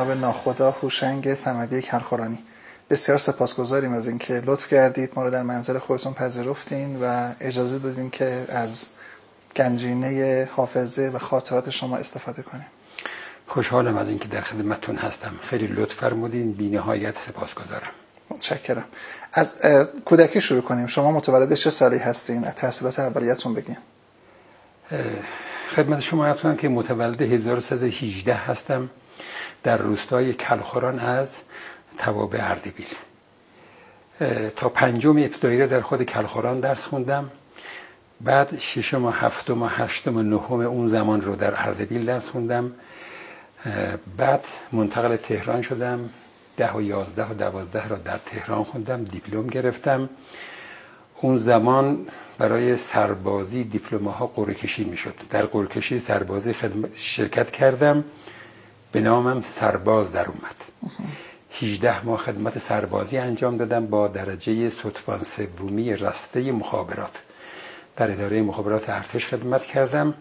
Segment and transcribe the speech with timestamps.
[0.00, 2.38] جناب ناخدا هوشنگ سمدی کلخورانی.
[2.90, 5.12] بسیار سپاسگزاریم از اینکه لطف کردید.
[5.16, 8.86] ما رو در منزل خودتون پذیرفتین و اجازه دادین که از
[9.56, 12.66] گنجینه حافظه و خاطرات شما استفاده کنیم.
[13.46, 15.32] خوشحالم از اینکه در خدمتتون هستم.
[15.42, 16.52] خیلی لطف فرمودین.
[16.52, 17.90] بی نهایت سپاسگزارم.
[18.30, 18.84] متشکرم.
[19.32, 19.56] از
[20.04, 20.86] کودکی شروع کنیم.
[20.86, 23.76] شما متولد چه سالی هستین؟ از تحصیلات اولیتون بگین.
[25.76, 28.90] خدمت شما عرض کنم که متولد 1318 هستم.
[29.62, 31.40] در روستای کلخوران از
[31.98, 32.94] تواب اردبیل.
[34.56, 37.30] تا پنجم ابتدایی در خود کلخوران درس خوندم.
[38.20, 42.72] بعد ششم و هفتم و هشتم و نهم اون زمان رو در اردبیل درس خوندم.
[44.16, 46.10] بعد منتقل تهران شدم.
[46.56, 50.08] ده و یازده و دوازده را در تهران خوندم دیپلم گرفتم.
[51.20, 52.06] اون زمان
[52.38, 55.14] برای سربازی دیپلماها قرعه کشی می‌شد.
[55.30, 58.04] در قرعه کشی سربازی خدمت شرکت کردم.
[58.92, 60.54] به نامم سرباز در اومد.
[61.60, 67.18] 18 ماه خدمت سربازی انجام دادم با درجه صدفان سومی رسته مخابرات.
[67.96, 70.14] در اداره مخابرات ارتش خدمت کردم.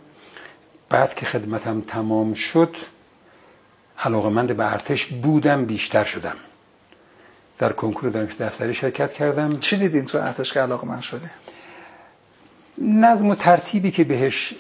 [0.90, 2.76] بعد که خدمتم تمام شد
[4.00, 6.36] علاقمند به ارتش بودم بیشتر شدم.
[7.58, 9.60] در کنکور دانش دفتری شرکت کردم.
[9.60, 11.30] چی دیدین تو ارتش که علاقمند شده
[12.82, 14.54] نظم و ترتیبی که بهش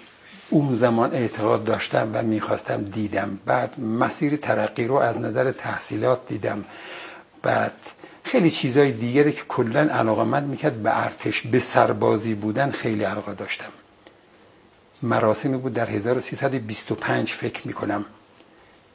[0.50, 3.40] اون زمان اعتقاد داشتم و می‌خواستم دیدم.
[3.46, 6.66] بعد مسیر ترقی رو از نظر تحصیلات دیدم.
[7.42, 7.72] بعد
[8.24, 13.72] خیلی چیزای دیگری که کلا علاقمند می‌کرد به ارتش به سربازی بودن خیلی علاقه داشتم.
[15.02, 18.06] مراسمی بود در 1325 فکر می‌کنم.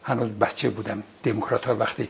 [0.03, 1.03] هنوز بچه بودم.
[1.23, 2.09] دموکرات ها وقتی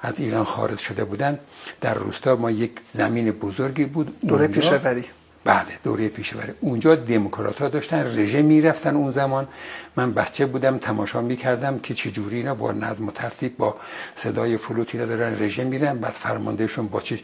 [0.00, 1.38] از ایران خارج شده بودن
[1.80, 4.20] در روستا ما یک زمین بزرگی بود.
[4.20, 5.04] دوره پیشوری
[5.44, 9.48] بله دوره پیشوری اونجا دموکرات ها داشتن رژه می‌رفتن اون زمان.
[9.96, 13.76] من بچه بودم تماشا می‌کردم که چجوری اینا با نظم و ترتیب با
[14.14, 15.98] صدای فلوتی دارن رژه میرن.
[15.98, 17.18] بعد فرماندهشون با چه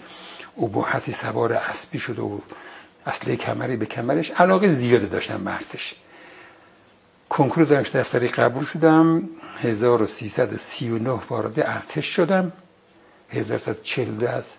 [0.58, 2.38] ابهتی سوار اسبی شده و
[3.06, 4.30] اصله کمری به کمرش.
[4.30, 5.94] علاقه زیاده داشتم به ارتش.
[7.28, 9.28] کنکور دانش دفتری قبول شدم.
[9.62, 12.52] 1339 وارد ارتش شدم.
[13.30, 14.52] 1342 از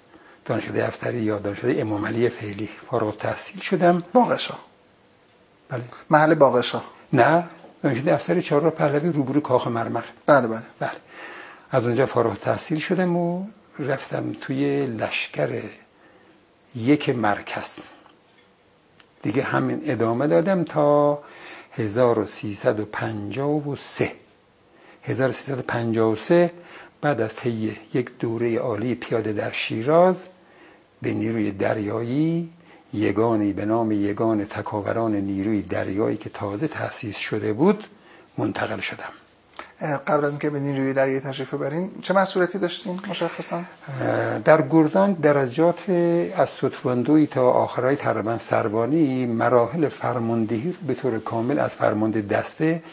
[0.45, 4.03] دانشگاه دفتری یا دانشگاه امام علی فعلی فارغ تحصیل شدم.
[4.13, 4.53] باقشا
[5.69, 5.81] بله.
[6.09, 6.81] محل باقشا
[7.13, 7.43] نه
[7.83, 10.03] دانشگاه دفتری چهار پهلوی روبرو کاخ مرمر.
[10.25, 10.61] بله بله.
[10.79, 10.91] بله.
[11.71, 13.45] از اونجا فارغ تحصیل شدم و
[13.79, 15.61] رفتم توی لشکر
[16.75, 17.75] یک مرکز.
[19.21, 21.19] دیگه همین ادامه دادم تا
[21.73, 24.11] 1353
[25.03, 26.51] 1353
[27.01, 30.27] بعد از طی یک دوره عالی پیاده در شیراز
[31.05, 32.49] به نیروی دریایی
[32.93, 37.83] یگانی به نام یگان تکاوران نیروی دریایی که تازه تأسیس شده بود
[38.37, 39.13] منتقل شدم.
[40.07, 43.61] قبل از اینکه به نیروی دریایی تشریف ببرین چه مسئولیتی داشتین مشخصا؟
[44.45, 45.89] در گردان درجات
[46.37, 52.83] از ستواندوی تا آخرای تقریبا سروانی مراحل فرماندهی رو به طور کامل از فرمانده دسته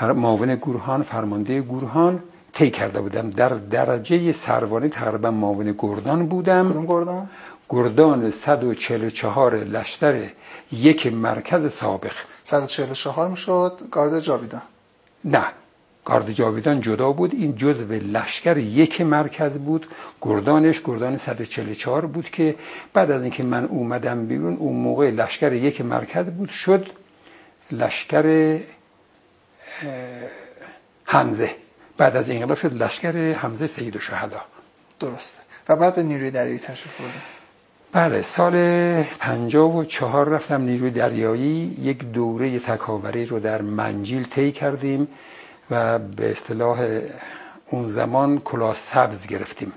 [0.00, 2.22] معاون گورهان فرمانده گورهان
[2.58, 3.30] طی کرده بودم.
[3.30, 6.86] در درجه سروانی تقریبا معاون گردان بودم.
[6.86, 7.30] گردان؟
[7.68, 10.28] گردان 144 لشتر
[10.72, 12.12] یک مرکز سابق.
[12.44, 14.62] 144 می‌شد؟ گارد جاویدان.
[15.24, 15.44] نه.
[16.04, 17.34] گارد جاویدان جدا بود.
[17.34, 19.86] این جزو لشکر یک مرکز بود.
[20.22, 22.54] گردانش گردان 144 بود که
[22.92, 26.48] بعد از اینکه من اومدم بیرون اون موقع لشکر یک مرکز بود.
[26.48, 26.86] شد
[27.72, 28.58] لشکر
[31.04, 31.67] حمزه.
[31.98, 34.40] بعد از انقلاب شد لشکر حمزه سید و شهدا.
[35.00, 35.42] درسته.
[35.68, 37.22] و بعد به نیروی دریایی تشریف بردیم
[37.92, 38.52] بله سال
[39.02, 41.76] 54 رفتم نیروی دریایی.
[41.82, 45.08] یک دوره تکاوری رو در منجیل طی کردیم
[45.70, 47.00] و به اصطلاح
[47.66, 49.72] اون زمان کلاه سبز گرفتیم.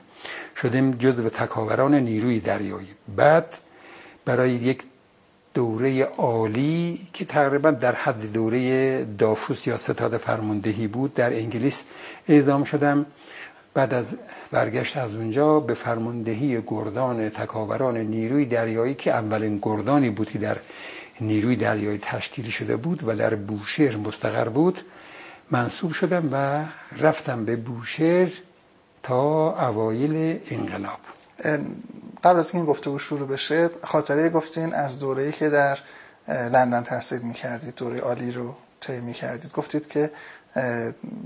[0.61, 2.87] شدیم جزو تکاوران نیروی دریایی.
[3.15, 3.57] بعد
[4.25, 4.83] برای یک
[5.53, 11.83] دوره عالی که تقریبا در حد دوره دافوس یا ستاد فرماندهی بود در انگلیس
[12.27, 13.05] اعزام شدم.
[13.73, 14.05] بعد از
[14.51, 20.57] برگشت از اونجا به فرماندهی گردان تکاوران نیروی دریایی که اولین گردانی بود که در
[21.21, 24.81] نیروی دریایی تشکیلی شده بود و در بوشهر مستقر بود
[25.51, 26.63] منصوب شدم و
[27.03, 28.29] رفتم به بوشهر
[29.03, 30.99] تا اوایل انقلاب.
[32.23, 35.77] قبل از این گفتگو شروع بشه خاطره گفتین از دوره‌ای که در
[36.27, 39.51] لندن تحصیل می‌کردید دوره عالی رو طی می‌کردید.
[39.51, 40.11] گفتید که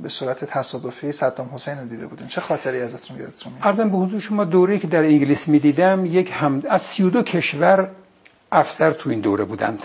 [0.01, 2.27] به صورت تصادفی صدام حسین رو دیده بودین.
[2.27, 6.31] چه خاطری ازتون یادتون میاد؟ ارزم به حضور شما دوره‌ای که در انگلیس می‌دیدم یک
[6.33, 7.89] هم از 32 کشور
[8.51, 9.83] افسر تو این دوره بودند.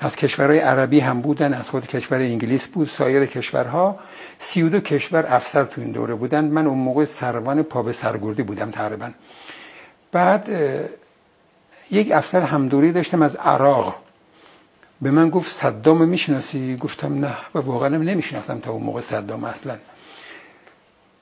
[0.00, 3.98] از کشورهای عربی هم بودن از خود کشور انگلیس بود سایر کشورها
[4.38, 7.92] سی و دو کشور افسر تو این دوره بودن من اون موقع سروان پا به
[7.92, 9.10] سرگردی بودم تقریبا.
[10.12, 10.48] بعد
[11.90, 13.96] یک افسر همدوری داشتم از عراق.
[15.02, 19.76] به من گفت صدام می‌شناسی؟ گفتم نه و واقعا نمیشناختم تا اون موقع صدام اصلا.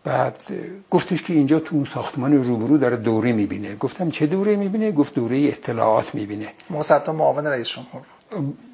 [0.04, 0.42] بعد
[0.90, 3.76] گفتش که اینجا تو اون ساختمان روبرو داره دوره می‌بینه.
[3.76, 6.48] گفتم چه دوره می‌بینه؟ گفت دوره اطلاعات می‌بینه.
[6.80, 8.02] صدام معاون رئیس جمهور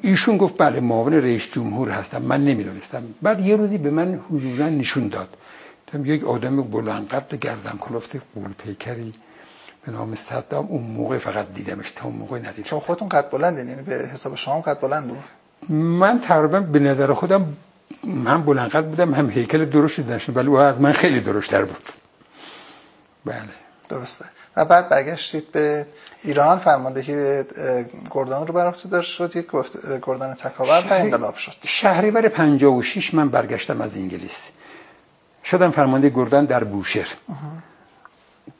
[0.02, 2.22] ایشون گفت بله معاون رئیس جمهور هستم.
[2.22, 3.02] من نمی‌دونستم.
[3.22, 5.28] بعد یه روزی به من حضورا نشون داد.
[6.04, 9.14] یک آدم بلند قد گردن کلفت قول پیکری.
[9.86, 12.62] به نام صدام اون موقع فقط دیدمش تا اون موقع ندیدم.
[12.62, 15.24] چون خودتون قد بلند یعنی به حساب شما قد بلند بود؟
[15.76, 17.56] من تقریبا به نظر خودم
[18.04, 21.82] من بلند قد بودم هم هیکل درشتی داشتم ولی او از من خیلی درشتر بود.
[23.24, 23.48] بله.
[23.88, 24.24] درسته.
[24.56, 25.86] و بعد برگشتید به
[26.22, 27.46] ایران فرماندهی به
[28.10, 31.52] گردان رو بر داشت شدید گفت گردان تکاور و انقلاب شد.
[31.66, 34.50] شهریور 56 من برگشتم از انگلیس.
[35.44, 37.08] شدم فرمانده گردان در بوشهر.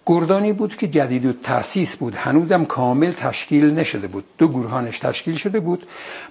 [0.06, 2.14] گردانی بود که جدید و تاسیس بود.
[2.14, 4.24] هنوزم کامل تشکیل نشده بود.
[4.38, 5.86] دو گروهانش تشکیل شده بود.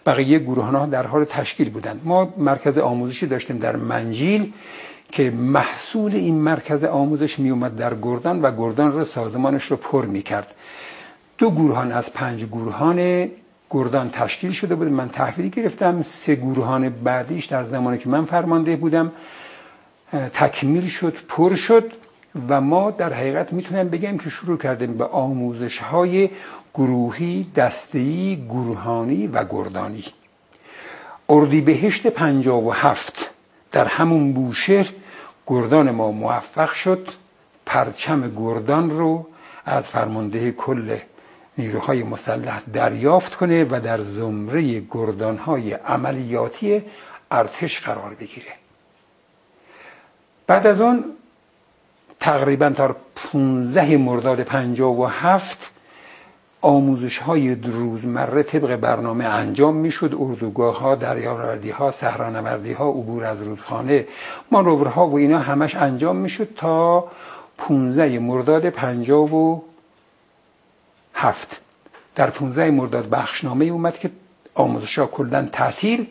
[0.05, 2.01] بقیه گروهان ها در حال تشکیل بودند.
[2.03, 4.53] ما مرکز آموزشی داشتیم در منجیل
[5.11, 10.05] که محصول این مرکز آموزش می اومد در گردان و گردان رو سازمانش رو پر
[10.05, 10.55] می کرد
[11.37, 13.29] دو گروهان از پنج گروهان
[13.69, 14.87] گردان تشکیل شده بود.
[14.87, 16.01] من تحویل گرفتم.
[16.01, 19.11] سه گروهان بعدیش در زمانی که من فرمانده بودم
[20.33, 21.91] تکمیل شد پر شد.
[22.49, 26.29] و ما در حقیقت می‌تونم بگم که شروع کردیم به آموزش های
[26.73, 30.05] گروهی دستهی گروهانی و گردانی.
[31.29, 33.29] اردیبهشت پنجاب و هفت
[33.71, 34.89] در همون بوشهر
[35.47, 37.07] گردان ما موفق شد.
[37.65, 39.27] پرچم گردان رو
[39.65, 40.97] از فرمانده کل
[41.57, 46.83] نیروهای مسلح دریافت کنه و در زمره گردانهای عملیاتی
[47.31, 48.53] ارتش قرار بگیره.
[50.47, 51.05] بعد از اون
[52.23, 55.71] تقریبا تا 15 مرداد 57
[56.61, 60.15] آموزش های روزمره طبق برنامه انجام می‌شد.
[60.19, 64.07] اردوگاه ها دریانوردی ها صحرانوردی ها عبور از رودخانه
[64.51, 67.07] مانورها و اینا همش انجام می‌شد تا
[67.57, 71.61] 15 مرداد 57
[72.15, 74.11] در 15 مرداد بخشنامه اومد که
[74.55, 76.07] آموزش ها کلا تعطیل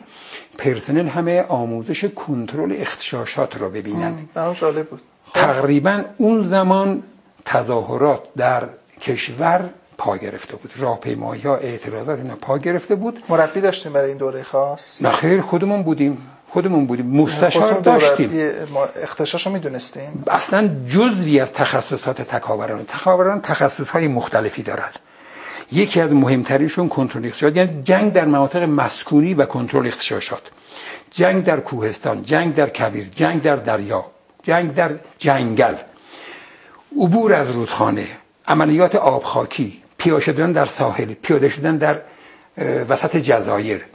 [0.57, 4.29] پرسنل همه آموزش کنترل اختشاشات را ببینن.
[4.53, 5.01] جالب بود.
[5.33, 7.03] تقریبا اون زمان
[7.45, 8.69] تظاهرات در
[9.01, 10.71] کشور پا گرفته بود.
[10.77, 13.23] راهپیمایی ها اعتراضات اینا پا گرفته بود.
[13.29, 16.17] مربی داشتیم برای این دوره خاص؟ نه خیر خودمون بودیم.
[16.47, 17.05] خودمون بودیم.
[17.05, 18.31] مستشار داشتیم.
[19.03, 22.85] اختشاشو می‌دونستیم اصلا جزوی از تخصصات تکاوران.
[22.85, 24.99] تکاوران تخصص های مختلفی دارند
[25.71, 30.41] یکی از مهمترینشون کنترل اختشاشات یعنی جنگ در مناطق مسکونی و کنترل اختشاشات
[31.11, 34.05] جنگ در کوهستان جنگ در کویر جنگ در دریا.
[34.43, 35.75] جنگ در جنگل.
[36.99, 38.07] عبور از رودخانه
[38.47, 42.01] عملیات آبخاکی پیاده شدن در ساحل پیاده شدن در
[42.89, 43.85] وسط جزایر.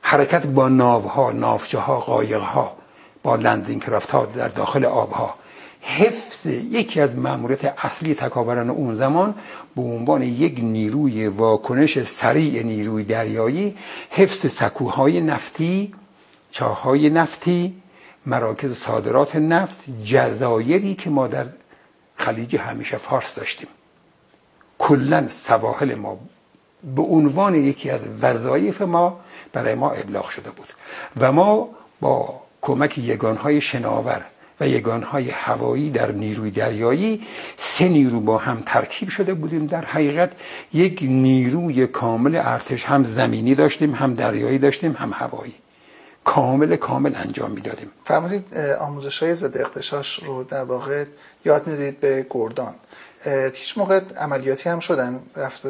[0.00, 2.76] حرکت با ناوها نافچه ها قایق ها
[3.22, 5.34] با لندینگ کرافت ها در داخل آبها.
[5.80, 9.34] حفظ یکی از ماموریت اصلی تکاوران اون زمان
[9.76, 13.76] به عنوان یک نیروی واکنش سریع نیروی دریایی
[14.10, 15.94] حفظ سکوهای نفتی
[16.50, 17.74] چاهای نفتی
[18.26, 21.46] مراکز صادرات نفت جزایری که ما در
[22.16, 23.68] خلیج همیشه فارس داشتیم.
[24.78, 26.18] کلا سواحل ما
[26.96, 29.20] به عنوان یکی از وظایف ما
[29.52, 30.68] برای ما ابلاغ شده بود
[31.20, 31.68] و ما
[32.00, 34.26] با کمک یگانهای شناور
[34.60, 37.22] و یگانهای هوایی در نیروی دریایی
[37.56, 39.66] سه نیرو با هم ترکیب شده بودیم.
[39.66, 40.32] در حقیقت
[40.72, 45.54] یک نیروی کامل ارتش هم زمینی داشتیم هم دریایی داشتیم هم هوایی.
[46.32, 47.90] کامل کامل انجام می‌دادیم.
[48.04, 48.44] فرمودید
[48.80, 51.04] آموزش های ضد اختشاش رو در واقع
[51.44, 52.74] یاد می‌دید به گردان.
[53.54, 55.66] هیچ موقع عملیاتی هم شدن رفت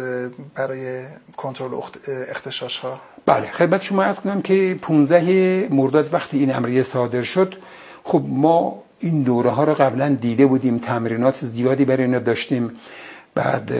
[0.55, 1.05] برای
[1.37, 1.75] کنترل
[2.29, 7.55] اختشاش ها بله خدمت شما عرض کنم که 15 مرداد وقتی این امریه صادر شد
[8.05, 12.77] خب ما این دوره ها رو قبلا دیده بودیم تمرینات زیادی برای اینا داشتیم.
[13.35, 13.73] بعد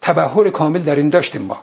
[0.00, 1.58] تبهر کامل در این داشتیم ما.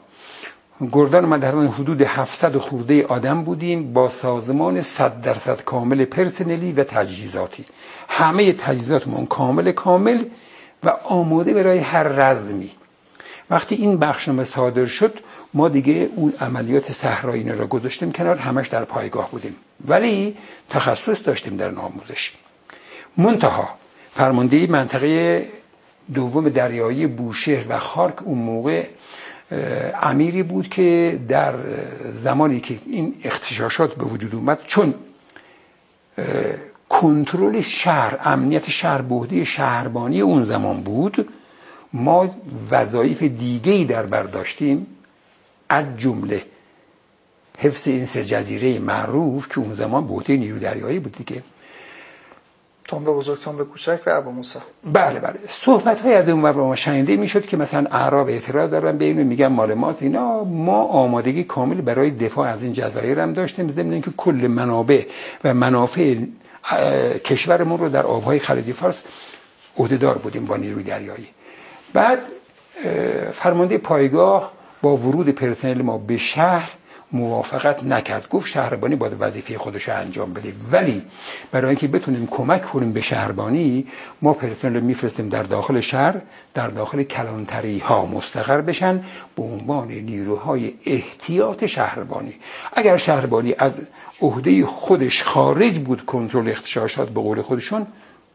[0.92, 6.84] گردان ما در حدود 700 خورده آدم بودیم با سازمان 100 درصد کامل پرسنلی و
[6.84, 7.64] تجهیزاتی.
[8.08, 10.24] همه تجهیزاتمون کامل کامل
[10.84, 12.70] و آماده برای هر رزمی.
[13.50, 15.18] وقتی این بخشنامه صادر شد
[15.54, 19.56] ما دیگه اون عملیات صحرایی را گذاشتیم کنار همش در پایگاه بودیم.
[19.88, 20.36] ولی
[20.70, 22.32] تخصص داشتیم در آموزش
[23.16, 23.68] منتها
[24.14, 25.48] فرمانده منطقه
[26.14, 28.84] دوم دریایی بوشهر و خارک اون موقع
[30.02, 31.54] امیری بود که در
[32.12, 34.94] زمانی که این اختشاشات به وجود اومد چون
[36.88, 41.28] کنترل شهر امنیت شهر بهده شهربانی اون زمان بود
[41.92, 42.36] ما
[42.70, 44.86] وظایف دیگه در برداشتیم
[45.68, 46.42] از جمله
[47.58, 51.42] حفظ این سه جزیره معروف که اون زمان بهده نیرو دریایی بود دیگه.
[52.88, 54.58] تنبه بزرگ تنبه کوچک و ابو موسی.
[54.84, 55.38] بله بله.
[55.48, 59.46] صحبت های از اون ما شنیده می‌شد که مثلا اعراب اعتراض دارن به اینو میگن
[59.46, 60.44] مال ماست اینا.
[60.44, 65.04] ما آمادگی کامل برای دفاع از این جزایر هم داشتیم ضمن اینکه کل منابع
[65.44, 66.16] و منافع
[67.24, 69.02] کشورمون رو در آبهای خلیج فارس
[69.76, 71.28] عهدهدار بودیم با نیروی دریایی.
[71.92, 72.18] بعد
[73.32, 76.70] فرمانده پایگاه با ورود پرسنل ما به شهر
[77.12, 78.28] موافقت نکرد.
[78.28, 80.52] گفت شهربانی باید وظیفه خودش انجام بده.
[80.72, 81.02] ولی
[81.50, 83.86] برای اینکه بتونیم کمک کنیم به شهربانی
[84.22, 86.22] ما پرسنل میفرستیم در داخل شهر
[86.54, 89.04] در داخل کلانتری ها مستقر بشن
[89.36, 92.34] به عنوان نیروهای احتیاط شهربانی.
[92.72, 93.80] اگر شهربانی از
[94.20, 97.86] عهده خودش خارج بود کنترل اختشاشات به قول خودشون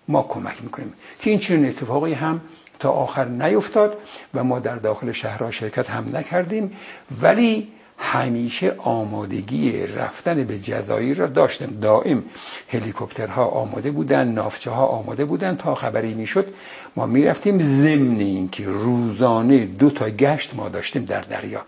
[0.07, 0.93] ما کمک می‌کنیم.
[1.19, 2.41] که این چنین اتفاقی هم
[2.79, 3.97] تا آخر نیفتاد
[4.33, 6.77] و ما در داخل شهرها شرکت هم نکردیم.
[7.21, 7.67] ولی
[7.97, 12.23] همیشه آمادگی رفتن به جزایر را داشتیم دائم
[12.69, 16.53] هلیکوپترها آماده بودن نافچه ها آماده بودن تا خبری می‌شد.
[16.95, 21.61] ما می‌رفتیم ضمن اینکه روزانه دو تا گشت ما داشتیم در دریا.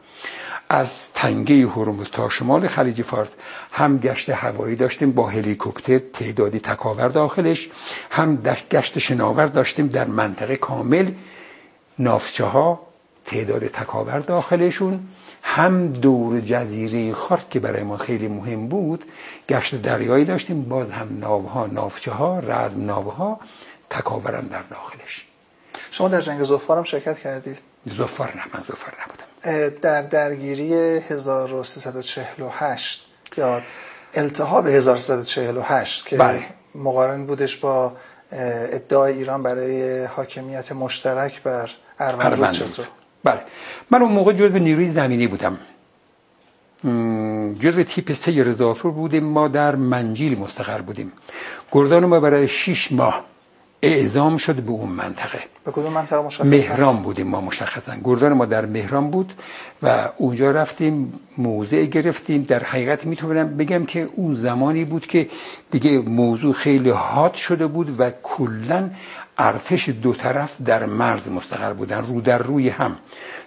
[0.70, 3.30] از تنگه هرمز تا شمال خلیج فارس
[3.72, 7.70] هم گشت هوایی داشتیم با هلیکوپتر تعدادی تکاور داخلش
[8.10, 8.36] هم
[8.72, 11.12] گشت شناور داشتیم در منطقه کامل.
[12.00, 12.80] نافچه ها
[13.26, 15.00] تعداد تکاور داخلشون
[15.44, 19.06] هم دور جزیره خارت که برای ما خیلی مهم بود
[19.50, 23.40] گشت دریایی داشتیم باز هم ناوها نافچه ها رزم ناوها
[23.90, 25.26] تکاورم در داخلش
[25.92, 29.26] شما در جنگ زفار هم شرکت کردید؟ زفار نه من زفار نبودم
[29.82, 33.06] در درگیری 1348
[33.38, 33.62] یا
[34.14, 36.46] التهاب 1348 که بله.
[36.76, 37.94] مقارن بودش با
[38.32, 41.70] ادعای ایران برای حاکمیت مشترک بر
[42.00, 42.88] اروند چطور
[43.24, 43.42] بله.
[43.92, 45.58] من اون موقع جزو نیروی زمینی بودم.
[47.60, 49.24] جزو تیپ سه رضافور بودیم.
[49.24, 51.12] ما در منجیل مستقر بودیم.
[51.72, 53.26] گردان ما برای شیش ماه
[53.82, 55.40] اعزام شد به اون منطقه.
[55.66, 57.94] به کدوم منطقه مشخصا؟ مهران بودیم ما مشخصا.
[58.04, 59.34] گردان ما در مهران بود
[59.84, 62.44] و اونجا رفتیم موضع گرفتیم.
[62.44, 65.30] در حقیقت می‌تونم بگم که اون زمانی بود که
[65.72, 68.90] دیگه موضوع خیلی حاد شده بود و کلا
[69.40, 72.96] ارتش دو طرف در مرز مستقر بودن رو در روی هم.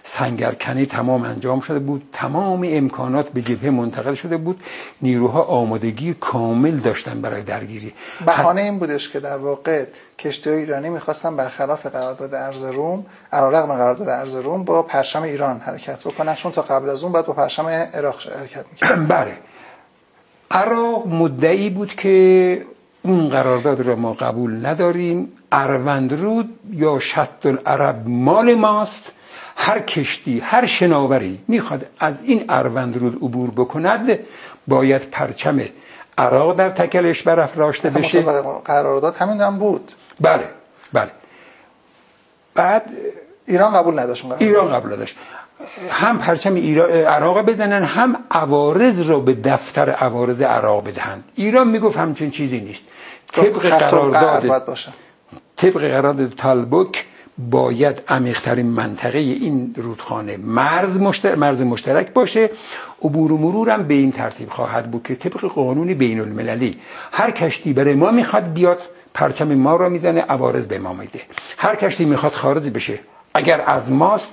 [0.03, 4.63] سنگرکنی تمام انجام شده بود تمام امکانات به جبهه منتقل شده بود.
[5.01, 7.93] نیروها آمادگی کامل داشتن برای درگیری.
[8.25, 9.85] بهانه این بودش که در واقع
[10.19, 16.07] کشتی ایرانی می‌خواستن برخلاف قرارداد ارز روم علیرغم قرارداد ارز روم با پرچم ایران حرکت
[16.07, 16.35] بکنن.
[16.35, 19.05] چون تا قبل از اون باید با پرچم عراق حرکت می‌کردن.
[19.15, 19.37] بله.
[20.51, 22.65] عراق مدعی بود که
[23.03, 25.31] اون قرارداد را ما قبول نداریم.
[25.53, 29.11] اروندرود یا شط العرب مال ماست.
[29.55, 34.19] هر کشتی هر شناوری می‌خواد از این اروندرود عبور بکند
[34.67, 35.61] باید پرچم
[36.17, 38.21] عراق در تکلش برافراشته بشه.
[38.65, 39.91] قرارداد همین هم بود.
[40.21, 40.49] بله
[40.93, 41.11] بله.
[42.55, 42.89] بعد
[43.45, 45.15] ایران قبول نداشت ایران قبول نداشت.
[45.89, 46.57] هم پرچم
[47.07, 52.83] عراق بدنن هم عوارض را به دفتر عوارض عراق بدهند ایران می‌گفت همچین چیزی نیست.
[53.33, 54.63] طبق قرارداد
[55.63, 57.05] طبق قرارداد تالبوک
[57.37, 62.49] باید عمیقترین منطقه این رودخانه مرز, مشترک, مرز مشترک باشه.
[63.01, 66.79] عبور و مرورم به این ترتیب خواهد بود که طبق قانون بین المللی
[67.11, 68.81] هر کشتی برای ما می‌خواد بیاد
[69.13, 71.21] پرچم ما را می‌زنه عوارض به ما میده.
[71.57, 72.99] هر کشتی می‌خواد خارج بشه
[73.33, 74.27] اگر از ماست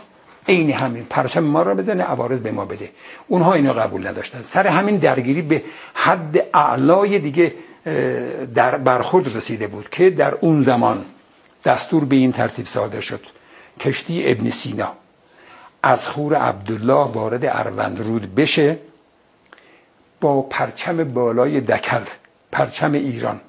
[0.49, 2.91] عین همین پرچم ما را بزنه عوارض به ما بده.
[3.29, 4.43] اونها اینو قبول نداشتن.
[4.43, 5.63] سر همین درگیری به
[5.95, 7.55] حد اعلای دیگه
[8.55, 11.05] در برخورد رسیده بود که در اون زمان
[11.65, 13.21] دستور به این ترتیب صادر شد.
[13.81, 14.93] کشتی ابن سینا.
[15.83, 18.79] از خور عبدالله وارد اروندرود بشه
[20.21, 22.01] با پرچم بالای دکل
[22.53, 23.41] پرچم ایران.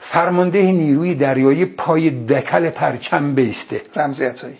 [0.00, 3.82] فرمانده نیروی دریایی پای دکل پرچم بیسته.
[3.96, 4.58] رمزی عطایی.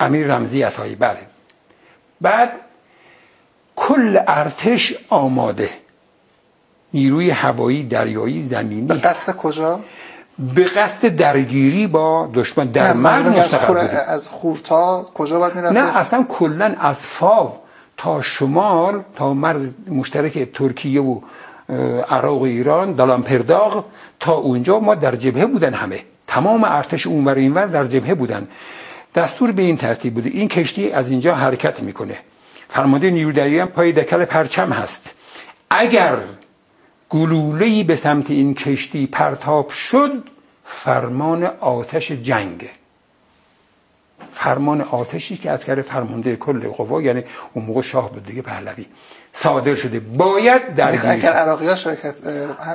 [0.00, 1.26] امیر رمزی عطایی بله.
[2.20, 2.52] بعد
[3.76, 5.70] کل ارتش آماده.
[6.94, 8.86] نیروی هوایی دریایی زمینی.
[8.86, 9.80] به قصد کجا؟
[10.38, 15.96] به قصد درگیری با دشمن در مرز مستقر از, از خورتا کجا باید می‌رفته؟ نه
[15.96, 17.52] اصلا کلا از فاو
[17.96, 21.20] تا شمال تا مرز مشترک ترکیه و
[22.10, 23.84] عراق و ایران دالان پرداغ
[24.20, 26.00] تا اونجا ما در جبهه بودن همه.
[26.26, 28.48] تمام ارتش اونور اینور در جبهه بودن.
[29.14, 30.30] دستور به این ترتیب بوده.
[30.30, 32.16] این کشتی از اینجا حرکت می‌کنه.
[32.68, 35.14] فرمانده نیرو دریایی هم پای دکل پرچم هست.
[35.70, 36.16] اگر
[37.10, 40.24] گلوله‌ای به سمت این کشتی پرتاب شد
[40.64, 42.70] فرمان آتش جنگ.
[44.32, 47.24] فرمان آتشی که از کرده فرمانده کل قوا یعنی
[47.54, 48.86] اون موقع شاه بود دیگه پهلوی
[49.32, 50.00] صادر شده.
[50.00, 52.14] باید در اگر عراقی ها شرکت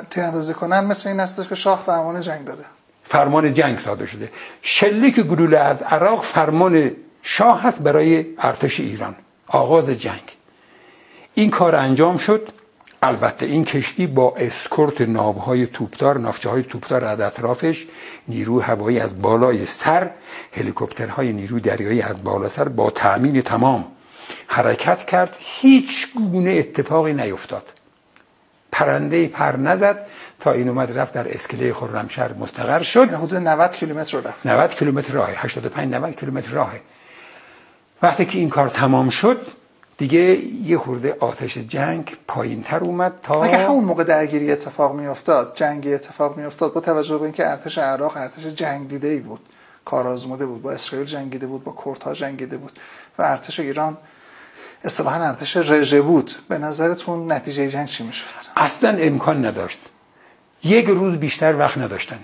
[0.10, 2.64] تیراندازی کنن مثل این است که شاه فرمان جنگ داده.
[3.04, 4.32] فرمان جنگ صادر شده.
[4.62, 9.16] شلیک گلوله از عراق فرمان شاه هست برای ارتش ایران.
[9.48, 10.38] آغاز جنگ.
[11.34, 12.50] این کار انجام شد.
[13.06, 17.88] البته این کشتی با اسکورت ناوهای توپدار نافچه های توپدار از اطرافش
[18.28, 20.12] نیرو هوایی از بالای سر
[20.54, 23.86] هلیکوپترهای نیرو دریایی از بالا سر با تأمین تمام
[24.48, 25.36] حرکت کرد.
[25.40, 27.74] هیچ گونه اتفاقی نیفتاد.
[28.72, 30.06] پرنده پر نزد
[30.40, 33.00] تا این اومد رفت در اسکله خرمشهر مستقر شد.
[33.00, 34.48] یعنی حدود 90 کیلومتر رفت.
[34.48, 36.82] 90 کیلومتر راه 85 90 کیلومتر راهه.
[38.02, 39.38] وقتی که این کار تمام شد
[40.04, 45.08] دیگه یه خورده آتش جنگ پایین تر اومد تا اگه همون موقع درگیری اتفاق می
[45.08, 49.20] افتاد جنگی اتفاق می افتاد با توجه به اینکه ارتش عراق ارتش جنگ دیده ای
[49.20, 49.40] بود
[49.86, 52.72] کارآزموده بود با اسرائیل جنگیده بود با کردها جنگیده بود
[53.18, 53.98] و ارتش ایران
[54.84, 56.32] اصطلاحا ارتش رژه بود.
[56.50, 59.80] به نظرتون نتیجه جنگ چی می‌شد؟ اصلا امکان نداشت.
[60.64, 62.20] یک روز بیشتر وقت نداشتن.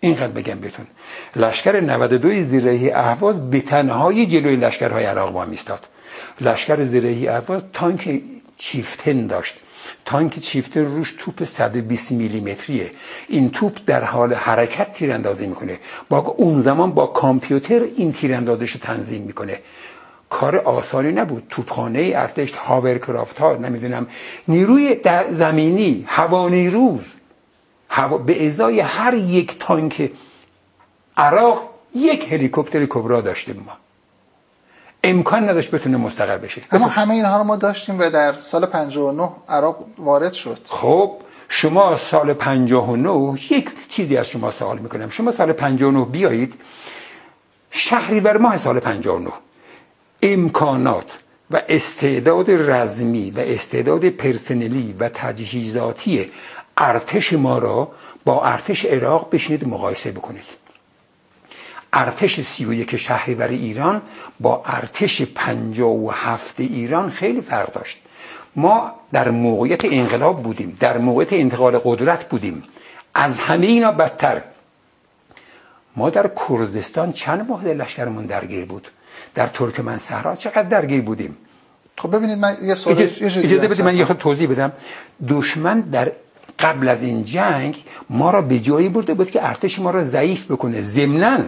[0.00, 0.86] اینقدر بگم بهتون.
[1.36, 5.86] لشکر 92 زیرهی اهواز به تنهایی جلوی لشکرهای عراق با میستاد
[6.40, 8.22] لشکر زیرهی اهواز تانک
[8.56, 9.56] چیفتن داشت.
[10.04, 12.90] تانک چیفتن روش توپ 120 میلیمتریه.
[13.28, 15.78] این توپ در حال حرکت تیراندازی می‌کنه.
[16.08, 19.60] با اون زمان با کامپیوتر این تیراندازش تنظیم می‌کنه.
[20.30, 21.46] کار آسانی نبود.
[21.50, 24.06] توپخانه ارتش هاورکرافت ها نمی‌دونم
[24.48, 27.04] نیروی در زمینی هوا نیروز
[27.88, 30.10] هوا به ازای هر یک تانک
[31.16, 33.76] عراق یک هلیکوپتر کبرا داشتیم ما.
[35.04, 36.62] امکان نداشت بتونه مستقر بشه.
[36.72, 40.58] اما همه اینها رو ما داشتیم و در سال 59 عراق وارد شد.
[40.68, 41.12] خب
[41.48, 45.10] شما سال 59 یک چیزی از شما سوال می‌کنم.
[45.10, 46.54] شما سال 59 بیایید.
[47.70, 49.30] شهری بر ماه سال 59
[50.22, 51.06] امکانات
[51.50, 56.30] و استعداد رزمی و استعداد پرسنلی و تجهیزاتی
[56.76, 57.88] ارتش ما را
[58.24, 60.61] با ارتش عراق بشینید مقایسه بکنید.
[61.92, 64.02] ارتش سی و یک شهریور ایران
[64.40, 67.98] با ارتش پنجا و هفت ایران خیلی فرق داشت.
[68.56, 72.62] ما در موقعیت انقلاب بودیم در موقعیت انتقال قدرت بودیم.
[73.14, 74.42] از همه اینا بدتر.
[75.96, 78.88] ما در کردستان چند ماه لشکرمون درگیر بود؟
[79.34, 81.36] در ترکمن صحرا چقدر درگیر بودیم؟
[81.98, 84.72] خب ببینید من یه سوال اجازه بدید من یه خود توضیح بدم.
[85.28, 86.12] دشمن در
[86.58, 90.50] قبل از این جنگ ما را به جایی برده بود که ارتش ما را ضعیف
[90.50, 90.80] بکنه.
[90.80, 91.38] ضمناً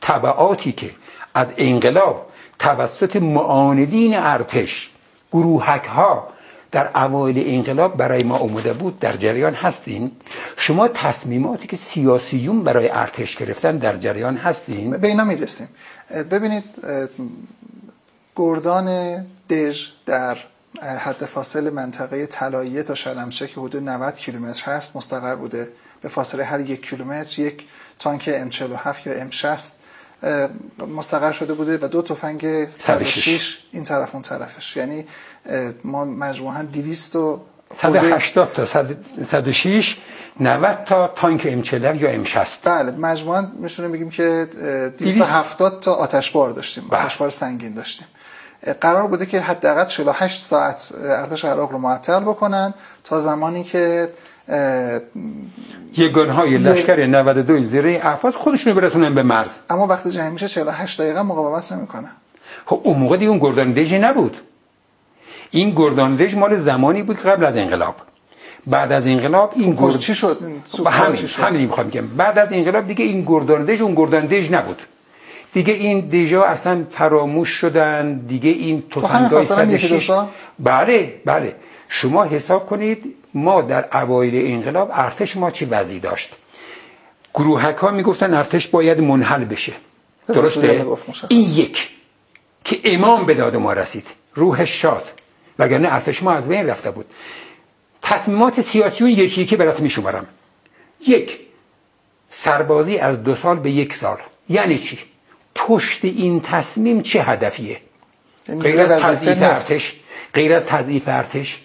[0.00, 0.90] طبعاتی که
[1.34, 2.26] از انقلاب
[2.58, 4.90] توسط معاندین ارتش
[5.32, 6.28] گروهک ها
[6.70, 10.10] در اوایل انقلاب برای ما اومده بود در جریان هستین؟
[10.56, 15.68] شما تصمیماتی که سیاسیون برای ارتش گرفتن در جریان هستین؟ به اینا می‌رسیم.
[16.30, 16.64] ببینید
[18.36, 19.16] گردان
[19.50, 20.36] دژ در
[20.82, 25.68] حد فاصل منطقه طلاییه تا شلمچه که حدود 90 کیلومتر هست مستقر بوده.
[26.02, 27.64] به فاصله هر یک کیلومتر یک
[27.98, 29.60] تانک M47 یا M60
[30.78, 34.76] مستقر شده بوده و دو تفنگ 106 این طرف اون طرفش.
[34.76, 35.06] یعنی
[35.84, 37.40] ما مجموعا 200 و
[37.74, 38.66] 180 تا
[39.24, 39.96] 106
[40.40, 44.48] 90 تا تانک ام یا M60 بله مجموعا میشونیم بگیم که
[44.98, 47.02] 270 تا آتشبار داشتیم بله.
[47.02, 48.06] آتشبار سنگین داشتیم.
[48.80, 54.12] قرار بوده که حداقل 48 ساعت ارتش عراق رو معطل بکنن تا زمانی که
[56.30, 59.58] های لشکر 92 زیره افاز خودشونو برسونن به مرز.
[59.70, 62.08] اما وقتی جنگ میشه 48 دقیقه مقاومت نمی‌کنه.
[62.66, 64.36] خب اون موقع دیگه اون گرداندژی نبود.
[65.50, 67.94] این گرداندژ مال زمانی بود قبل از انقلاب.
[68.66, 70.38] بعد از انقلاب این خب گرد چی شد؟
[70.86, 72.06] همین همین می‌خوام بگم.
[72.06, 74.82] بعد از انقلاب دیگه این گرداندژ اون گرداندژ نبود.
[75.52, 78.14] دیگه این دیجا اصلا فراموش شدن.
[78.14, 80.10] دیگه این تفنگای 106
[80.58, 81.56] بله بله.
[81.88, 86.36] شما حساب کنید ما در اوایل انقلاب ارتش ما چی وضعی داشت؟
[87.34, 89.72] گروهک ها می‌گفتن ارتش باید منحل بشه.
[90.28, 90.86] درسته؟
[91.28, 91.90] این یک
[92.64, 94.06] که امام به داد ما رسید.
[94.34, 95.04] روح شاد.
[95.58, 97.06] وگرنه ارتش ما از بین رفته بود.
[98.02, 100.26] تصمیمات سیاسی اون یکی که برات میشمارم.
[101.06, 101.40] یک
[102.30, 104.18] سربازی از دو سال به یک سال.
[104.48, 104.98] یعنی چی؟
[105.54, 107.80] پشت این تصمیم چه هدفیه؟
[108.48, 109.94] یعنی غیر از تضعیف ارتش
[110.34, 111.60] غیر از تضعیف ارتش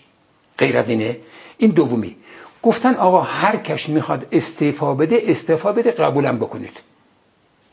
[0.57, 1.17] غیر از اینه
[1.57, 2.15] این دومی.
[2.63, 6.77] گفتن آقا هر کش می‌خواد استعفا بده استعفا بده قبولم بکنید.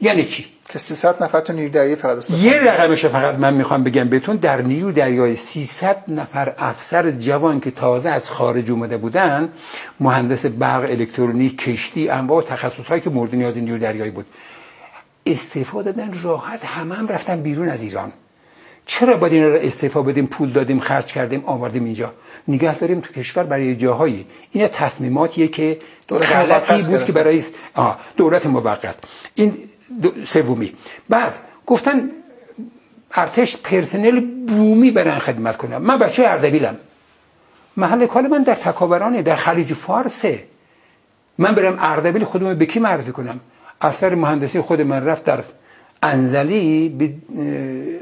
[0.00, 3.84] یعنی چی؟ که 300 نفر تو نیروی دریایی فقط استفاده یه رقمش فقط من می‌خوام
[3.84, 9.48] بگم بهتون در نیروی دریایی 300 نفر افسر جوان که تازه از خارج اومده بودن
[10.00, 14.26] مهندس برق الکترونیک کشتی انواع تخصصهایی که مورد نیاز نیروی دریایی بود
[15.26, 18.12] استفاده دادن راحت همه هم رفتن بیرون از ایران.
[18.90, 22.12] چرا باید این رو استعفا بدیم پول دادیم خرج کردیم آوردیم اینجا؟
[22.48, 24.26] نگه داریم تو کشور برای جاهایی.
[24.50, 27.42] این تصمیماتیه که غلطی بود که برای
[28.16, 28.94] دولت موقت.
[29.34, 29.58] این
[30.26, 30.72] سومی.
[31.08, 31.34] بعد
[31.66, 32.10] گفتن
[33.14, 36.76] ارتش پرسنل بومی برن خدمت کنم من بچه اردبیلم.
[37.76, 40.44] محل کار من در تکاورانه در خلیج فارسه.
[41.38, 43.40] من برم اردبیل خودم به کی معرفی کنم؟
[43.80, 45.42] اثر مهندسی خود من رفت در
[46.02, 47.12] انزلی به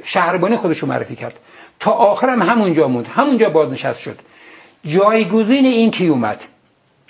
[0.04, 1.38] شهربانی خودشو معرفی کرد.
[1.80, 3.06] تا آخرم همونجا موند.
[3.06, 4.18] همونجا بازنشست شد.
[4.84, 6.40] جایگزین این کی اومد؟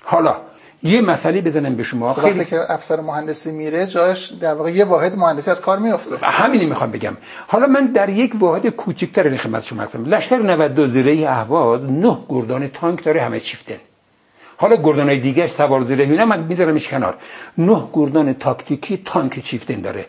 [0.05, 0.37] حالا
[0.83, 2.09] یه مسئله بزنم به شما.
[2.09, 6.67] وقتی که افسر مهندسی میره جاش در واقع یه واحد مهندسی از کار میفته همینی
[6.67, 7.17] می‌خوام بگم.
[7.47, 10.05] حالا من در یک واحد کوچکتر خدمت شما هستم.
[10.05, 13.77] لشکر 92 زیره اهواز نه گردان تانک داره همه چیفتن
[14.57, 17.17] حالا گردان دیگه سوار زیره نه من میذارمش کنار.
[17.59, 20.07] نه گردان تاکتیکی تانک چیفتن داره.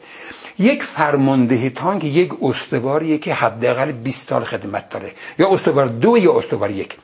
[0.60, 5.12] یک فرمانده تانک یک استواریه که حداقل 20 سال خدمت داره.
[5.39, 6.98] یا استوار دو یا استوار یک.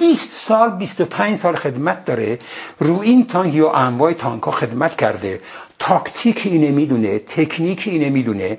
[0.00, 2.38] 20 سال 25 سال خدمت داره.
[2.78, 5.40] رو این تانک یا انواع تانک ها خدمت کرده.
[5.78, 8.58] تاکتیک اینه می‌دونه تکنیک اینه می‌دونه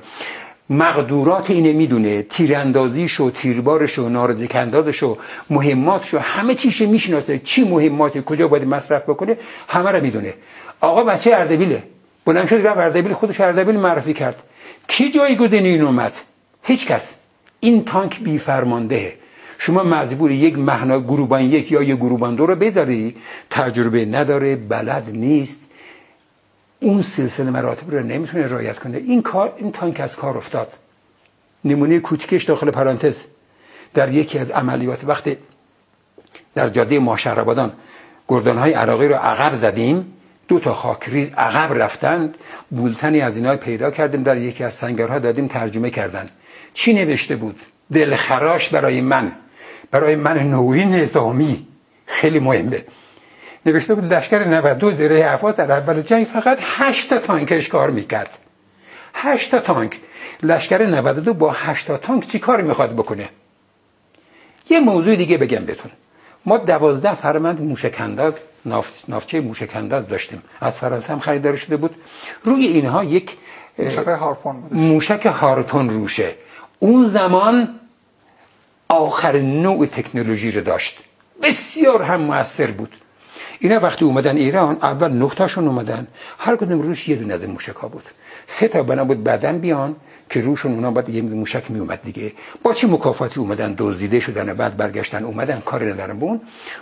[0.69, 5.17] مقدورات اینه می‌دونه تیراندازیش و تیربارش و ناردکندازش و
[5.50, 7.39] مهماتش و همه چیش می‌شناسه.
[7.39, 10.34] چی مهمات؟ کجا باید مصرف بکنه؟ همه رو می‌دونه.
[10.82, 11.84] آقا بچه اردبیله
[12.25, 14.43] بلند شد رفت اردبیل خودش اردبیل معرفی کرد.
[14.88, 16.13] کی جایگزین این اومد؟
[16.63, 17.15] هیچ کس.
[17.60, 19.17] این تانک بی فرمانده
[19.57, 23.15] شما مجبوری یک مهنا گروبان یک یا یک گروبان دو رو بذاری.
[23.49, 25.60] تجربه نداره بلد نیست.
[26.79, 28.97] اون سلسله مراتب رو نمی‌تونه رعایت کنه.
[28.97, 30.73] این کار این تانک از کار افتاد.
[31.65, 33.25] نمونه کوچکش داخل پرانتز.
[33.93, 35.38] در یکی از عملیات وقتی
[36.55, 37.71] در جاده ماشربادان
[38.27, 40.13] گردان های عراقی رو عقب زدیم.
[40.52, 42.38] دو تا خاکریز عقب رفتند.
[42.72, 44.24] بولتنی از اینا پیدا کردیم.
[44.24, 46.30] در یکی از سنگرها دادیم ترجمه کردن.
[46.74, 47.60] چی نوشته بود؟
[47.94, 49.32] دلخراش برای من.
[49.92, 51.68] برای من نوعی نظامی.
[52.06, 52.86] خیلی مهمه.
[53.66, 58.38] نوشته بود لشکر 92 زیره افواز در اول جنگ فقط 8 تا تانکش کار می‌کرد.
[59.14, 60.00] 8 تا تانک.
[60.44, 63.30] لشکر 92 با 8 تا تانک چی کار می‌خواد بکنه؟
[64.70, 65.92] یه موضوع دیگه بگم بهتون.
[66.45, 68.34] ما دوازده فرمند موشکنداز
[68.65, 69.10] ناف...
[69.10, 70.43] نافچه موشکنداز داشتیم.
[70.62, 71.95] از فرانسه هم خریدار شده بود.
[72.43, 73.38] روی اینها یک
[73.80, 74.73] موشک هارپون بود.
[74.73, 76.36] موشک هارپون روشه.
[76.80, 77.80] اون زمان
[78.89, 80.99] آخر نوع تکنولوژی رو داشت.
[81.41, 82.95] بسیار هم موثر بود.
[83.60, 86.08] اینا وقتی اومدن ایران اول نقطهشون اومدن.
[86.38, 88.04] هر کدوم روش یه دونه از این موشک ها بود.
[88.47, 89.95] سه تا بنا بود بعدن بیان.
[90.32, 92.34] که روشون اونا باید یه موشک می اومد دیگه.
[92.63, 96.41] با چه مکافاتی اومدن دزدیده شدن و بعد برگشتن اومدن؟ کار ندارن بون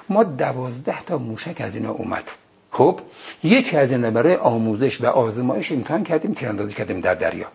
[0.09, 2.23] ما دوازده تا موشک از اینا اومد.
[2.71, 2.99] خب
[3.43, 7.47] یکی از اینا برای آموزش و آزمایش امتحان کردیم تیراندازی کردیم در دریا.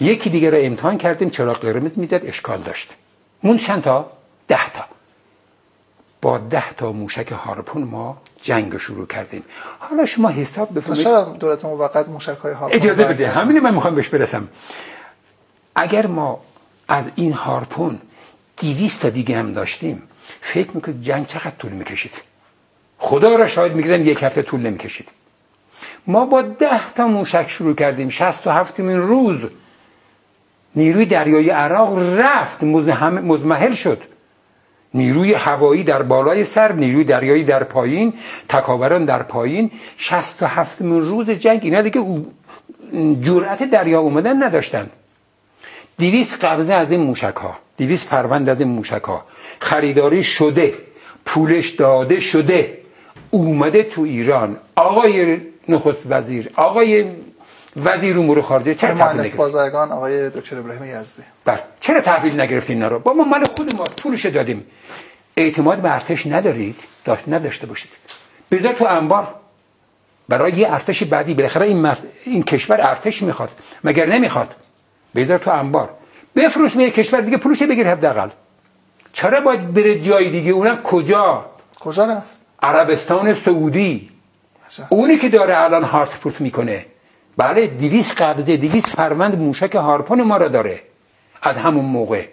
[0.00, 2.88] یکی دیگه رو امتحان کردیم چراغ قرمز می‌زد اشکال داشت.
[3.42, 4.10] مون چند تا؟
[4.48, 4.84] ده تا.
[6.22, 9.44] با ده تا موشک هارپون ما جنگ شروع کردیم.
[9.78, 11.04] حالا شما حساب بفرمایید.
[11.04, 13.28] چرا دولت موقت موشک های هارپون اجازه بده.
[13.28, 14.48] همین من می‌خوام بهش برسم.
[15.80, 16.40] اگر ما
[16.88, 18.00] از این هارپون
[18.56, 20.02] دیویست تا دیگه هم داشتیم
[20.40, 22.12] فکر می‌کنید جنگ چقدر طول می‌کشید؟
[22.98, 25.08] خدا را شاید می‌گیرن یک هفته طول نمی‌کشید.
[26.06, 29.40] ما با ده تا موشک شروع کردیم شست و هفتمین روز
[30.76, 34.02] نیروی دریایی عراق رفت مزمحل شد.
[34.94, 38.14] نیروی هوایی در بالای سر نیروی دریایی در پایین
[38.48, 39.70] تکاوران در پایین.
[39.96, 42.00] شست و هفتمین روز جنگ اینا دیگه
[43.20, 44.90] جرأت دریا اومدن نداشتن.
[46.00, 49.24] دیویس قبضه از این موشک ها دیویس پروند از این موشک ها
[49.60, 50.74] خریداری شده.
[51.24, 52.78] پولش داده شده.
[53.30, 54.56] اومده تو ایران.
[54.76, 57.10] آقای نخست وزیر آقای
[57.76, 61.22] وزیر امور خارجه چرا مهندس بازرگان آقای دکتر ابراهیم یزدی.
[61.44, 61.62] بله.
[61.80, 64.66] چرا تحویل نگرفتین اینا رو؟ با ما مال خود ما پولش دادیم.
[65.36, 67.90] اعتماد به ارتش ندارید؟ داشت نداشته باشید.
[68.50, 69.34] بذار تو انبار.
[70.28, 71.34] برای یه ارتش بعدی.
[71.34, 71.92] بالاخره این,
[72.24, 73.50] این کشور ارتش می‌خواد.
[73.84, 74.54] مگر نمی‌خواد؟
[75.14, 75.90] بذار تو انبار.
[76.36, 78.28] بفروش به کشور دیگه پولش بگیر حداقل.
[79.12, 81.44] چرا باید بره جای دیگه؟ اونم کجا؟
[81.80, 84.10] کجا رفت؟ عربستان سعودی.
[84.88, 86.86] اونی که داره الان هارت می‌کنه.
[87.36, 90.80] بله دیویس قبضه دیویس فرمند موشک هارپون ما را داره.
[91.42, 92.26] از همون موقع.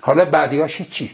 [0.00, 1.10] حالا بعدیاش چی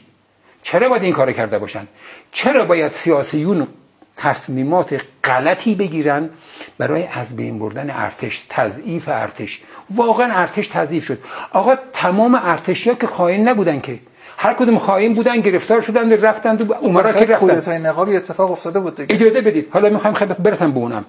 [0.63, 1.87] چرا باید این کار کرده باشن؟
[2.33, 3.69] چرا باید سیاسیون
[4.17, 6.31] تصمیمات غلطی بگیرن؟
[6.79, 9.63] برای از بین بردن ارتش تضعیف ارتش.
[9.95, 11.19] واقعا ارتش تضعیف شد.
[11.53, 13.99] آقا تمام ارتشیا که خائن نبودن که.
[14.39, 17.37] هر کدوم خائن بودن گرفتار شدن رفتن تو عمرا که رفتن.
[17.37, 19.15] کودتای نقابی اتفاق افتاده بود دیگه.
[19.15, 19.69] اجازه بدید.
[19.71, 21.05] حالا می‌خوام خدمت برسم به اونم.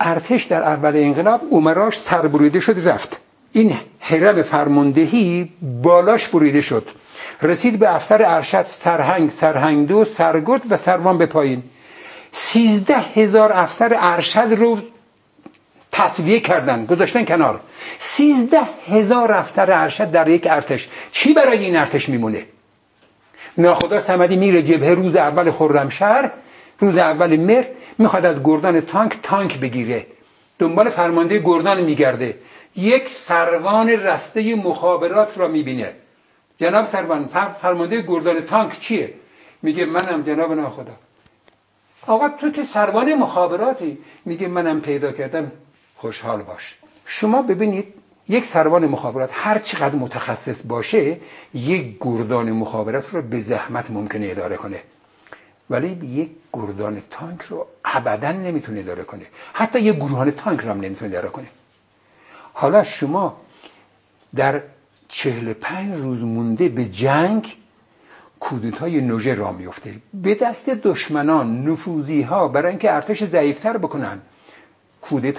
[0.00, 3.20] ارتش در اول انقلاب عمراش سربریده شد رفت.
[3.52, 5.52] این حرم فرماندهی
[5.82, 6.88] بالاش بریده شد.
[7.42, 11.62] رسید به افتر ارشد سرهنگ سرهنگ دو سرگرد و سروان به پایین.
[12.32, 14.78] سیزده هزار افسر ارشد رو
[15.92, 17.60] تصویه کردن گذاشتن کنار.
[17.98, 20.88] سیزده هزار افسر ارشد در یک ارتش.
[21.10, 22.46] چی برای این ارتش میمونه؟
[23.58, 26.30] ناخدا سمدی میره جبهه روز اول خرمشهر
[26.78, 27.64] روز اول مر
[27.98, 30.06] می‌خواد از گردان تانک تانک بگیره.
[30.58, 32.38] دنبال فرمانده گردان میگرده.
[32.76, 35.92] یک سروان رسته مخابرات را می‌بینه.
[36.56, 37.30] جناب سروان
[37.62, 39.14] فرمانده گردان تانک چیه؟
[39.62, 40.92] میگه منم جناب ناخدا.
[42.08, 43.98] آقا تو که سروان مخابراتی.
[44.24, 45.52] میگه منم پیدا کردم.
[45.96, 46.76] خوشحال باش.
[47.06, 47.94] شما ببینید
[48.28, 51.16] یک سروان مخابرات هر چقدر متخصص باشه
[51.54, 54.82] یک گردان مخابرات رو به زحمت ممکنه اداره کنه.
[55.70, 59.26] ولی یک گردان تانک رو ابدا نمی‌تونه اداره کنه.
[59.52, 61.46] حتی یک گروهان تانک رو هم نمی‌تونه اداره کنه.
[62.52, 63.36] حالا شما
[64.36, 64.62] در
[65.08, 67.56] چهل پنج روز مونده به جنگ
[68.80, 74.20] های نوژه را میفته به دست دشمنان نفوذی ها برای اینکه ارتش ضعیفتر بکنن.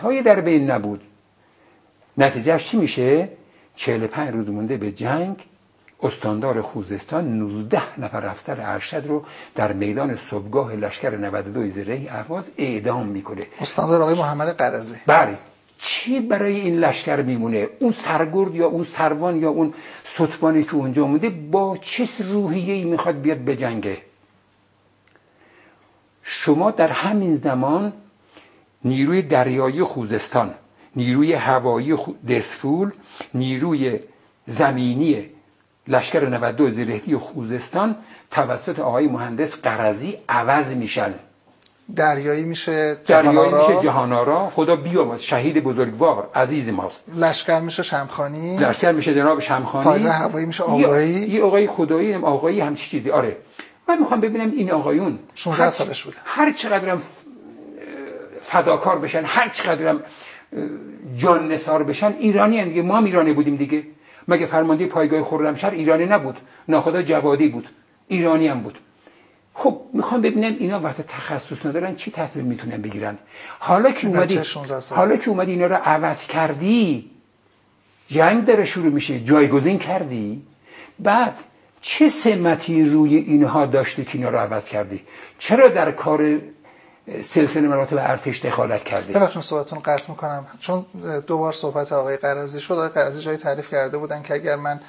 [0.02, 1.02] های در بین نبود.
[2.18, 3.30] نتیجه چی میشه؟
[3.76, 5.46] 45 روز مونده به جنگ
[6.04, 9.24] استاندار خوزستان 19 نفر افسر ارشد رو
[9.56, 13.48] در میدان صبحگاه لشکر 92 زره اهواز اعدام می‌کنه.
[13.62, 15.38] استاندار آقای محمد قرضی بله.
[15.82, 21.08] چی برای این لشکر میمونه؟ اون سرگرد یا اون سروان یا اون ستوانی که اونجا
[21.08, 23.98] مونده با چه روحیه ای می‌خواد بیاد بجنگه
[26.24, 27.94] شما در همین زمان
[28.86, 30.54] نیروی دریایی خوزستان
[30.96, 31.96] نیروی هوایی
[32.30, 32.92] دسفول
[33.34, 34.00] نیروی
[34.46, 35.30] زمینی
[35.88, 37.96] لشکر 92 زیرهی خوزستان
[38.32, 41.14] توسط آقای مهندس قرضی عوض میشن.
[41.96, 47.04] دریایی میشه دریایی میشه جهانارا خدا بیامرز شهید بزرگوار عزیز ماست.
[47.16, 48.58] لشکر میشه شمخانی.
[48.58, 49.84] لشکر میشه جناب شمخانی.
[49.84, 51.10] پایگاه هوایی میشه آقایی.
[51.10, 53.12] یه آقای خدایی آقایی هم چیزی.
[53.12, 53.38] آره.
[53.88, 56.18] من می‌خوام ببینم این آقایون 16 سالش بوده.
[56.26, 57.02] هر چقدرم
[58.42, 60.04] فداکار بشن هر چقدرم
[61.18, 62.82] جان نثار بشن ایرانی دیگه.
[62.82, 63.84] ما هم ایرانی بودیم دیگه.
[64.28, 67.70] مگه فرمانده پایگاه خرمشهر ایرانی نبود؟ ناخدا جوادی بود.
[68.08, 68.78] ایرانی هم بود.
[69.62, 73.18] خب می‌خوام ببینم اینا وقت تخصص ندارن چی تصمیم می‌تونن بگیرن؟
[73.60, 74.42] حالا که اومدی
[74.92, 77.12] حالا که اومدی اینا رو عوض کردی
[78.08, 80.42] جنگ داره شروع میشه جایگزین کردی؟
[81.00, 81.40] بعد
[81.82, 85.04] چه سمتی روی اینها داشته که اینا رو عوض کردی؟
[85.40, 86.40] چرا در کار
[87.24, 90.46] سلسله مراتب ارتش دخالت کردی؟ ببخشید صحبتتون قطع می‌کنم.
[90.60, 90.86] چون
[91.28, 94.80] دوبار صحبت آقای قرضی شد آقای قرضی جای تعریف کرده بودن که اگر من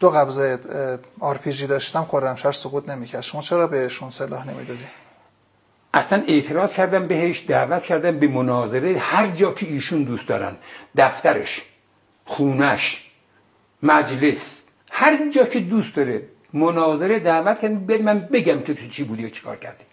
[0.00, 0.58] دو قبضه
[1.20, 3.20] آر پی جی داشتم خرمشهر سقوط نمی‌کرد.
[3.20, 4.84] شما چرا بهشون سلاح نمی‌دادی؟
[5.94, 10.56] اصلا اعتراض کردم بهش دعوت کردم به مناظره هر جا که ایشون دوست دارن.
[10.96, 11.62] دفترش
[12.24, 13.10] خونش
[13.82, 14.60] مجلس
[14.90, 19.26] هر جا که دوست داره مناظره دعوت کردم به من بگم که تو چی بودی
[19.26, 19.84] و چیکار کردی.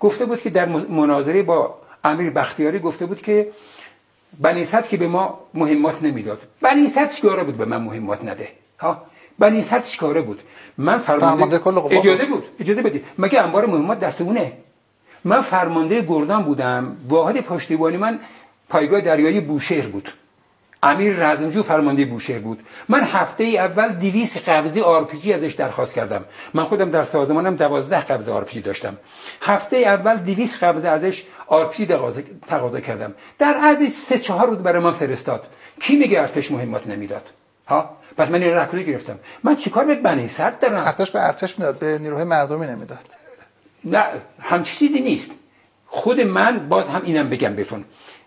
[0.00, 3.52] گفته بود که در مناظره با امیر بختیاری گفته بود که
[4.40, 6.42] بنیست که به ما مهمات نمی‌داد.
[6.60, 10.42] بنیست چیکاره بود به من مهمات نده؟ ها؟ ولی سر چیکاره بود؟
[10.78, 12.44] من فرمانده, فرمانده اجازه بود.
[12.60, 13.04] اجازه بدید.
[13.18, 14.52] مگه انبار مهمات دست اونه
[15.24, 16.96] من فرمانده گردان بودم.
[17.08, 18.18] واحد پشتیبانی من
[18.68, 20.12] پایگاه دریایی بوشهر بود.
[20.82, 22.60] امیر رزمجو فرمانده بوشهر بود.
[22.88, 26.24] من هفته ای اول 200 قبضه آر پی جی ازش درخواست کردم.
[26.54, 28.96] من خودم در سازمانم 12 قبضه آر پی جی داشتم.
[29.42, 31.94] هفته ای اول 200 قبضه ازش آر پی جی
[32.48, 33.14] تقاضا کردم.
[33.38, 35.46] در از سه چهار روز برای من فرستاد.
[35.80, 37.30] کی میگه ارتش مهمات نمی‌داد؟
[37.68, 39.18] ها؟ پس من این رکوری گرفتم.
[39.42, 40.86] من چیکار به بنی صدر دارم.
[40.86, 42.98] ارتش به ارتش می‌داد به نیروهای مردمی نمی‌داد.
[43.84, 44.04] نه
[44.40, 45.30] هم چیزی نیست.
[45.86, 47.84] خود من باز هم اینم بگم بهتون.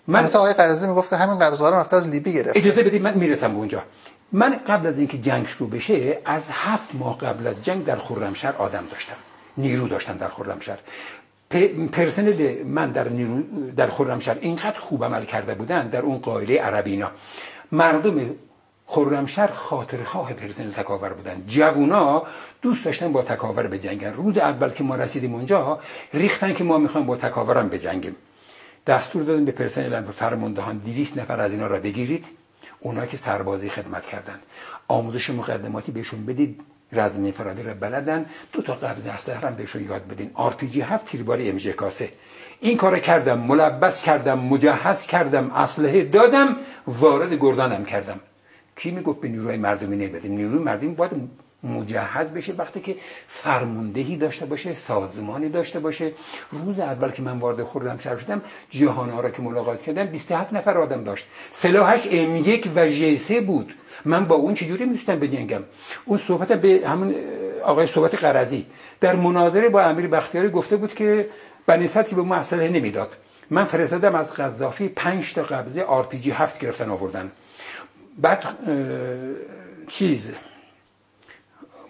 [0.07, 2.57] من آقای قرضی می‌گفته همین قرضا رو رفته از لیبی گرفت.
[2.57, 3.83] اجازه بدید من می‌رسم به اونجا.
[4.31, 8.53] من قبل از اینکه جنگ شروع بشه از هفت ماه قبل از جنگ در خرمشهر
[8.57, 9.15] آدم داشتم.
[9.57, 10.77] نیرو داشتم در خرمشهر.
[11.91, 13.43] پرسنل من در نیرو
[13.77, 17.11] در خرمشهر اینقدر خوب عمل کرده بودن در اون قائله عربینا.
[17.71, 18.35] مردم
[18.87, 21.43] خرمشهر خاطر خواه پرسنل تکاور بودن.
[21.47, 22.23] جوونا
[22.61, 24.13] دوست داشتن با تکاور بجنگن.
[24.13, 25.79] روز اول که ما رسیدیم اونجا
[26.13, 28.15] ریختن که ما می‌خوایم با تکاورم بجنگیم.
[28.87, 32.25] دستور دادن به پرسنل به فرماندهان 200 نفر از اینا را بگیرید.
[32.79, 34.39] اونا که سربازی خدمت کردن.
[34.87, 36.61] آموزش مقدماتی بهشون بدید.
[36.91, 38.25] رزمی فرادی رو بلدن.
[38.51, 40.31] دو تا قبض اسلحه هم بهشون یاد بدین.
[40.33, 42.09] آر پی جی 7 تیرباری ام کاسه.
[42.59, 43.39] این کار کردم.
[43.39, 44.39] ملبس کردم.
[44.39, 45.51] مجهز کردم.
[45.51, 46.55] اسلحه دادم.
[46.87, 48.19] وارد گردانم کردم.
[48.75, 51.11] کی می‌گفت به نیروی مردمی نمیدیم؟ نیروی مردمی باید
[51.63, 52.95] مجهز بشه وقتی که
[53.27, 56.11] فرماندهی داشته باشه سازمانی داشته باشه.
[56.51, 60.77] روز اول که من وارد خرمشهر شدم جهان ها را که ملاقات کردم 27 نفر
[60.77, 61.25] آدم داشت.
[61.51, 63.73] سلاحش ام یک و جیسه بود.
[64.05, 65.63] من با اون چجوری می‌تونم بجنگم؟
[66.05, 67.15] اون صحبت به همون
[67.63, 68.65] آقای صحبت قرضی.
[69.01, 71.29] در مناظره با امیر بختیاری گفته بود که
[71.65, 73.15] بنیست که به ما اصله نمی‌داد.
[73.49, 77.31] من فرستادم از قذافی 5 تا قبضه آر پی جی 7 گرفتن آوردن.
[78.17, 78.43] بعد
[79.87, 80.31] چیز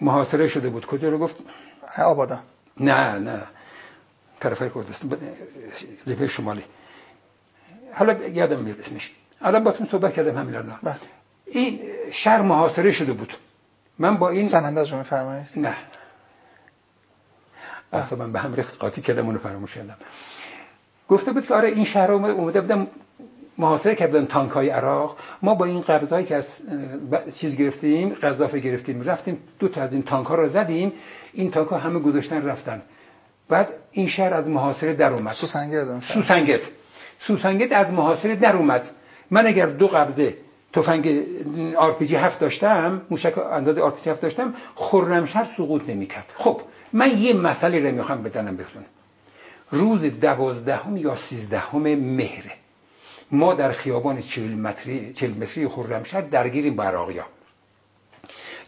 [0.00, 0.86] محاصره شده بود.
[0.86, 1.36] کجا رو گفت؟
[1.98, 2.38] آبادا.
[2.80, 3.42] نه نه.
[4.40, 5.18] طرف های کردستان
[6.28, 6.64] شمالی.
[7.94, 9.12] حالا یادم میاد اسمش.
[9.40, 10.78] الان باتون صحبت کردم همین الان.
[10.82, 10.96] بله.
[11.46, 11.80] این
[12.12, 13.34] شهر محاصره شده بود.
[13.98, 15.76] من با این سننده از فرمایید نه.
[17.92, 19.96] اصلا من به هم ریخت قاطی کردم اونو فراموش کردم.
[21.08, 22.86] گفته بود که آره این شهر اومده بودم
[23.58, 25.16] محاصره کردن تانک های عراق.
[25.42, 26.60] ما با این قبضایی که از
[27.34, 30.92] چیز گرفتیم قذافی گرفتیم رفتیم دو تا از این تانک ها رو زدیم.
[31.32, 32.82] این تانک ها همه گذاشتن رفتن.
[33.48, 35.32] بعد این شهر از محاصره در اومد.
[35.32, 36.60] سوسنگرد سوسنگرد
[37.18, 38.82] سوسنگرد از محاصره در اومد.
[39.30, 40.36] من اگر دو قبضه
[40.72, 41.22] تفنگ
[41.76, 46.32] آر پی جی هفت داشتم موشک انداز آر پی جی هفت داشتم خرمشهر سقوط نمی‌کرد.
[46.34, 46.60] خب
[46.92, 48.84] من یه مسئله رو می‌خوام بزنم بهتون.
[49.70, 52.52] روز دوازدهم یا سیزدهم مهره.
[53.30, 57.26] ما در خیابان چل متری, چل متری خرمشهر درگیریم با عراقیا.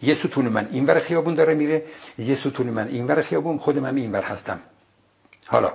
[0.02, 1.82] یه ستون من اینور خیابون داره میره
[2.18, 4.60] یه ستون من اینور خیابون خود من اینور هستم.
[5.46, 5.72] حالا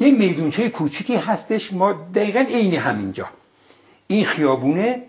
[0.00, 3.28] یه میدونچه کوچیکی هستش ما دقیقا عین همینجا.
[4.06, 5.02] این خیابونه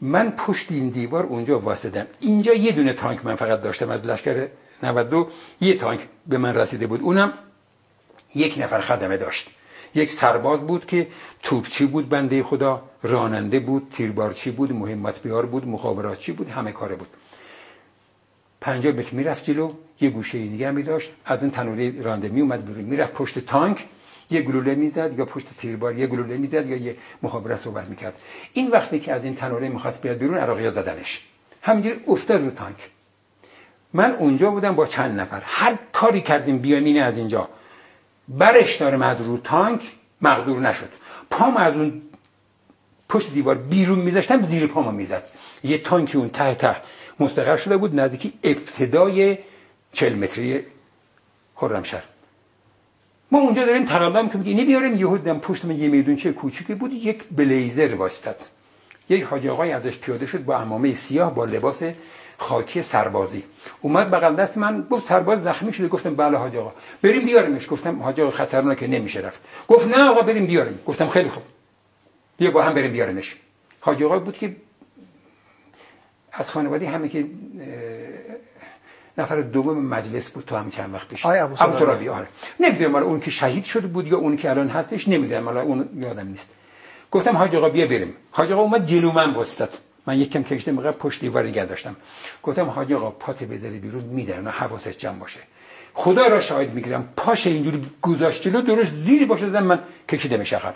[0.00, 2.06] من پشت این دیوار اونجا واسدم.
[2.20, 4.48] اینجا یه دونه تانک من فقط داشتم از لشکر
[4.82, 5.28] 92
[5.60, 7.00] یه تانک به من رسیده بود.
[7.02, 7.32] اونم
[8.34, 9.50] یک نفر خدمه داشت.
[9.94, 11.06] یک سرباز بود که
[11.42, 16.96] توپچی بود بنده خدا راننده بود تیربارچی بود مهمت بیار بود مخابراتچی بود همه کاره
[16.96, 17.08] بود.
[18.60, 22.66] پنجاه متر می‌رفت جلو یه گوشه دیگه می داشت از این تنوری رانده می اومد
[22.66, 22.84] بیرون.
[22.84, 23.86] می‌رفت پشت تانک
[24.30, 28.14] یه گلوله می‌زد یا پشت تیربار یه گلوله می‌زد یا یه مخابرات صحبت می‌کرد.
[28.52, 31.22] این وقتی که از این تنوره می‌خواست بیاد بیرون عراقی زدنش.
[31.62, 32.90] همینجور افتاد رو تانک.
[33.92, 35.42] من اونجا بودم با چند نفر.
[35.44, 37.48] هر کاری کردیم بیامینه از اینجا.
[38.30, 40.88] برش دارم از رو تانک مقدور نشد.
[41.30, 42.02] پام از اون
[43.08, 45.22] پشت دیوار بیرون میذاشتم زیر پامو می‌زد.
[45.64, 46.76] یه تانکی اون ته ته
[47.20, 49.38] مستقر شده بود نزدیکی ابتدای
[49.92, 50.60] چل متری
[51.54, 52.02] خرمشهر.
[53.32, 56.74] ما اونجا داریم تقدم که اینی بیاریم یهو دم پشت من یه میدون چه کوچیکی
[56.74, 58.36] بود یک بلیزر واسطت
[59.08, 61.82] یک حاج آقای ازش پیاده شد با امامه سیاه با لباس
[62.40, 63.42] خاکی سربازی.
[63.80, 65.88] اومد بغل دست من گفت سرباز زخمی شده.
[65.88, 66.72] گفتم بله حاج آقا.
[67.02, 69.40] بریم بیاریمش گفتم حاج آقا خطرناکه نمیشه رفت.
[69.68, 70.78] گفت نه آقا بریم بیاریم.
[70.86, 71.42] گفتم خیلی خوب.
[72.36, 73.36] بیا با هم بریم بیاریمش
[73.80, 74.56] حاج آقا بود که
[76.32, 77.26] از خانواده همه که
[79.18, 80.44] نفر دوم مجلس بود.
[80.44, 81.26] تو هم چند وقت پیش.
[81.26, 82.28] ابو ترابی آره.
[82.60, 85.44] نمی‌دونم اون که شهید شده بود یا اون که الان هستش نمی‌دونم.
[85.44, 86.48] حالا اون یادم نیست.
[87.10, 88.14] گفتم حاج آقا بیا بریم.
[88.30, 91.96] حاج آقا اومد جلو من وستاد من یک کم کشته مقدار پشت دیوار نگه داشتم.
[92.42, 95.40] گفتم حاج آقا پات بذاری بیرون میدرن حواست جمع باشه.
[95.94, 100.74] خدا را شاهد می‌گیرم پاش اینجوری گذاشت جلو درست زیری باشه دادم من کشیدمش عقب.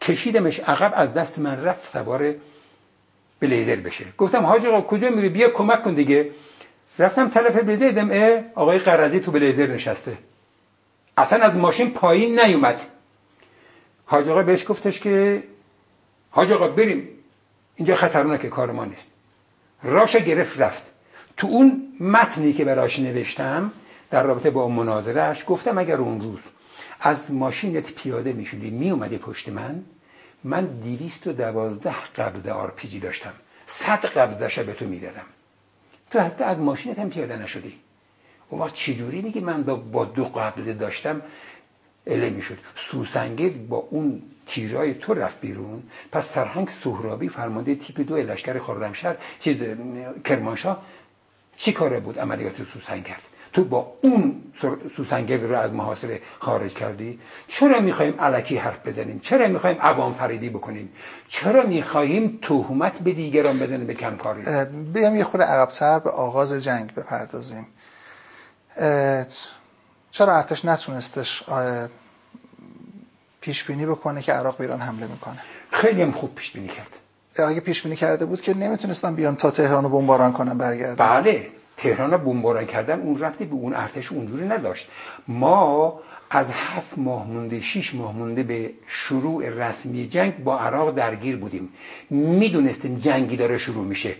[0.00, 2.34] کشیدمش عقب از دست من رفت سوار
[3.40, 4.04] بلیزر بشه.
[4.18, 6.30] گفتم حاج آقا کجا میری؟ بیا کمک کن دیگه.
[6.98, 10.18] رفتم طرف بلیزر دیدم اه آقای قرضی تو بلیزر نشسته.
[11.16, 12.80] اصلا از ماشین پایین نیومد.
[14.06, 15.42] حاج آقا بهش گفتش که
[16.30, 17.08] حاج آقا بریم.
[17.80, 19.06] اینجا خطرناکه کار ما نیست.
[19.82, 20.82] راش گرفت رفت.
[21.36, 23.72] تو اون متنی که براش نوشتم
[24.10, 26.38] در رابطه با مناظره‌ش گفتم اگر اون روز
[27.00, 29.84] از ماشینت پیاده می‌شدی میومدی پشت من
[30.44, 33.32] من دویست و دوازده قبضه آر پی جی داشتم.
[33.66, 35.26] صد قبضه‌ش به تو می‌دادم.
[36.10, 37.78] تو حتی از ماشینت هم پیاده نشدی.
[38.48, 41.22] اون وقت چجوری میگی من با دو قبضه داشتم
[42.06, 42.58] اله می‌شد.
[42.74, 45.82] سوسنگه با اون تیرای تو رفت بیرون.
[46.12, 49.64] پس سرهنگ سهرابی فرمانده تیپ دو لشکر خرمشهر چیز
[50.24, 50.82] کرمانشاه
[51.56, 53.22] چی کاره بود عملیات سوسنگ کرد؟
[53.52, 54.42] تو با اون
[54.96, 60.50] سوسنگر رو از محاصره خارج کردی؟ چرا می‌خوایم علکی حرف بزنیم؟ چرا می‌خوایم عوام فریدی
[60.50, 60.92] بکنیم؟
[61.28, 64.42] چرا می‌خواهیم تهمت به دیگران بزنیم به کمکاری؟
[64.92, 67.66] بیام یه خود عقبتر به آغاز جنگ بپردازیم.
[70.10, 71.44] چرا ارتش نتونستش
[73.40, 75.38] پیش بینی بکنه که عراق به ایران حمله می‌کنه.
[75.70, 76.96] خیلی هم خوب پیش بینی کرد.
[77.48, 80.94] اگه پیش بینی کرده بود که نمی‌تونستن بیان تا تهران رو بمباران کنن برگردن.
[80.94, 84.88] بله تهران رو بمباران کردن اون رفتی به اون ارتش اونجوری نداشت.
[85.28, 91.36] ما از هفت ماه مونده شیش ماه مونده به شروع رسمی جنگ با عراق درگیر
[91.36, 91.68] بودیم.
[92.10, 94.14] می‌دونستیم جنگی داره شروع میشه.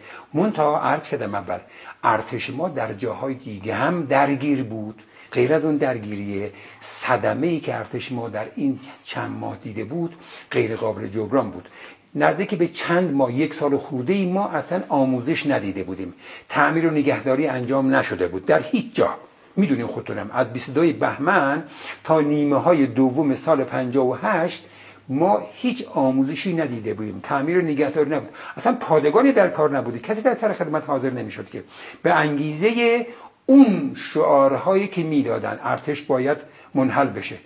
[0.55, 1.59] تا عرض کردم اول
[2.05, 5.03] ارتش ما در جاهای دیگه هم درگیر بود.
[5.33, 10.17] غیر از اون درگیریه صدمه ای که ارتش ما در این چند ماه دیده بود
[10.51, 11.69] غیر قابل جبران بود.
[12.15, 16.15] نزدیک به چند ماه یک سال خورده ای ما اصلا آموزش ندیده بودیم.
[16.49, 18.47] تعمیر و نگهداری انجام نشده بود.
[18.47, 19.09] در هیچ جا.
[19.57, 20.31] می‌دونیم خودتونم.
[20.33, 21.65] از 22 بهمن
[22.05, 24.65] تا نیمه های دوم سال 58
[25.09, 27.21] ما هیچ آموزشی ندیده بودیم.
[27.23, 28.29] تعمیر و نگهداری نبود.
[28.57, 31.65] اصلا پادگانی در کار نبوده کسی در سر خدمت حاضر نمی‌شد که.
[32.03, 33.07] به انگیزه
[33.51, 36.39] اون شعارهایی که می‌دادن ارتش باید
[36.75, 37.39] منحل بشه.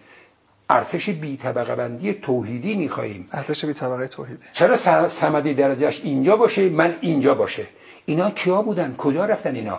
[0.71, 3.29] ارتش بی طبقه بندی توحیدی می‌خواهیم.
[3.33, 4.43] ارتش بی طبقه توحیدی.
[4.53, 4.77] چرا
[5.09, 7.67] سمدی درجهش اینجا باشه من اینجا باشه؟
[8.07, 9.79] اینا کیا بودن؟ کجا رفتن اینا؟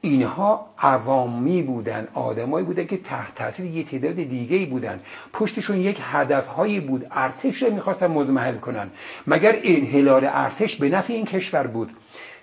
[0.00, 5.00] اینها عوامی بودن آدمایی بودن که تحت تاثیر یه تعداد دیگه ای بودن.
[5.32, 8.90] پشتشون یک هدفهایی بود ارتش رو می‌خواستن مزمحل کنن.
[9.26, 11.90] مگر انحلال ارتش به نفع این کشور بود؟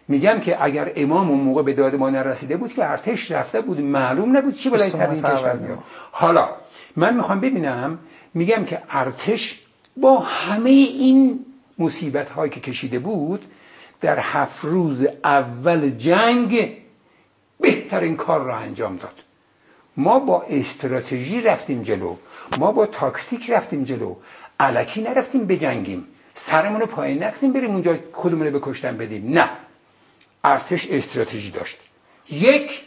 [0.08, 3.82] میگم که اگر امام اون موقع به داد ما نرسیده بود که ارتش رفته بود
[3.82, 5.60] معلوم نبود چی برای سر این کشور
[6.12, 6.50] حالا
[6.96, 8.00] من می‌خوام ببینم
[8.34, 9.62] میگم که ارتش
[9.98, 11.46] با همه این
[11.80, 13.46] مصیبت هایی که کشیده بود
[14.02, 16.78] در هفت روز اول جنگ
[17.60, 19.14] بهترین کار را انجام داد.
[19.98, 22.16] ما با استراتژی رفتیم جلو
[22.60, 24.16] ما با تاکتیک رفتیم جلو
[24.60, 29.34] علکی نرفتیم بجنگیم سرمون رو پایین نرفتیم بریم اونجا خودمون رو بکشتن بدیم.
[29.34, 29.50] نه.
[30.44, 31.78] ارتش استراتژی داشت.
[32.30, 32.82] یک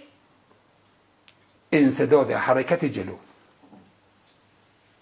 [1.72, 3.16] انصداد حرکت جلو.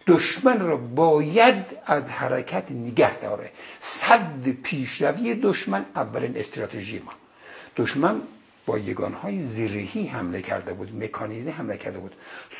[0.07, 3.51] دشمن را باید از حرکت نگه داره.
[3.81, 7.13] صد پیشروی دشمن اولین استراتژی ما.
[7.77, 8.21] دشمن
[8.67, 12.15] با یگانهای زیرهی حمله کرده بود مکانیزه حمله کرده بود.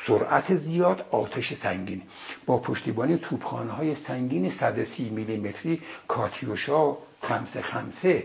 [0.07, 2.01] سرعت زیاد آتش سنگین.
[2.45, 8.23] با پشتیبانی توپخانه های سنگین 130 میلیمتری کاتیوشا خمسه خمسه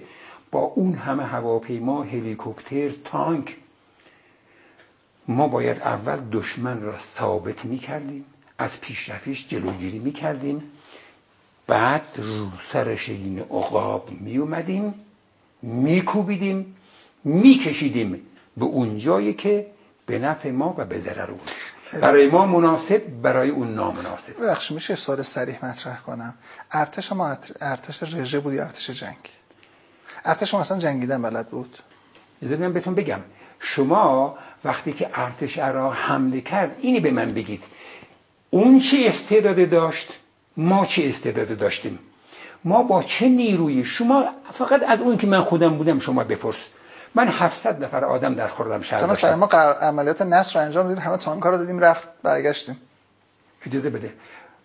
[0.50, 3.56] با اون همه هواپیما هلیکوپتر تانک.
[5.28, 8.24] ما باید اول دشمن را ثابت می کردیم
[8.58, 10.62] از پیشرفیش جلوگیری می کردیم
[11.66, 14.94] بعد رو سرش این عقاب می اومدیم
[15.62, 16.76] می کوبیدیم
[17.24, 18.26] میکشیدیم
[18.56, 19.66] به اون جایی که
[20.06, 21.40] به نفع ما و به ضرر اون.
[22.02, 24.50] برای ما مناسب برای اون نامناسب.
[24.50, 26.34] بخش میشه سوال سریح مطرح کنم.
[26.72, 29.39] ارتش ما ارتش رژه بود یا ارتش جنگ؟
[30.24, 31.78] ارتش اصلا جنگیدن بلد بود.
[32.42, 33.20] من بهتون بگم.
[33.60, 37.62] شما وقتی که ارتش را حمله کرد اینی به من بگید.
[38.50, 40.08] اون چه استعداد داشت؟
[40.56, 41.98] ما چه استعداد داشتیم؟
[42.64, 46.56] ما با چه نیرویی؟ شما فقط از اون که من خودم بودم شما بپرس.
[47.14, 49.34] من 700 نفر آدم در خرمشهر داشتم.
[49.34, 52.76] ما عملیات نصر رو انجام دادیم همه تانکا رو دادیم رفت برگشتیم.
[53.66, 54.14] اجازه بده.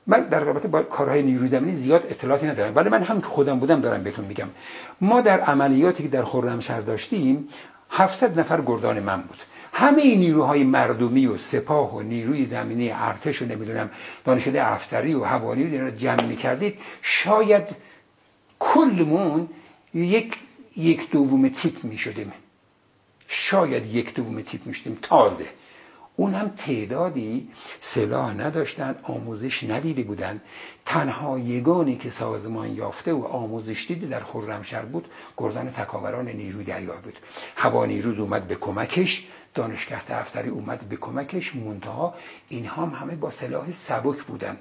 [0.07, 2.75] من در رابطه با کارهای نیروی زمینی زیاد اطلاعاتی ندارم.
[2.75, 4.47] ولی من هم که خودم بودم دارم بهتون میگم.
[5.01, 7.49] ما در عملیاتی که در خرمشهر داشتیم
[7.89, 9.37] 700 نفر گردان من بود.
[9.73, 13.89] همه این نیروهای مردمی و سپاه و نیروی زمینی ارتش و نمی‌دونم
[14.25, 16.79] دانشکده افسری و هوانی رو جمع می‌کردید.
[17.01, 17.63] شاید
[18.59, 19.49] کلمون
[19.93, 20.35] یک
[20.77, 22.33] یک دوم تیپ می شدیم
[23.27, 25.45] شاید یک دوم تیپ می شدیم تازه.
[26.15, 27.47] اون هم تعدادی
[27.79, 30.41] سلاح نداشتن آموزش ندیده بودن.
[30.85, 35.07] تنها یگانی که سازمان یافته و آموزش دیده در خرمشهر بود
[35.37, 37.19] گردان تکاوران نیروی دریا بود.
[37.55, 42.13] هوا نیروز اومد به کمکش دانشگاه افتری اومد به کمکش منتها
[42.49, 44.57] اینها هم همه با سلاح سبک بودن.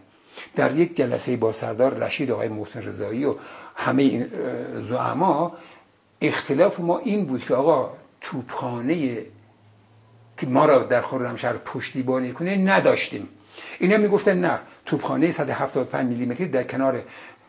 [0.56, 3.34] در یک جلسه با سردار رشید آقای محسن رضایی و
[3.76, 4.30] همه این
[4.88, 5.56] زعما
[6.20, 7.90] اختلاف ما این بود که آقا
[8.20, 9.18] توپخانه
[10.38, 13.28] که ما را در خرمشهر پشتیبانی کنه نداشتیم.
[13.78, 17.02] اینا می‌گفتن نه توپخانه 175 میلیمتری در کنار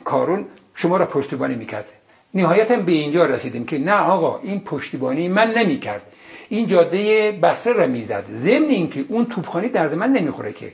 [0.03, 1.85] کارون شما را پشتیبانی می‌کرد.
[2.33, 6.01] نهایتا به اینجا رسیدیم که نه آقا این پشتیبانی من نمی‌کرد.
[6.49, 8.25] این جاده بسره را می‌زد.
[8.29, 10.73] ضمن اینکه اون توپخانه درد من نمی‌خوره که.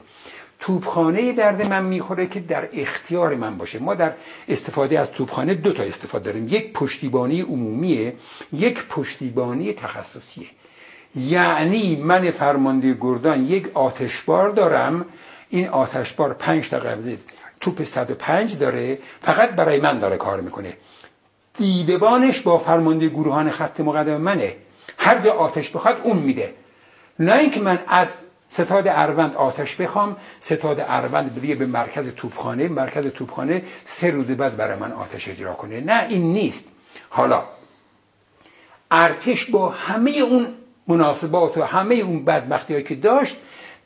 [0.59, 3.79] توپخانه درد من می‌خوره که در اختیار من باشه.
[3.79, 4.11] ما در
[4.49, 6.47] استفاده از توپخانه دو تا استفاده داریم.
[6.47, 8.13] یک پشتیبانی عمومیه
[8.53, 10.47] یک پشتیبانی تخصصیه.
[11.15, 15.05] یعنی من فرمانده گردان یک آتشبار دارم.
[15.49, 17.17] این آتشبار پنج تا قبضه
[17.59, 18.99] توپ 105 داره.
[19.21, 20.77] فقط برای من داره کار می‌کنه.
[21.57, 24.55] دیدبانش با فرمانده گروهان خط مقدم منه.
[24.97, 26.53] هر جا آتش بخواد اون میده.
[27.19, 28.13] نه اینکه من از
[28.49, 34.57] ستاد اروند آتش بخوام ستاد اروند بریه به مرکز توپخانه مرکز توپخانه سه روز بعد
[34.57, 35.81] برای من آتش اجرا کنه.
[35.81, 36.63] نه این نیست.
[37.09, 37.43] حالا
[38.91, 40.47] ارتش با همه اون
[40.91, 43.37] مناسبات و همه اون بدبختی که داشت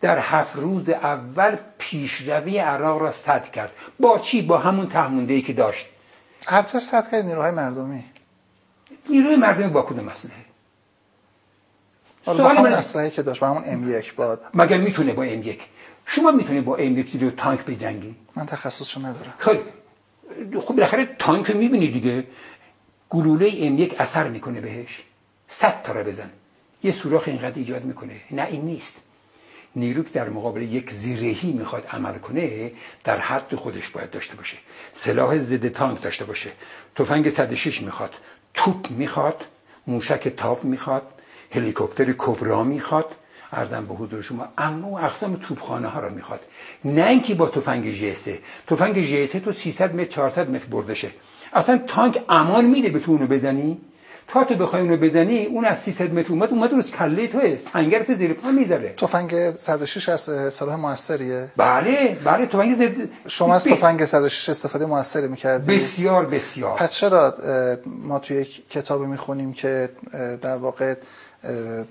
[0.01, 3.71] در هفت روز اول پیشروی عراق را سد کرد.
[3.99, 5.85] با چی؟ با همون تهمونده که داشت.
[6.47, 8.03] ارتش سد کرد نیروهای مردمی.
[9.09, 10.31] نیروی مردمی با کدوم مسئله؟
[12.25, 14.41] سوال من اسلحه که داشت با همون ام یک باد.
[14.53, 15.61] مگر می‌تونه با ام یک؟
[16.05, 19.33] شما می‌تونید با ام یک رو تانک بجنگی؟ من تخصصشو ندارم.
[19.37, 19.57] خب
[20.59, 22.27] خب بالاخره تانک می‌بینی دیگه.
[23.09, 25.03] گلوله ام یک اثر می‌کنه بهش.
[25.47, 26.29] صد تا بزن.
[26.85, 28.15] یه سوراخ اینقدر ایجاد می‌کنه.
[28.31, 28.95] نه این نیست.
[29.75, 32.71] نیرو که در مقابل یک زیرهی می‌خواد عمل کنه
[33.03, 34.57] در حد خودش باید داشته باشه.
[34.93, 36.49] سلاح ضد تانک داشته باشه.
[36.95, 38.13] تفنگ 106 می‌خواد.
[38.53, 39.45] توپ می‌خواد.
[39.87, 41.03] موشک تاف می‌خواد.
[41.51, 43.15] هلیکوپتر کبرا می‌خواد.
[43.51, 46.39] ارزم به حضور شما اما اقسام توپخانه ها را می‌خواد.
[46.85, 51.11] نه اینکه با تفنگ جسه تفنگ جسه تو 300 متر 400 متر بردشه
[51.53, 53.77] اصلا تانک امان میده به تو اونو بزنی؟
[54.27, 57.39] تا تو بخوای اونو بزنی اون از 300 متر اومد اومد رو کله تو
[57.73, 58.93] سنگرت زیر پا می‌ذاره.
[58.97, 62.91] تفنگ 106 از سلاح موثریه؟ بله بله تفنگ زد...
[63.27, 66.77] شما از تفنگ 106 استفاده موثری می‌کردی؟ بسیار بسیار.
[66.77, 67.35] پس چرا
[67.85, 69.89] ما توی یک کتاب می‌خونیم که
[70.41, 70.95] در واقع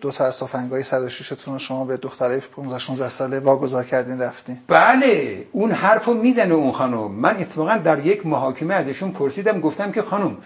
[0.01, 4.59] دو تا از تفنگای 106 تون شما به دخترای 15 16 ساله واگذار کردین رفتین؟
[4.69, 7.11] بله اون حرفو می‌زنه اون خانم.
[7.11, 10.37] من اتفاقا در یک محاکمه ازشون پرسیدم گفتم که خانم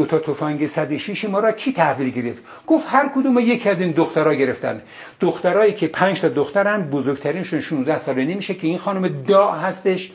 [0.00, 3.90] دو تا تفنگ 106 ما را کی تحویل گرفت؟ گفت هر کدوم یکی از این
[3.90, 4.82] دخترها گرفتن.
[5.20, 10.10] دخترایی که 5 تا دخترن بزرگترینشون 16 ساله نمیشه که این خانم دا هستش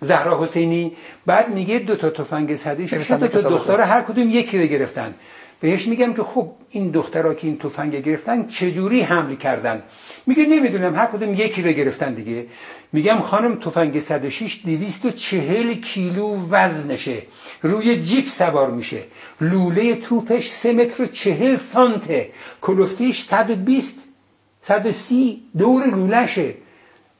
[0.00, 0.92] زهرا حسینی.
[1.26, 5.14] بعد میگه دو تا تفنگ 106 دو تا دختر هر کدوم یکی رو گرفتن.
[5.60, 9.82] بهش میگم که خب این دخترها که این تفنگ گرفتن چجوری حمل کردن؟
[10.26, 12.46] میگه نمی‌دونم هر کدوم یکی رو گرفتن دیگه.
[12.94, 17.22] میگم خانم تفنگ 106 240 کیلو وزنشه.
[17.62, 19.02] روی جیپ سوار میشه.
[19.40, 22.30] لوله توپش 3 متر و 40 سانته.
[22.60, 23.94] کلفتیش 120
[24.62, 26.54] 130 دور لولهشه.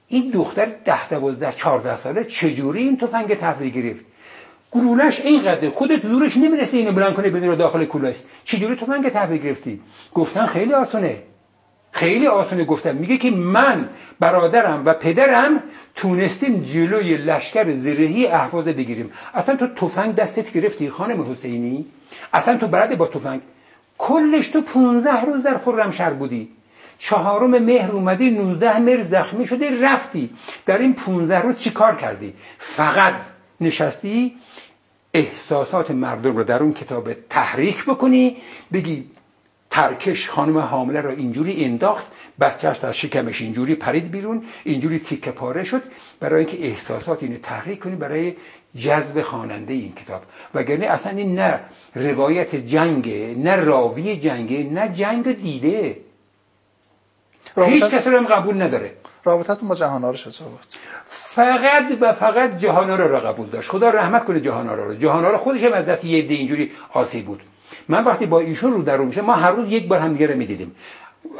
[0.08, 4.04] این دختر 10 12 14 ساله چجوری این تفنگ تحویل گرفت؟
[4.70, 9.42] گلولش اینقدر خودت زورش نمی‌رسه اینو بلند کنه بدون داخل کوله است چجوری تفنگ تحویل
[9.42, 9.80] گرفتی؟
[10.14, 11.22] گفتن خیلی آسونه.
[11.94, 13.88] خیلی آسونه گفتم میگه که من
[14.20, 15.62] برادرم و پدرم
[15.94, 19.10] تونستیم جلوی لشکر زرهی احفاظه بگیریم.
[19.34, 21.86] اصلا تو تفنگ دستت گرفتی خانم حسینی؟
[22.32, 23.40] اصلا تو برده با تفنگ؟
[23.98, 26.48] کلش تو 15 روز در خرمشهر بودی.
[26.98, 30.30] چهارم مهر اومدی 19 مهر زخمی شده رفتی.
[30.66, 33.14] در این 15 روز چی کار کردی؟ فقط
[33.60, 34.36] نشستی؟
[35.14, 38.36] احساسات مردم رو در اون کتاب تحریک بکنی
[38.72, 39.04] بگی
[39.74, 42.06] ترکش خانم حامله را اینجوری انداخت
[42.40, 45.82] بچهش از شکمش اینجوری پرید بیرون اینجوری تیکه پاره شد.
[46.20, 48.34] برای اینکه احساسات اینو تحریک کنی برای
[48.78, 50.22] جذب خواننده این کتاب.
[50.54, 51.60] وگرنه اصلا این نه
[51.94, 55.96] روایت جنگه نه راوی جنگه نه جنگ دیده.
[57.56, 58.92] هیچ کسی رو هم قبول نداره.
[59.24, 60.60] رابطتون با جهانارا چطور بود؟
[61.06, 63.70] فقط و فقط جهانارا را قبول داشت.
[63.70, 64.94] خدا رحمت کنه جهانارا رو.
[64.94, 67.42] جهانارا خودش هم از دست یه عده اینجوری آسیب بود.
[67.88, 70.36] من وقتی با ایشون رو در رو میشه ما هر روز یک بار همدیگه رو
[70.36, 70.74] می‌دیدیم.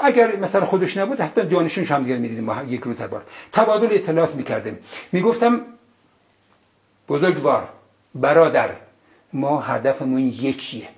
[0.02, 3.22] اگر مثلا خودش نبود حتی جانشونش همدیگه می‌دیدیم ما یک روز بار.
[3.52, 4.78] تبادل اطلاعات می‌کردیم.
[5.12, 5.60] می‌گفتم
[7.08, 7.68] بزرگوار
[8.14, 8.70] برادر
[9.32, 10.88] ما هدفمون یکیه.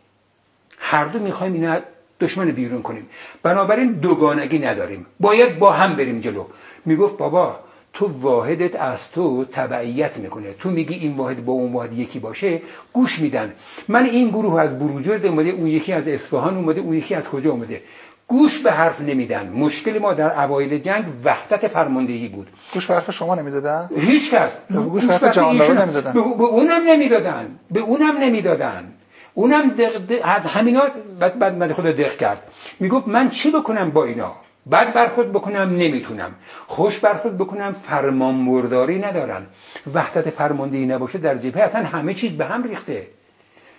[0.78, 1.78] هر دو می‌خوایم اینا
[2.20, 3.08] دشمن بیرون کنیم.
[3.42, 5.06] بنابراین دوگانگی نداریم.
[5.20, 6.46] باید با هم بریم جلو.
[6.84, 7.58] می‌گفت بابا
[7.98, 10.52] تو واحدت از تو تبعیت می‌کنه.
[10.52, 13.52] تو میگی این واحد با اون واحد یکی باشه گوش میدن.
[13.88, 17.50] من این گروه از بروجرد اومده اون یکی از اصفهان اومده اون یکی از کجا
[17.50, 17.82] اومده؟
[18.28, 19.48] گوش به حرف نمیدن.
[19.48, 22.48] مشکل ما در اوایل جنگ وحدت فرماندهی بود.
[22.74, 24.50] گوش به حرف شما نمی‌دادن؟ هیچ کس.
[24.70, 26.12] گوش به حرف جهان نمی‌دادن.
[26.12, 27.58] به اونم نمی‌دادن.
[27.70, 28.92] به اونم نمی‌دادن.
[29.34, 30.82] اونم دق از همینا
[31.20, 32.42] بعد بعد من خود دق کرد.
[32.80, 34.32] می‌گفت من چی بکنم با اینا؟
[34.70, 36.34] بد برخورد بکنم نمی‌تونم.
[36.66, 39.46] خوش برخورد بکنم فرمانبرداری ندارن
[39.94, 43.06] وحدت فرماندهی نباشه در جبهه اصلا همه چیز به هم ریخته.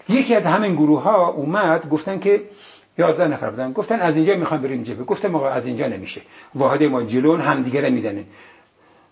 [0.10, 2.44] یکی از همین گروه ها اومد گفتن که
[2.98, 3.74] یازده نفر بودن.
[3.74, 5.04] گفتن از اینجا می‌خوام بریم جبهه.
[5.04, 6.22] گفتم آقا از اینجا نمیشه.
[6.56, 8.24] واحد ما جلون همدیگه می‌زنن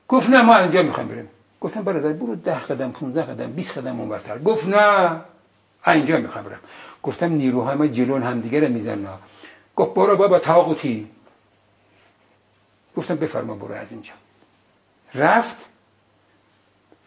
[0.07, 1.29] گفت نه ما اینجا می‌خوایم بریم.
[1.61, 5.21] گفتم برادر برو ده قدم 15 قدم 20 قدم اون برتر گفت نه
[5.87, 6.59] اینجا می‌خوام برم
[7.03, 9.07] گفتم نیروهای ما جلون همدیگه رو می‌زنن.
[9.75, 11.07] گفت برو بابا تاغوتی
[12.95, 14.13] گفتم بفرما برو از اینجا.
[15.15, 15.57] رفت.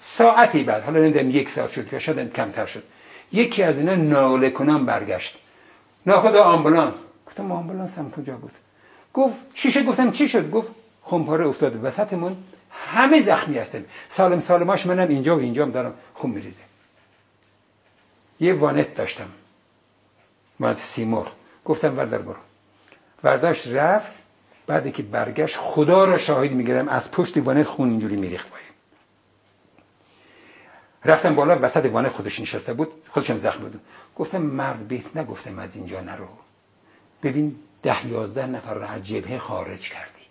[0.00, 2.82] ساعتی بعد حالا نمی‌دونم یک ساعت شد که شاید کمتر شد.
[3.32, 5.38] یکی از اینا ناله کنان برگشت.
[6.06, 6.94] ناخدا آمبولانس.
[7.26, 8.52] گفتم آمبولانس هم کجا بود؟
[9.14, 10.68] گفت چی شد؟ گفتم چی شد؟ گفت
[11.02, 11.78] خونپاره افتاده.
[11.78, 12.36] وسطمون
[12.70, 16.56] همه زخمی هستیم سالم سالماش منم اینجا و اینجا هم دارم خون میریزه.
[18.40, 19.28] یه وانت داشتم.
[20.58, 21.26] من سیمور
[21.64, 22.36] گفتم وردار برو.
[23.24, 24.27] ورداشت رفت.
[24.68, 28.68] بعد که برگشت خدا را شاهد می‌گیرم از پشت وانت خون اینجوری میریخت پایین
[31.04, 33.80] رفتم بالا وسط وانت خودش نشسته بود خودشم زخم بود.
[34.16, 36.28] گفتم مرد بیت نگفتم از اینجا نرو.
[37.22, 40.22] ببین ده یازده نفر رو از جبهه خارج کردی.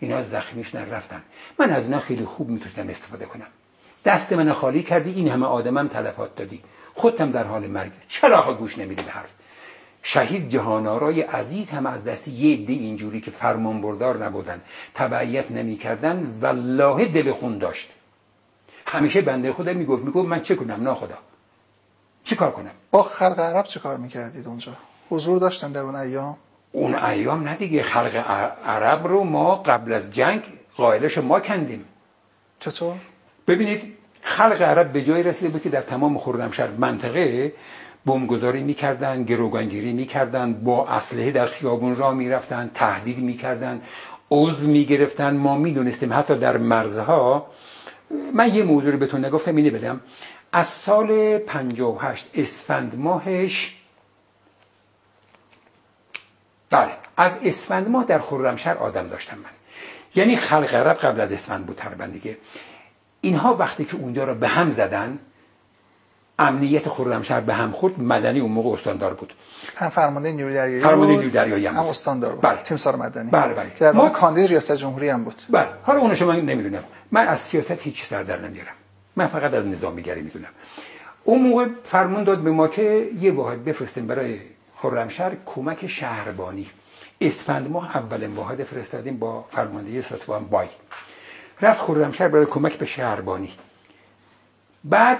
[0.00, 1.22] اینا زخمیش نرفتن
[1.58, 3.46] من از اینا خیلی خوب می‌تونم استفاده کنم.
[4.04, 6.62] دست من خالی کردی این همه آدمم تلفات دادی.
[6.94, 7.92] خودم در حال مرگ.
[8.08, 9.35] چرا گوش نمیدی به حرف؟
[10.08, 14.60] شهید جهانارای عزیز هم از دست یه عده اینجوری که فرمان بردار نبودن
[14.94, 17.88] تبعیت نمی‌کردن والله دل خون داشت.
[18.86, 21.18] همیشه بنده خدا می‌گفت می‌گفت من چه کنم ناخدا؟
[22.24, 24.72] چه کار کنم؟ با خلق عرب چه کار می‌کردید اونجا؟
[25.10, 26.36] حضور داشتن در اون ایام؟
[26.72, 28.16] اون ایام نه دیگه خلق
[28.66, 30.42] عرب رو ما قبل از جنگ
[30.76, 31.84] قائلش ما کندیم.
[32.60, 32.96] چطور؟
[33.46, 33.92] ببینید
[34.22, 37.52] خلق عرب به جای رسیده بود که در تمام خرمشهر منطقه
[38.06, 43.82] بمبگذاری می‌کردن گروگانگیری می‌کردن با اسلحه در خیابون را می‌رفتن تهدید می‌کردن
[44.30, 45.36] عضو می‌گرفتن.
[45.36, 47.46] ما می‌دونستیم حتی در مرزها
[48.34, 50.00] من یه موضوع رو بهتون نگفتم اینه بدم.
[50.52, 53.76] از سال 58 اسفند ماهش
[56.70, 59.50] بله از اسفند ماه در خرمشهر آدم داشتم من.
[60.14, 62.38] یعنی خلق عرب قبل از اسفند بود تقریبا دیگه.
[63.20, 65.18] اینها وقتی که اونجا رو به هم زدن
[66.38, 69.32] امنیت خرمشهر به هم خورد مدنی اون موقع استاندار بود.
[69.76, 72.40] هم فرمانده نیروی دریایی فرمانده نیروی دریایی هم, هم استاندار بود.
[72.42, 72.62] بله.
[72.62, 73.30] تیمسار مدنی.
[73.30, 73.70] بله بله.
[73.70, 74.08] که در ما...
[74.08, 75.42] کاندید ریاست جمهوری هم بود.
[75.50, 75.68] بله.
[75.82, 76.84] حالا اونش من نمی‌دونم.
[77.10, 78.74] من از سیاست هیچ سر در نمیارم.
[79.16, 80.48] من فقط از نظامیگری می‌دونم.
[81.24, 84.40] اون موقع فرمان داد به ما که یه واحد بفرستیم برای
[84.76, 86.70] خرمشهر کمک شهربانی.
[87.20, 90.68] اسفند ماه اولین واحد فرستادیم با فرماندهی ستوان بای.
[91.60, 93.52] رفت خرمشهر برای کمک به شهربانی.
[94.84, 95.18] بعد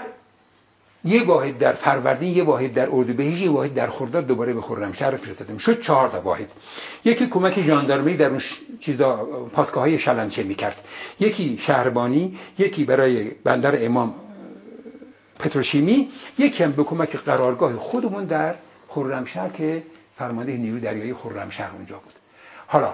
[1.03, 5.15] یه واحد در فروردین یه واحد در اردوبهشت یه واحد در خرداد دوباره به خرمشهر
[5.15, 6.51] فرستادیم شد چهار تا واحد.
[7.05, 8.41] یکی کمک ژاندارمری در اون
[8.79, 9.15] چیزا
[9.53, 10.87] پاسگاه های شلنچه می‌کرد.
[11.19, 14.15] یکی شهربانی یکی برای بندر امام
[15.39, 18.55] پتروشیمی یکی هم به کمک قرارگاه خودمون در
[18.87, 19.83] خرمشهر که
[20.17, 22.13] فرمانده نیروی دریایی خرمشهر اونجا بود.
[22.67, 22.93] حالا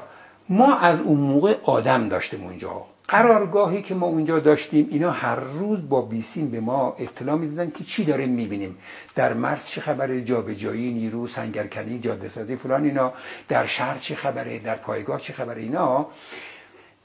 [0.50, 2.93] ما از اون موقع آدم داشتیم اونجا.
[3.08, 7.84] قرارگاهی که ما اونجا داشتیم اینا هر روز با بیسیم به ما اطلاع می‌دادن که
[7.84, 8.78] چی داریم می‌بینیم.
[9.16, 13.14] در مرز چه خبره جابجایی نیرو سنگرکنی جاده سازی فلان اینا.
[13.48, 16.08] در شهر چه خبره در پایگاه چه خبره اینا.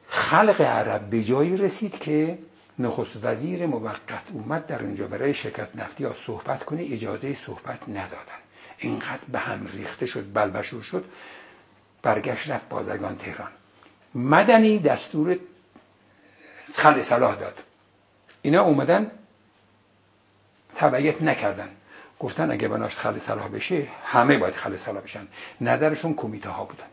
[0.09, 2.39] خلق عرب به جایی رسید که
[2.79, 8.41] نخست وزیر موقت اومد در اونجا برای شرکت نفتی ها صحبت کنه اجازه صحبت ندادن.
[8.79, 11.05] اینقدر به هم ریخته شد بلبشور شد
[12.03, 13.51] برگشت رفت بازرگان تهران.
[14.15, 15.37] مدنی دستور
[16.79, 17.59] خل صلاح داد.
[18.43, 19.11] اینا اومدن
[20.75, 21.69] تبعیت نکردن.
[22.19, 25.29] گفتن اگه بناش خل صلاح بشه همه باید خل صلاح بشن.
[25.61, 26.87] ندرشون کمیته ها بودن.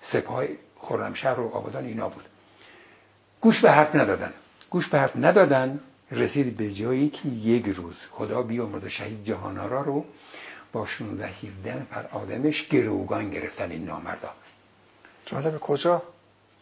[0.00, 0.44] سپاه
[0.80, 2.24] خرمشهر و آبادان اینا بود.
[3.40, 4.32] گوش به حرف ندادن.
[4.70, 5.80] گوش به حرف ندادن
[6.10, 10.04] رسید به جایی که یک روز خدا بیامرد شهید جهانارا رو
[10.72, 14.30] با 16 17 نفر آدمش گروگان گرفتن این نامردا.
[15.26, 16.02] جالب کجا؟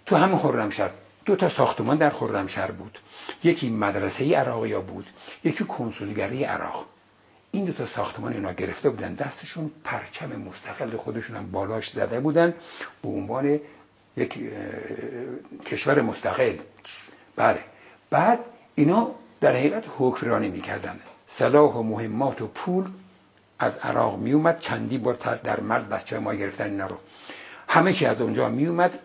[0.06, 0.90] تو همین خرمشهر.
[1.30, 2.98] دو تا ساختمان در خرمشهر بود.
[3.44, 5.06] یکی مدرسه عراقیا بود
[5.44, 6.86] یکی کنسولگری عراق.
[7.50, 12.54] این دو تا ساختمان اینا گرفته بودن دستشون پرچم مستقل خودشون هم بالاش زده بودن
[13.02, 13.60] به عنوان
[14.16, 14.38] یک
[15.66, 16.56] کشور مستقل.
[17.36, 17.60] بله.
[18.10, 18.38] بعد
[18.74, 19.10] اینا
[19.40, 21.00] در حقیقت حکمرانی می‌کردن.
[21.26, 22.84] سلاح و مهمات و پول
[23.58, 25.14] از عراق میومد چندی بار
[25.44, 26.96] در مرد بچه ما گرفتن اینا رو.
[27.68, 28.98] همه چی از اونجا میومد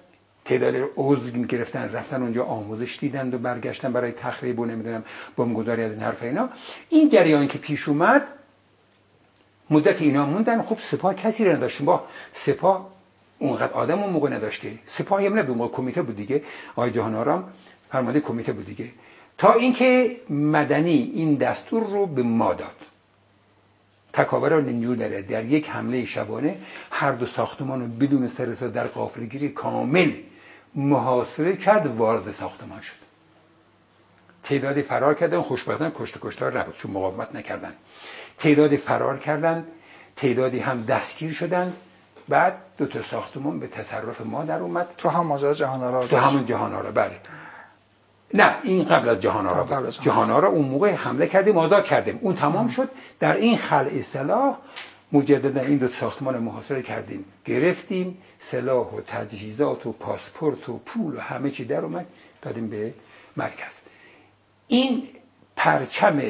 [0.45, 5.03] تعداد عضو گرفتن رفتن اونجا آموزش دیدند و برگشتن برای تخریب و نمی‌دونم
[5.37, 6.49] بمبگذاری از این حرف اینا.
[6.89, 8.21] این جریان که پیش اومد
[9.69, 12.89] مدت اینا موندن خب سپاه کسی رو نداشتیم با سپاه
[13.39, 14.71] اونقدر آدم اون موقع نداشت که.
[14.87, 16.43] سپاهی هم نبود کمیته بود دیگه.
[16.75, 17.43] آقای جهان آرام
[17.91, 18.89] فرمانده کمیته بود دیگه.
[19.37, 22.75] تا اینکه مدنی این دستور رو به ما داد.
[24.13, 25.21] تکاوران نیرو داره.
[25.21, 26.57] در یک حمله شبانه
[26.91, 30.11] هر دو ساختمان رو بدون سرسا در قافلگیری کامل
[30.75, 33.05] محاصره کرد وارد ساختمان شد.
[34.43, 37.73] تعدادی فرار کردن خوشبختانه کشت کشتار نبود چون مقاومت نکردن.
[38.37, 39.67] تعدادی فرار کردن
[40.15, 41.73] تعدادی هم دستگیر شدن.
[42.29, 44.87] بعد دو تا ساختمان به تصرف ما در اومد.
[44.97, 47.19] تو هم ماجرا جهان آرا تو همون جهان آرا بله.
[48.33, 49.89] نه این قبل از جهان آرا بود.
[49.89, 50.47] جهان آرا.
[50.47, 52.19] اون موقع حمله کردیم آزاد کردیم.
[52.21, 52.89] اون تمام شد.
[53.19, 54.57] در این خل اصطلاح
[55.11, 57.25] مجددا این دو ساختمان محاصره کردیم.
[57.45, 58.17] گرفتیم.
[58.51, 62.05] سلاح و تجهیزات و پاسپورت و پول و همه چی در اومد
[62.41, 62.93] دادیم به
[63.37, 63.79] مرکز.
[64.67, 65.07] این
[65.55, 66.21] پرچم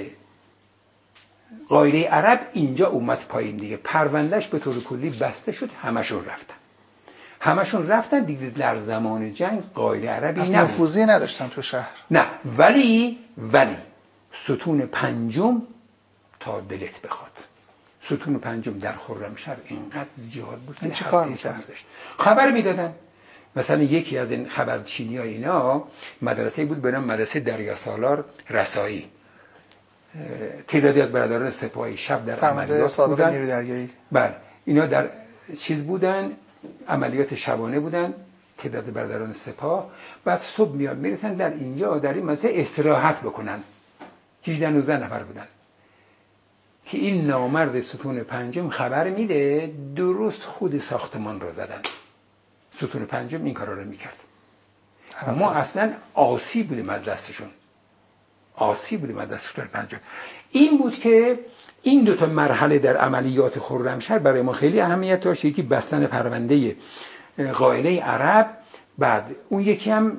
[1.70, 3.78] قایله عرب اینجا اومد پایین دیگه.
[3.78, 6.56] پروندهش به طور کلی بسته شد همشون رفتن.
[7.40, 11.90] همشون رفتن دیگه در زمان جنگ قایله عربی از نفوذی نداشتن تو شهر.
[12.12, 12.26] نه
[12.58, 13.78] ولی ولی
[14.44, 15.62] ستون پنجم
[16.40, 17.32] تا دلت بخواد.
[18.06, 21.64] ستون پنجم در خرمشهر اینقدر زیاد بود این چه کار می‌کرد؟
[22.20, 22.94] خبر می‌دادن.
[23.56, 25.84] مثلا یکی از این خبرچینی ها اینا
[26.22, 29.10] مدرسه بود به نام مدرسه دریا سالار رسایی.
[30.68, 33.90] تعدادی از برادران سپاهی شب در عملیات بودن.
[34.12, 34.36] بله.
[34.66, 35.10] اینا در
[35.58, 36.32] چیز بودن
[36.88, 38.14] عملیات شبانه بودن
[38.58, 39.92] تعداد برادران سپاه.
[40.26, 43.64] بعد صبح میاد می‌رسن در اینجا در این مدرسه استراحت بکنن.
[44.48, 45.48] 18 19 نفر بودن.
[46.86, 51.82] که این نامرد ستون پنجم خبر میده درست خود ساختمان رو زدن.
[52.72, 54.18] ستون پنجم این کارا رو می‌کرد.
[55.38, 57.48] ما اصلا آسی بودیم از دستشون.
[58.56, 59.98] آسی بودیم از دست ستون پنجم.
[60.52, 61.40] این بود که
[61.82, 65.46] این دو تا مرحله در عملیات خرمشهر برای ما خیلی اهمیت داشت.
[65.46, 66.76] یکی بستن پرونده
[67.54, 68.58] قائله عرب
[68.98, 70.18] بعد اون یکی هم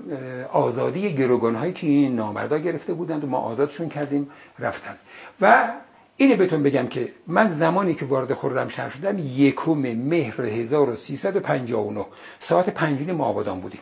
[0.53, 4.97] آزادی گروگان هایی که این نامردا گرفته بودند و ما آزادشون کردیم رفتن.
[5.41, 5.69] و
[6.17, 12.07] اینه بهتون بگم که من زمانی که وارد خرمشهر شدم یکم مهر 1359
[12.41, 13.81] ساعت پنجونی ما آبادان بودیم.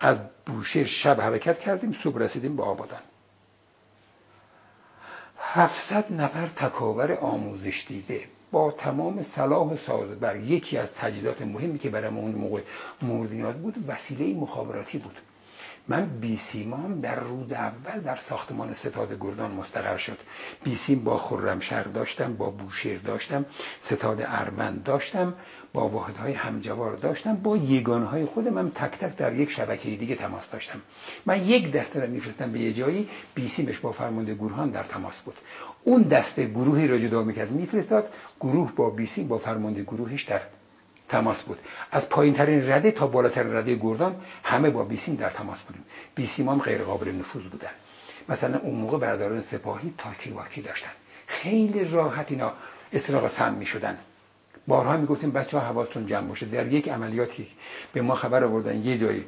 [0.00, 3.00] از بوشهر شب حرکت کردیم صبح رسیدیم به آبادان.
[5.38, 8.20] 700 نفر تکاور آموزش دیده.
[8.52, 12.60] با تمام صلاح و سعادت بر یکی از تجهیزات مهمی که برای اون موقع
[13.02, 15.16] مورد بود وسیله مخابراتی بود.
[15.88, 20.18] من بیسیمام در رود اول در ساختمان ستاد گردان مستقر شد.
[20.64, 23.44] بیسیم با خرمشهر داشتم با بوشهر داشتم
[23.80, 25.34] ستاد اروند داشتم
[25.72, 30.50] با واحدهای همجوار داشتم با یگانهای خودم هم تک تک در یک شبکه دیگه تماس
[30.50, 30.80] داشتم.
[31.26, 35.36] من یک دسته رو میفرستم به یه جایی بیسیمش با فرمانده گروهان در تماس بود.
[35.84, 38.08] اون دسته گروهی را جدا می‌کرد میفرستاد
[38.40, 40.40] گروه با بیسیم با فرمانده گروهش در
[41.08, 41.58] تماس بود.
[41.92, 45.84] از پایین ترین رده تا بالاترین رده گردان همه با بیسیم در تماس بودیم.
[46.14, 47.70] بیسیم هم غیر قابل نفوذ بودن.
[48.28, 50.90] مثلا اون موقع برادران سپاهی تاکی واکی داشتن.
[51.26, 52.52] خیلی راحت اینا
[52.92, 53.98] استراق سم می شدن
[54.66, 56.46] بارها می گفتیم بچه ها حواستون جمع باشه.
[56.46, 57.46] در یک عملیاتی
[57.92, 59.24] به ما خبر آوردن یه جایی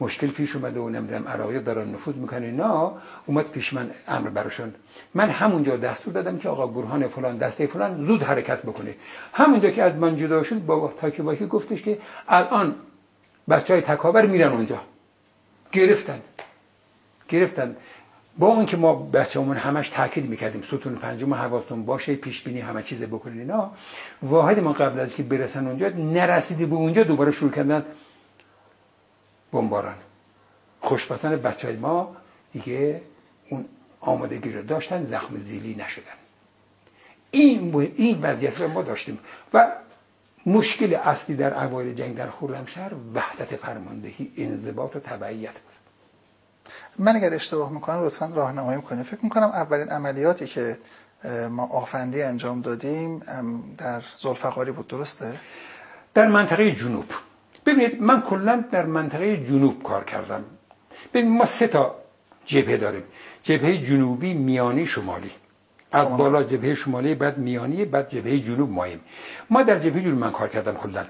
[0.00, 2.90] مشکل پیش اومده و نمی‌دونم عراقی دارن نفوذ می‌کنه نه
[3.26, 4.74] اومد پیش من امر براشون.
[5.14, 8.94] من همونجا دستور دادم که آقا گروهان فلان دسته فلان زود حرکت بکنه.
[9.32, 11.98] همونجا که از من جدا شد با تاکی باکی گفتش که
[12.28, 12.74] الان
[13.48, 14.80] بچه های تکابر میرن اونجا.
[15.72, 16.20] گرفتن.
[17.28, 17.76] گرفتن.
[18.38, 22.82] با اون که ما بچه‌مون همش تاکید می‌کردیم ستون پنجم حواستون باشه پیش بینی همه
[22.82, 23.40] چیز بکنین.
[23.40, 23.70] اینا
[24.22, 27.84] واحد ما قبل از که برسن اونجا نرسیدی به اونجا دوباره شروع کردن
[29.52, 29.96] بمباران.
[30.80, 32.16] خوشبختانه بچه های ما
[32.52, 33.02] دیگه
[33.48, 33.64] اون
[34.00, 36.04] آمادگی رو داشتن زخم زیلی نشدن.
[37.30, 39.18] این این وضعیت رو ما داشتیم
[39.54, 39.72] و
[40.46, 45.74] مشکل اصلی در اوایل جنگ در خرمشهر وحدت فرماندهی انضباط و تبعیت بود.
[46.98, 49.02] من اگر اشتباه می‌کنم لطفا راهنمایی می‌کنیم.
[49.02, 50.78] فکر می‌کنم اولین عملیاتی که
[51.50, 53.18] ما آفندی انجام دادیم
[53.78, 54.88] در زلفقاری بود.
[54.88, 55.40] درسته؟
[56.14, 57.04] در منطقه جنوب.
[57.66, 60.44] ببینید من کلا در منطقه جنوب کار کردم.
[61.14, 61.94] ببینید ما سه تا
[62.44, 63.04] جبهه داریم.
[63.42, 65.30] جبهه جنوبی میانی شمالی.
[65.92, 69.00] از بالا جبهه شمالی بعد میانی بعد جبهه جنوب ماییم
[69.50, 71.06] ما در جبهه جنوب من کار کردم کلا.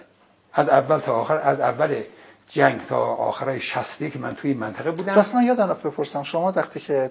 [0.53, 2.03] از اول تا آخر از اول
[2.48, 5.14] جنگ تا آخرای شسته که من توی منطقه بودم.
[5.14, 7.11] راستان یادم رفت بپرسم شما وقتی که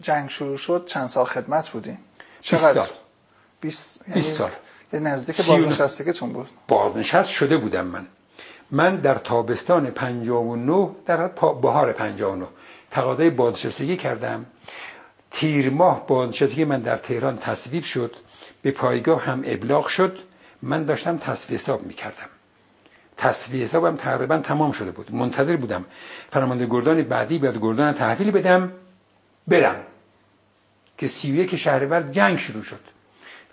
[0.00, 1.98] جنگ شروع شد چند سال خدمت بودین؟
[2.40, 2.86] چقدر؟
[3.60, 4.50] 20 یعنی سال.
[4.92, 6.48] یعنی نزدیک بازنشستگیتون بود.
[6.68, 8.06] بازنشست شده بودم من.
[8.70, 11.26] من در تابستان 59 در
[11.62, 12.46] بهار 59
[12.90, 14.46] تقاضای بازنشستگی کردم.
[15.30, 18.16] تیر ماه بازنشستگی من در تهران تصویب شد.
[18.62, 20.18] به پایگاه هم ابلاغ شد.
[20.62, 22.28] من داشتم تصویه حساب می‌کردم.
[23.16, 25.14] تصویه حسابم تقریبا تمام شده بود.
[25.14, 25.84] منتظر بودم
[26.30, 28.72] فرمانده گردان بعدی بیاد گردان تحویل بدم
[29.48, 29.76] برم.
[30.98, 32.91] که سیویه که شهرور جنگ شروع شد.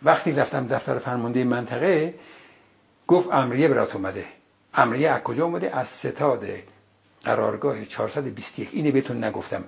[0.03, 2.13] وقتی رفتم دفتر فرمانده منطقه
[3.07, 4.25] گفت امریه برات اومده.
[4.73, 6.45] امریه از کجا اومده؟ از ستاد
[7.23, 9.63] قرارگاه 421 اینه بهتون نگفتم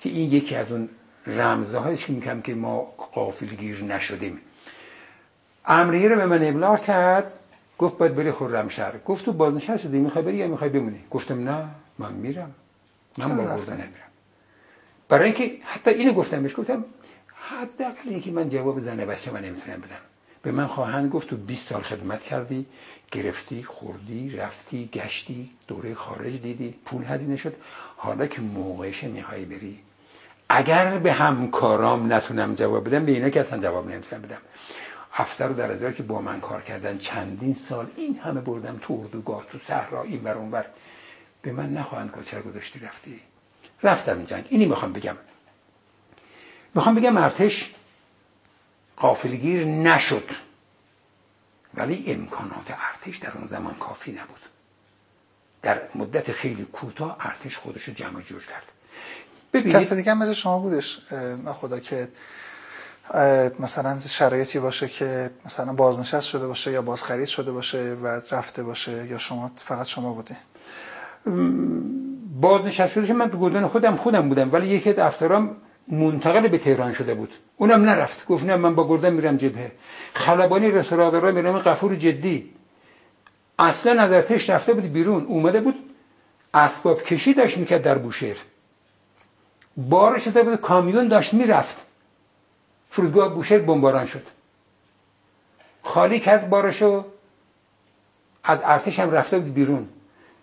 [0.00, 0.88] که این یکی از اون
[1.26, 4.40] رمزهایش که میگم که ما قافلگیر نشدیم.
[5.66, 7.32] امریه رو به من ابلاغ کرد
[7.78, 8.98] گفت باید بری خرمشهر.
[8.98, 11.68] گفت تو بازنشسته شدی می‌خوای بری یا می‌خوای بمونی؟ گفتم نه
[11.98, 12.54] من میرم.
[13.18, 13.88] من با نمیرم.
[15.08, 16.84] برای اینکه حتی اینو گفتم بهش گفتم
[17.60, 20.00] حداقل که من جواب زن بچه من نمی‌تونم بدم.
[20.42, 22.66] به من خواهند گفت تو 20 سال خدمت کردی
[23.12, 27.54] گرفتی خوردی رفتی گشتی دوره خارج دیدی پول هزینه شد.
[27.96, 29.78] حالا که موقعش می‌خوای بری.
[30.48, 34.38] اگر به همکارام نتونم جواب بدم به اینا که اصلا جواب نمی‌تونم بدم.
[35.14, 39.46] افسر و درجه که با من کار کردن چندین سال این همه بردم تو اردوگاه
[39.52, 40.64] تو صحرا این بر اونور
[41.42, 43.20] به من نخواهند گفت چرا گذاشتی رفتی.
[43.82, 44.46] رفتم جنگ.
[44.48, 45.16] اینی می‌خوام بگم.
[46.74, 47.70] می‌خوام بگم ارتش
[48.96, 50.30] قافلگیر نشد.
[51.74, 54.40] ولی امکانات ارتش در اون زمان کافی نبود.
[55.62, 58.72] در مدت خیلی کوتاه ارتش خودش رو جمع جور کرد.
[59.52, 61.00] ببینید کسی دیگه مثل شما بودش.
[61.54, 62.08] خدا که
[63.58, 69.06] مثلا شرایطی باشه که مثلا بازنشست شده باشه یا بازخرید شده باشه و رفته باشه
[69.06, 70.36] یا شما فقط شما بودی؟
[72.40, 74.52] بازنشست شده من تو گردن خودم خودم بودم.
[74.52, 75.56] ولی یکی از افسرام
[75.88, 77.32] منتقل به تهران شده بود.
[77.56, 78.26] اونم نرفت.
[78.26, 79.72] گفت نه من با گردن میرم جبهه.
[80.14, 81.58] خلبانی رسولادارا میرم.
[81.58, 82.50] قفور جدی.
[83.58, 85.24] اصلا از ارتش رفته بود بیرون.
[85.24, 85.74] اومده بود
[86.54, 88.36] اسباب کشی داشت می‌کرد در بوشهر.
[89.76, 91.76] بارش شده بود کامیون داشت می‌رفت.
[92.90, 94.26] فرودگاه بوشهر بمباران شد.
[95.82, 97.04] خالی کرد بارشو
[98.44, 99.88] از ارتش هم رفته بود بیرون.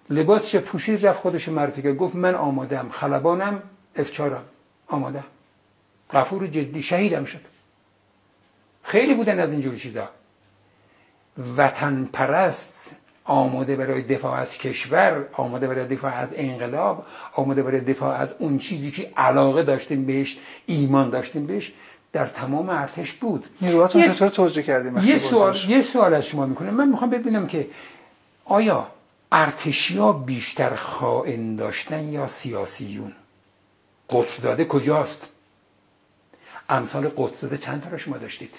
[0.10, 1.98] لباسش پوشید رفت خودش معرفی کرد.
[1.98, 3.64] گفت من آمادم خلبانم
[3.96, 4.44] افچارم
[4.90, 5.24] آماده.
[6.14, 7.40] غفور جدی شهیدم شد.
[8.84, 10.10] خیلی بودن از اینجور چیزا.
[11.58, 12.74] وطن پرست
[13.24, 18.58] آماده برای دفاع از کشور آماده برای دفاع از انقلاب آماده برای دفاع از اون
[18.58, 21.72] چیزی که علاقه داشتیم بهش ایمان داشتیم بهش
[22.14, 23.46] در تمام ارتش بود.
[23.62, 26.74] نیروهاتون چطور توجیه کردیم یه سوال یه سوال از شما می‌کنم.
[26.74, 27.68] من می‌خوام ببینم که
[28.46, 28.88] آیا
[29.32, 33.14] ارتشیا بیشتر خائن داشتن یا سیاسیون؟
[34.10, 35.30] قطزاده کجاست؟
[36.70, 38.55] امثال قطزاده چند تا را شما داشتید؟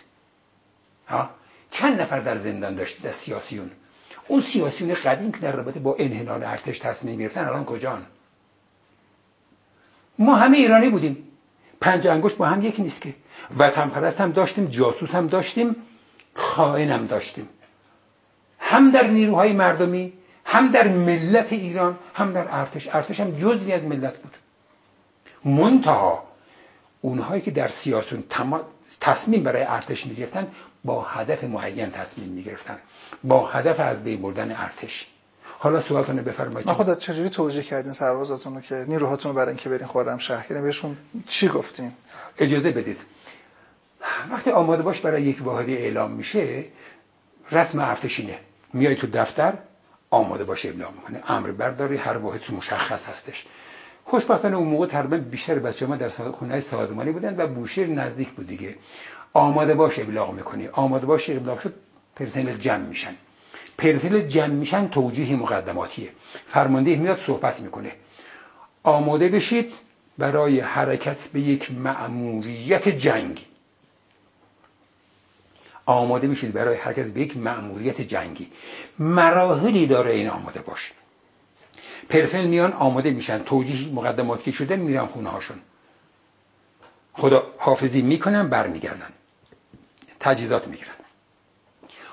[1.09, 1.31] ها؟
[1.71, 3.71] چند نفر در زندان داشتید از سیاسیون؟
[4.29, 8.07] اون سیاسیون قدیم که در رابطه با انحلال ارتش تصمیم گرفتن الان کجان؟
[10.19, 11.29] ما همه ایرانی بودیم.
[11.81, 13.15] پنج انگشت با هم یکی نیست که.
[13.59, 15.77] وطن پرست هم داشتیم جاسوس هم داشتیم
[16.35, 17.49] خائن هم داشتیم.
[18.59, 20.13] هم در نیروهای مردمی
[20.45, 22.89] هم در ملت ایران هم در ارتش.
[22.93, 24.37] ارتش هم جزوی از ملت بود.
[25.45, 26.25] منتها
[27.01, 28.25] اونهایی که در سیاسون
[29.01, 30.47] تصمیم برای ارتش می‌گرفتن
[30.85, 32.79] با هدف معین تصمیم می‌گرفتن.
[33.25, 35.07] با هدف از بین بردن ارتش.
[35.59, 36.69] حالا سوالتون رو بفرمایید.
[36.69, 40.47] ما خدا چجوری توجیه کردین سربازاتون رو که نیروهاتون رو برای اینکه برین خورم شهر؟
[40.51, 41.93] یعنی بهشون چی گفتین؟
[42.39, 42.99] اجازه بدید.
[44.31, 46.65] وقتی آماده باش برای یک واحدی اعلام میشه
[47.51, 48.39] رسم ارتشینه
[48.73, 49.53] میای تو دفتر
[50.11, 53.47] آماده باشه ابلاغ می‌کنه امر برداری هر واحد مشخص هستش.
[54.11, 58.47] خوشبختانه اون موقع تقریبا بیشتر بچه ما در خونه سازمانی بودن و بوشهر نزدیک بود
[58.47, 58.75] دیگه.
[59.33, 60.69] آماده باش ابلاغ می‌کنی.
[60.69, 61.75] آماده باش ابلاغ شد
[62.17, 63.15] پرسنل جمع میشن.
[63.79, 66.09] پرسنل جمع میشن توجیه مقدماتیه.
[66.47, 67.93] فرمانده میاد صحبت می‌کنه.
[68.83, 69.73] آماده بشید
[70.19, 73.47] برای حرکت به یک مأموریت جنگی
[75.87, 78.51] آماده بشید برای حرکت به یک مأموریت جنگی
[78.99, 80.93] مراحلی داره این آماده باش.
[82.11, 83.39] پرسنل میان آماده میشن.
[83.39, 85.59] توجیه مقدماتی شده میرن خونه هاشون
[87.13, 89.13] خدا حافظی می‌کنن برمیگردن.
[90.21, 90.91] تجهیزات می‌گیرن.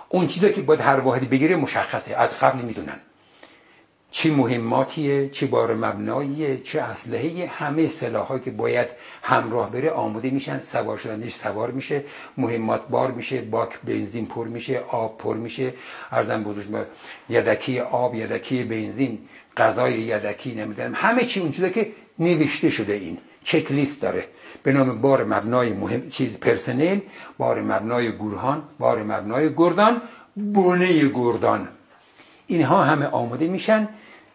[0.09, 2.15] اون چیزی که باید هر واحدی بگیره مشخصه.
[2.15, 2.99] از قبل می‌دونن
[4.11, 8.87] چه مهماتیه چه بار مبناییه چه اسلحه همه سلاحایی که باید
[9.23, 10.59] همراه بره آماده میشن.
[10.59, 12.03] سوار شدنش سوار میشه.
[12.37, 15.73] مهمات بار میشه باک بنزین پر میشه آب پر میشه.
[16.11, 16.85] ارزم بزرگ
[17.29, 19.29] یدکی آب یدکی بنزین.
[19.57, 23.17] غذای یدکی نمی‌دونم همه چی اون چیزی که نوشته شده این.
[23.43, 24.25] چک لیست داره.
[24.63, 26.99] به نام بار مبنای مهم چیز پرسنل
[27.37, 30.01] بار مبنای گورهان بار مبنای گردان
[30.35, 31.67] بونه گردان.
[32.47, 33.89] اینها همه آماده میشن.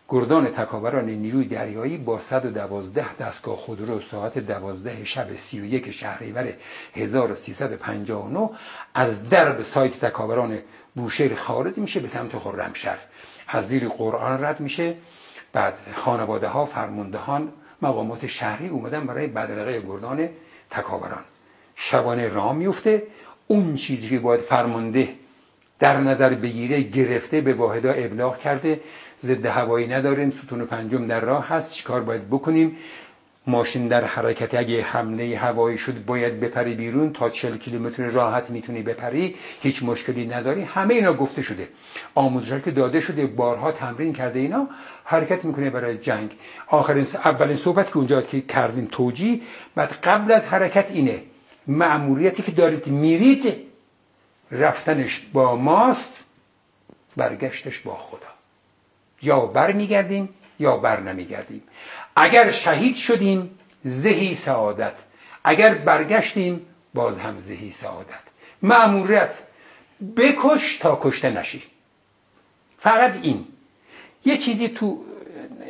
[0.08, 6.52] گردان تکاوران نیروی دریایی با 112 دستگاه خودرو ساعت 12 شب 31 شهریور
[6.94, 8.50] 1359
[8.94, 10.58] از درب سایت تکاوران
[10.94, 12.98] بوشهر خارج میشه به سمت خرمشهر.
[13.48, 14.94] از زیر قرآن رد میشه.
[15.52, 20.28] بعد خانواده ها فرماندهان مقامات شهری اومدن برای بدرقه گردان
[20.70, 21.24] تکاوران.
[21.76, 23.02] شبانه راه میفته
[23.46, 25.08] اون چیزی که باید فرمانده
[25.78, 28.80] در نظر بگیره گرفته به واحدا ابلاغ کرده
[29.20, 31.72] ضد هوایی نداریم ستون پنجم در راه هست.
[31.72, 32.76] چیکار باید بکنیم؟
[33.46, 38.82] ماشین در حرکت اگه حمله هوایی شد باید بپری بیرون تا 40 کیلومتر راحت می‌تونی
[38.82, 39.34] بپری.
[39.60, 40.62] هیچ مشکلی نداری.
[40.62, 41.68] همه اینا گفته شده.
[42.14, 44.68] آموزش که داده شده بارها تمرین کرده اینا.
[45.04, 46.30] حرکت می‌کنه برای جنگ.
[46.66, 49.42] آخرین اولین صحبت که اونجا که کردین توجی
[49.74, 51.22] بعد قبل از حرکت اینه.
[51.66, 53.56] معموریتی که دارید میرید
[54.50, 56.24] رفتنش با ماست
[57.16, 58.32] برگشتش با خدا.
[59.22, 60.28] یا بر میگردیم
[60.58, 61.62] یا بر نمیگردیم
[62.16, 64.94] اگر شهید شدیم زهی سعادت.
[65.44, 68.22] اگر برگشتیم باز هم زهی سعادت.
[68.62, 69.34] معموریت
[70.16, 71.62] بکش تا کشته نشی.
[72.78, 73.46] فقط این.
[74.24, 75.04] یه چیزی تو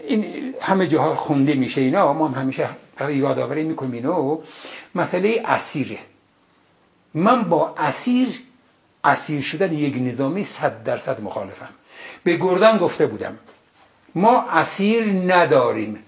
[0.06, 2.12] این همه جاها خونده میشه اینا.
[2.12, 4.42] ما هم همیشه برای یادآوری می‌کنیم اینو.
[4.94, 5.98] مسئله اسیره.
[7.14, 8.28] من با اسیر
[9.04, 11.68] اسیر شدن یک نظامی صد درصد مخالفم.
[12.24, 13.38] به گردن گفته بودم.
[14.14, 15.98] ما اسیر نداریم.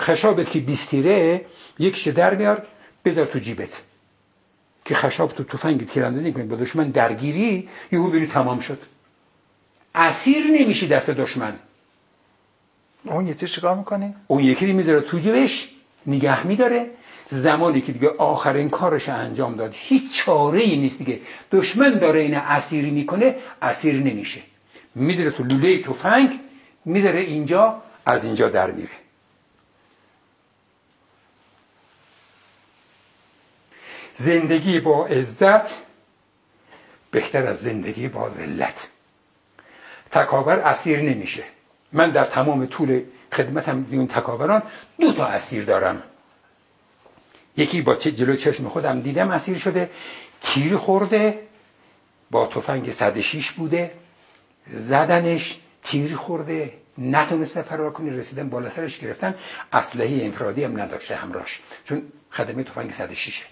[0.00, 1.44] خشابت که بیستیره
[1.78, 2.66] یکش در میار
[3.04, 3.82] بذار تو جیبت.
[4.84, 8.78] که خشاب تو تفنگ تیراندازی کنی با دشمن درگیری یهو بری تمام شد.
[9.94, 11.54] اسیر نمیشی دست دشمن.
[13.04, 15.68] اون یکی چیکار می‌کنی؟ اون یکی رو می‌ذاره تو جیبش
[16.06, 16.90] نگه میداره.
[17.30, 19.70] زمانی که دیگه آخرین کارش انجام داد.
[19.74, 21.20] هیچ چاره ای نیست دیگه.
[21.52, 24.40] دشمن داره این اسیری می‌کنه اسیر نمیشه.
[24.94, 26.40] میداره تو لوله تفنگ
[26.84, 28.97] میداره اینجا از اینجا در میره.
[34.18, 35.70] زندگی با عزت
[37.10, 38.88] بهتر از زندگی با ذلت.
[40.10, 41.42] تکابر اسیر نمیشه.
[41.92, 43.02] من در تمام طول
[43.32, 44.62] خدمتم اون تکابران
[45.00, 46.02] دو تا اسیر دارم.
[47.56, 49.90] یکی با جلو چشم خودم دیدم اسیر شده
[50.42, 51.38] تیر خورده
[52.30, 53.92] با تفنگ 106 بوده
[54.66, 59.34] زدنش تیر خورده نتونسته فرار کنی رسیدن بالا سرش گرفتن.
[59.72, 63.42] اسلحه انفرادی هم نداشته همراش چون خدمه تفنگ 106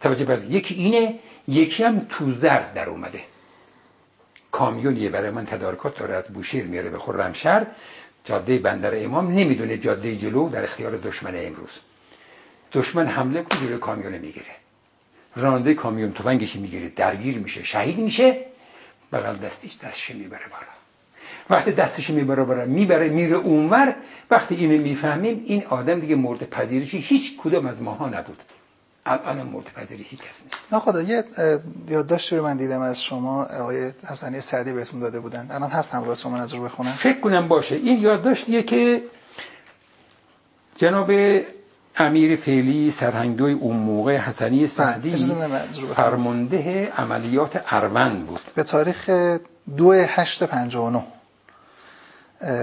[0.00, 3.20] توجه برز یکی اینه یکی هم تو زرد در اومده.
[4.50, 7.66] کامیونیه برای من تدارکات داره از بوشیر میاره به خرمشهر
[8.24, 11.70] جاده بندر امام نمی‌دونه جاده جلو در اختیار دشمن امروز.
[12.72, 14.54] دشمن حمله کنه جلو کامیون می‌گیره.
[15.36, 18.44] راننده کامیون تفنگش می‌گیره درگیر میشه شهید میشه.
[19.12, 20.72] بغل دستیش دستش می‌بره بالا.
[21.50, 23.94] وقتی دستش می‌بره بالا می‌بره میره اونور.
[24.30, 28.42] وقتی اینو می‌فهمیم این آدم دیگه مورد پذیرشی هیچ کدوم از ماها نبود.
[29.06, 30.56] الان مورد پذیرشی کسی نیست.
[30.72, 31.24] نه خدا یه
[31.88, 35.48] یادداشتی رو من دیدم از شما آقای حسنی سعدی بهتون داده بودن.
[35.50, 36.92] الان هست همراهتون من از رو بخونم.
[36.92, 37.74] فکر کنم باشه.
[37.74, 39.02] این یادداشتیه که
[40.76, 41.10] جناب
[41.96, 45.16] امیر فعلی سرهنگدوی اون موقع حسنی سعدی
[45.96, 48.40] فرمانده عملیات اروند بود.
[48.54, 49.10] به تاریخ
[49.76, 51.02] دو هشت پنجانو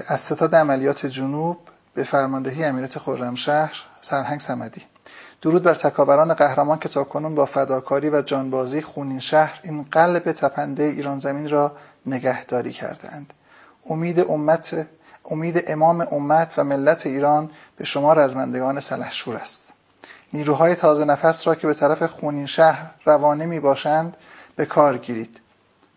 [0.07, 1.57] از ستاد عملیات جنوب
[1.93, 4.81] به فرماندهی امیرت خرمشهر سرهنگ سمدی
[5.41, 10.83] درود بر تکاوران قهرمان که تاکنون با فداکاری و جانبازی خونین شهر این قلب تپنده
[10.83, 11.71] ایران زمین را
[12.05, 13.33] نگهداری کردند
[13.89, 14.87] امید امت
[15.29, 19.73] امید امام امت و ملت ایران به شما رزمندگان سلحشور است.
[20.33, 24.17] نیروهای تازه نفس را که به طرف خونین شهر روانه می باشند
[24.55, 25.41] به کار گیرید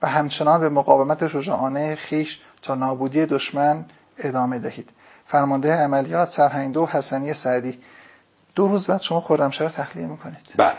[0.02, 3.84] و همچنان به مقاومت شجاعانه خیش تا نابودی دشمن
[4.18, 4.90] ادامه دهید.
[5.26, 7.78] فرمانده عملیات سرهنگدو حسنی سعدی
[8.54, 10.54] دو روز بعد شما خرمشهر رو تخلیه می‌کنید.
[10.56, 10.72] بله.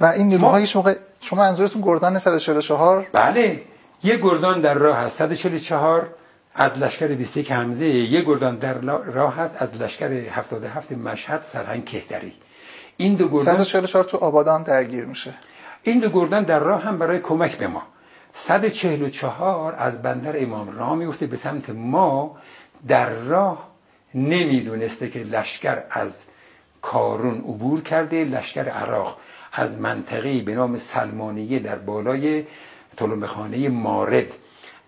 [0.00, 3.62] و این نیروهای شما شما منظورتون گردان 144 بله.
[4.02, 5.18] یه گردان در راه هست.
[5.18, 6.14] 144
[6.54, 7.86] از لشکر 21 حمزه.
[7.86, 12.32] یه گردان در راه هست از لشکر 77 مشهد سرهنگ کهدری.
[12.96, 15.34] این دو گردان 144 تو آبادان درگیر میشه.
[15.82, 17.82] این دو گردان در راه هم برای کمک به ما.
[18.32, 22.36] 144 از بندر امام راه میفته به سمت ما.
[22.88, 23.68] در راه
[24.14, 26.22] نمی‌دونسته که لشکر از
[26.82, 29.16] کارون عبور کرده لشکر عراق
[29.52, 32.44] از منطقه به نام سلمانیه در بالای
[32.96, 34.26] طلومخانه مارد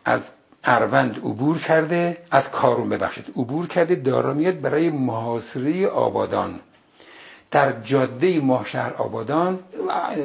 [0.05, 0.20] از
[0.64, 6.61] اروند عبور کرده از کارون ببخشید عبور کرده دارا میاد برای محاصره آبادان.
[7.51, 9.59] در جاده ماهشهر آبادان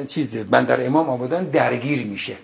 [0.06, 2.36] چیز بندر امام آبادان درگیر میشه.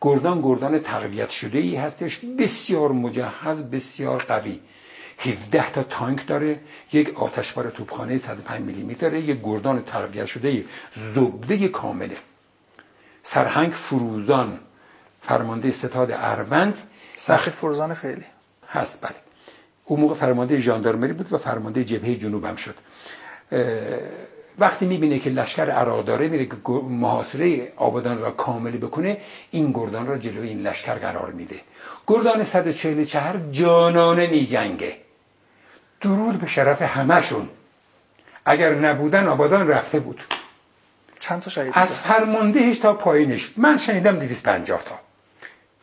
[0.00, 4.60] گردان گردان تقویت شده ای هستش بسیار مجهز بسیار قوی.
[5.20, 6.60] 17 تا تانک داره
[6.92, 10.64] یک آتشبار توپخانه 105 میلی داره یک گردان تربیت شده
[11.14, 12.16] زبده کامله.
[13.22, 14.60] سرهنگ فروزان
[15.22, 16.78] فرمانده ستاد اروند.
[17.16, 18.24] سرهنگ فروزان فعلی.
[18.68, 19.14] هست بله.
[19.84, 22.74] اون موقع فرمانده ژاندارمری بود و فرمانده جبهه جنوب هم شد.
[24.58, 26.56] وقتی می‌بینه که لشکر عراق داره میره که
[26.88, 31.60] محاصره آبادان را کامل بکنه این گردان را جلوی این لشکر قرار میده.
[32.06, 34.96] گردان 144 جانانه میجنگه.
[36.00, 37.48] درود به شرف همشون
[38.44, 40.22] اگر نبودن آبادان رفته بود.
[41.20, 44.98] چند تا شهید از فرماندهش تا پایینش من شنیدم 250 تا.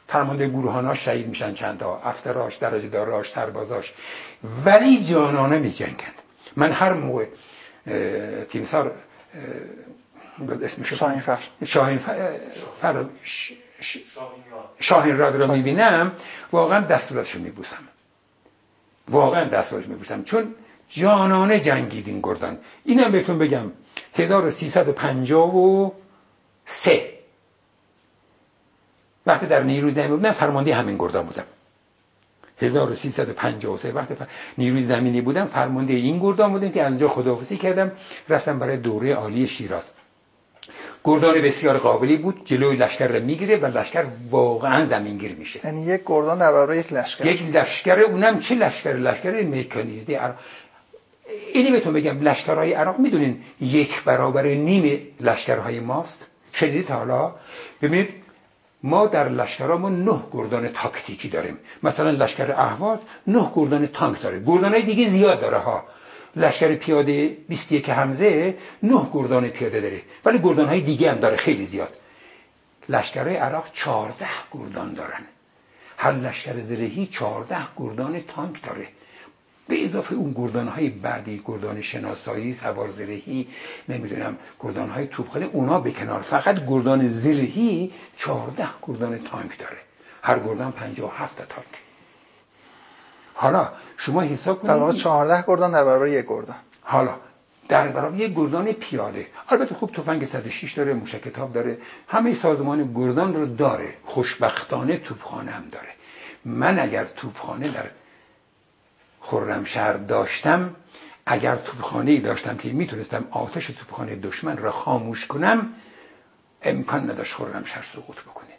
[0.08, 2.02] فرمانده گروهاناش شهید میشن چند تا.
[2.06, 3.94] افسراش درجه داراش سربازاش.
[4.66, 6.14] ولی جانانه میجنگند
[6.56, 7.26] من هر موقع
[8.50, 8.92] تیمسار
[10.64, 11.98] اسمش شاهین فر شاهین
[12.82, 13.06] فر
[14.80, 16.12] شاهین راد رو می‌بینم.
[16.52, 17.84] واقعا دستوراتشو میبوسم.
[19.10, 20.56] واقعا دستوراتشو میبوسم چون
[20.90, 22.58] جانانه جنگیدین گردان.
[22.86, 23.72] اینم بهتون بگم
[24.14, 27.10] 1353
[29.26, 31.44] وقتی در نیروی زمینی بودم فرمانده همین گردان بودم.
[32.62, 34.16] 1353 وقتی
[34.58, 37.92] نیروی زمینی بودم فرمانده این گردان بودم که اونجا خداحافظی کردم.
[38.30, 39.92] رفتم برای دوره عالی شیراز.
[41.04, 45.60] گردان بسیار قابلی بود جلوی لشکر رو می‌گیره و لشکر واقعا زمینگیر میشه.
[45.64, 47.26] یعنی یک گردان در برابر یک لشکر.
[47.26, 50.18] یک لشکر اونم چه لشکر؟ لشکر مکانیزی
[51.54, 56.28] اینی بهتون بگم لشکرهای عراق می‌دونین یک برابر نیم لشکرهای ماست.
[56.54, 57.36] شدید حالا؟
[57.82, 58.10] ببینید
[58.84, 61.58] ما در لشکرها نه گردان تاکتیکی داریم.
[61.84, 64.44] مثلا لشکر اهواز نه گردان تانک داره.
[64.46, 65.84] گردان دیگه زیاد داره ها.
[66.38, 70.02] لشکر پیاده 21 حمزه نه گردان پیاده داره.
[70.26, 71.94] ولی گردان های دیگه هم داره خیلی زیاد.
[72.90, 75.24] لشکرهای عراق 14 گردان دارن.
[75.98, 78.88] هر لشکر زرهی 14 گردان تانک داره.
[79.68, 83.48] به اضافه اون گردان های بعدی گردان شناسایی سوار زرهی
[83.90, 86.22] نمی‌دونم گردان های توپخانه اونا به کنار.
[86.22, 89.78] فقط گردان زرهی 14 گردان تانک داره.
[90.24, 91.87] هر گردان 57 تا تانک.
[93.40, 94.68] حالا شما حساب کنید.
[94.68, 96.56] در واقع 14 گردان در برابر یک گردان.
[96.82, 97.16] حالا
[97.70, 99.28] در برابر یک گردان پیاده.
[99.50, 101.78] البته خوب تفنگ 106 داره موشک کتاب داره.
[102.08, 103.94] همه سازمان گردان رو داره.
[104.06, 105.90] خوشبختانه توپخانه هم داره.
[106.46, 107.90] من اگر توپخانه در
[109.22, 110.76] خرمشهر داشتم
[111.26, 115.74] اگر توپخانه ای داشتم که می‌تونستم آتش توپخانه دشمن را خاموش کنم
[116.64, 118.54] امکان نداشت خرمشهر سقوط بکنه.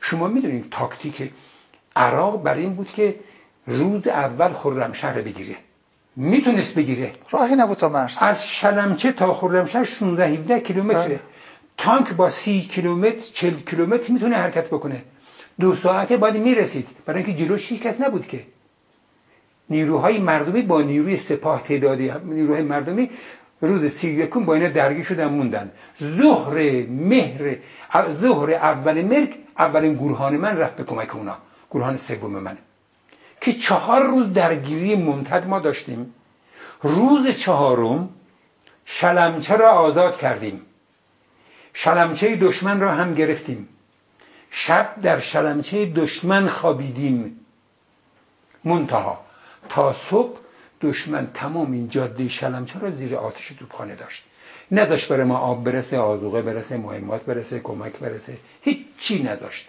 [0.00, 1.32] شما می‌دونید تاکتیک
[1.96, 3.20] عراق بر این بود که
[3.66, 5.56] روز اول خرمشهر بگیره.
[6.16, 7.12] می‌تونست بگیره.
[7.30, 8.18] راهی نبود تا مرز.
[8.20, 11.08] از شلمچه تا خرمشهر 16 17 کیلومتره.
[11.08, 11.20] بله.
[11.78, 15.02] تانک با 30 کیلومتر 40 کیلومتر می‌تونه حرکت بکنه.
[15.60, 16.88] دو ساعته بعد می‌رسید.
[17.06, 18.40] برای اینکه جلوش هیچ کس نبود که.
[19.70, 23.10] نیروهای مردمی با نیروی سپاه تعدادی نیروهای مردمی
[23.60, 25.70] روز سی یکم با اینا درگیر شدن موندن.
[26.02, 27.56] ظهر مهر
[28.20, 31.36] ظهر اول مرگ اولین گروهان من رفت به کمک اونا.
[31.70, 32.58] گروهان سوم من.
[33.42, 36.14] که چهار روز درگیری ممتد ما داشتیم.
[36.82, 38.08] روز چهارم
[38.84, 40.60] شلمچه را آزاد کردیم.
[41.74, 43.68] شلمچه دشمن را هم گرفتیم.
[44.50, 47.40] شب در شلمچه دشمن خوابیدیم.
[48.64, 49.24] منتها
[49.68, 50.38] تا صبح
[50.80, 54.24] دشمن تمام این جاده شلمچه را زیر آتش توپخانه داشت.
[54.72, 58.36] نداشت برای ما آب برسه آزوقه برسه مهمات برسه کمک برسه.
[58.60, 59.66] هیچی نداشت.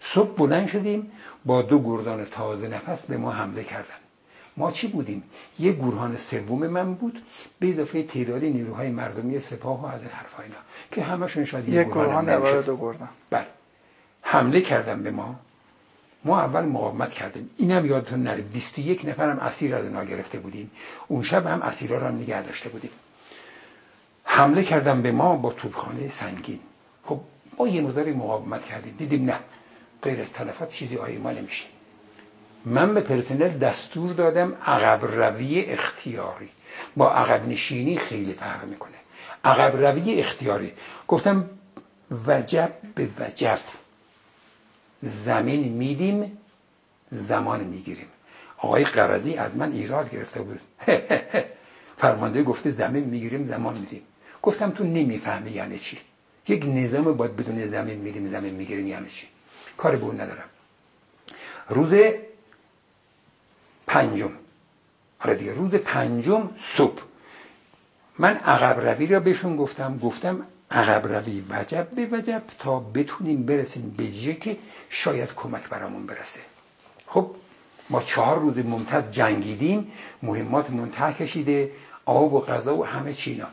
[0.00, 1.12] صبح بلند شدیم
[1.48, 4.00] با دو گردان تازه نفس به ما حمله کردن
[4.56, 5.22] ما چی بودیم؟
[5.58, 7.22] یه گروهان سوم من بود
[7.60, 10.56] به اضافه تعدادی نیروهای مردمی سپاه و از این حرفا اینا
[10.92, 12.24] که همشون شاید یه گروهان
[12.60, 13.08] دو گردان.
[13.30, 13.46] بله.
[14.22, 15.34] حمله کردن به ما.
[16.24, 17.50] ما اول مقاومت کردیم.
[17.56, 20.70] اینم یادتون نره 21 نفرم اسیر از اینا گرفته بودیم.
[21.08, 22.90] اون شب هم اسیرا را نگه داشته بودیم.
[24.24, 26.60] حمله کردن به ما با توپخانه سنگین.
[27.04, 27.20] خب
[27.58, 28.94] ما یه مقداری مقاومت کردیم.
[28.98, 29.38] دیدیم نه.
[30.02, 31.64] غیر از تلفات چیزی آیه ما نمیشه.
[32.64, 36.48] من به پرسنل دستور دادم عقب روی اختیاری.
[36.96, 38.96] با عقب نشینی خیلی فرق می‌کنه.
[39.44, 40.72] عقب روی اختیاری.
[41.08, 41.50] گفتم
[42.26, 43.58] وجب به وجب.
[45.02, 46.38] زمین میدیم
[47.10, 48.06] زمان می‌گیریم.
[48.58, 50.60] آقای قرضی از من ایراد گرفته بود.
[52.02, 54.02] فرمانده گفته زمین می‌گیریم زمان میدیم.
[54.42, 55.98] گفتم تو نمی‌فهمی یعنی چی؟
[56.48, 59.26] یک نظام باید بدون زمین میگیم زمین می‌گیریم یعنی چی؟
[59.78, 60.48] کار به اون ندارم.
[61.68, 61.94] روز
[63.86, 64.30] پنجم.
[65.20, 67.02] آره دیگه روز پنجم صبح.
[68.18, 73.94] من عقب روی را بهشون گفتم گفتم عقب روی وجب به وجب تا بتونیم برسیم
[73.98, 74.56] به جیه که
[74.88, 76.40] شاید کمک برامون برسه.
[77.06, 77.30] خب
[77.90, 79.92] ما چهار روز ممتد جنگیدیم
[80.22, 81.72] مهمات منتها کشیده
[82.04, 83.46] آب و غذا و همه چینا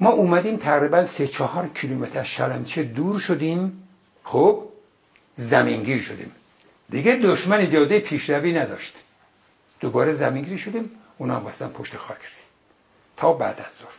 [0.00, 3.88] ما اومدیم تقریبا سه چهار کیلومتر شلمچه دور شدیم.
[4.24, 4.68] خب
[5.36, 6.32] زمینگیر شدیم.
[6.90, 8.94] دیگه دشمن اجازه پیشروی نداشت.
[9.80, 12.50] دوباره زمینگیری شدیم اونا هم پشت خاک ریست
[13.16, 13.94] تا بعد از ظهر.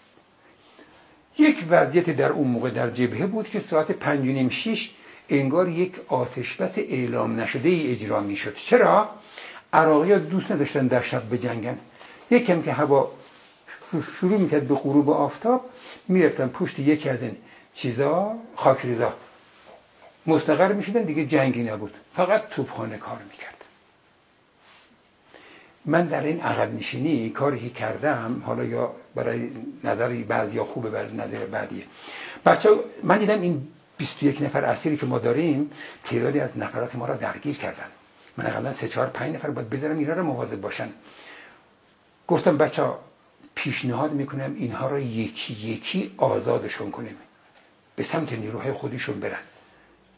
[1.48, 4.91] یک وضعیت در اون موقع در جبهه بود که ساعت پنج نیم شیش
[5.30, 9.10] انگار یک آتش بس اعلام نشده ای اجرا می شد چرا؟
[9.74, 11.78] عراقی ها دوست نداشتن در شب به جنگن
[12.32, 13.12] یکم که هوا
[14.20, 15.70] شروع می‌کرد به غروب آفتاب
[16.07, 17.36] می‌رفتن پشت یکی از این
[17.74, 19.14] چیزا خاکریزا
[20.27, 21.93] مستقر می‌شدن دیگه جنگی نبود.
[22.14, 23.56] فقط توپخانه کار می‌کرد.
[25.85, 29.49] من در این عقب نشینی کاری که کردم حالا یا برای
[29.84, 31.84] نظر بعضی یا خوبه برای نظر بعدیه.
[32.45, 32.69] بچه
[33.03, 35.72] من دیدم این 21 نفر اسیری که ما داریم
[36.03, 37.88] تعدادی از نفرات ما را درگیر کردن.
[38.38, 40.89] من اقلا سه چهار پنج نفر باید بذارم اینا رو مواظب باشن.
[42.27, 42.84] گفتم بچه
[43.56, 47.15] پیشنهاد می‌کنم اینها رو یکی یکی آزادشون کنیم.
[47.95, 49.39] به سمت نیروهای خودشون برن.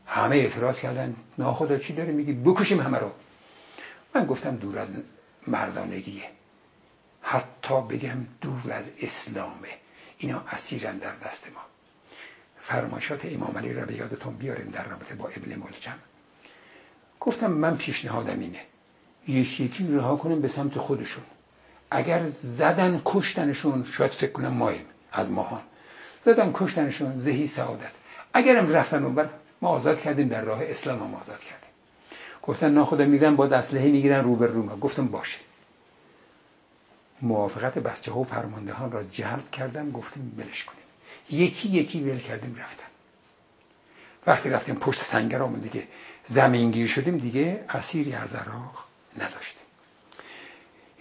[0.08, 1.16] همه اعتراض کردن.
[1.38, 3.12] ناخدا چی داره میگی؟ بکشیم همه رو.
[4.16, 4.88] من گفتم دور از
[5.48, 6.24] مردانگیه.
[7.22, 9.68] حتی بگم دور از اسلامه.
[10.18, 11.62] اینا اسیرن در دست ما.
[12.62, 16.00] فرمایشات امام علی را به یادتون بیاریم در رابطه با ابن ملجم.
[17.20, 18.60] گفتم من پیشنهادم اینه.
[19.28, 21.24] یکی یکی رها کنیم به سمت خودشون.
[21.92, 25.62] اگر زدن کشتنشون شاید فکر کنم مایم از ماهان.
[26.26, 27.92] زدن کشتنشون زهی سعادت.
[28.34, 29.30] اگرم رفتن اونور
[29.62, 31.70] ما آزاد کردیم در راه اسلام هم آزاد کردیم.
[32.44, 35.40] گفتن ناخدا میرن با اسلحه می‌گیرن رو به رو گفتم باشه.
[37.22, 40.84] موافقت بچه ها و فرماندهان را جلب کردم گفتیم بلش کنیم.
[41.30, 42.84] یکی یکی ول کردیم رفتن.
[44.28, 45.88] وقتی رفتیم پشت سنگر آمد دیگه
[46.26, 48.86] زمینگیر شدیم دیگه اسیری از عراق
[49.18, 49.58] نداشتیم.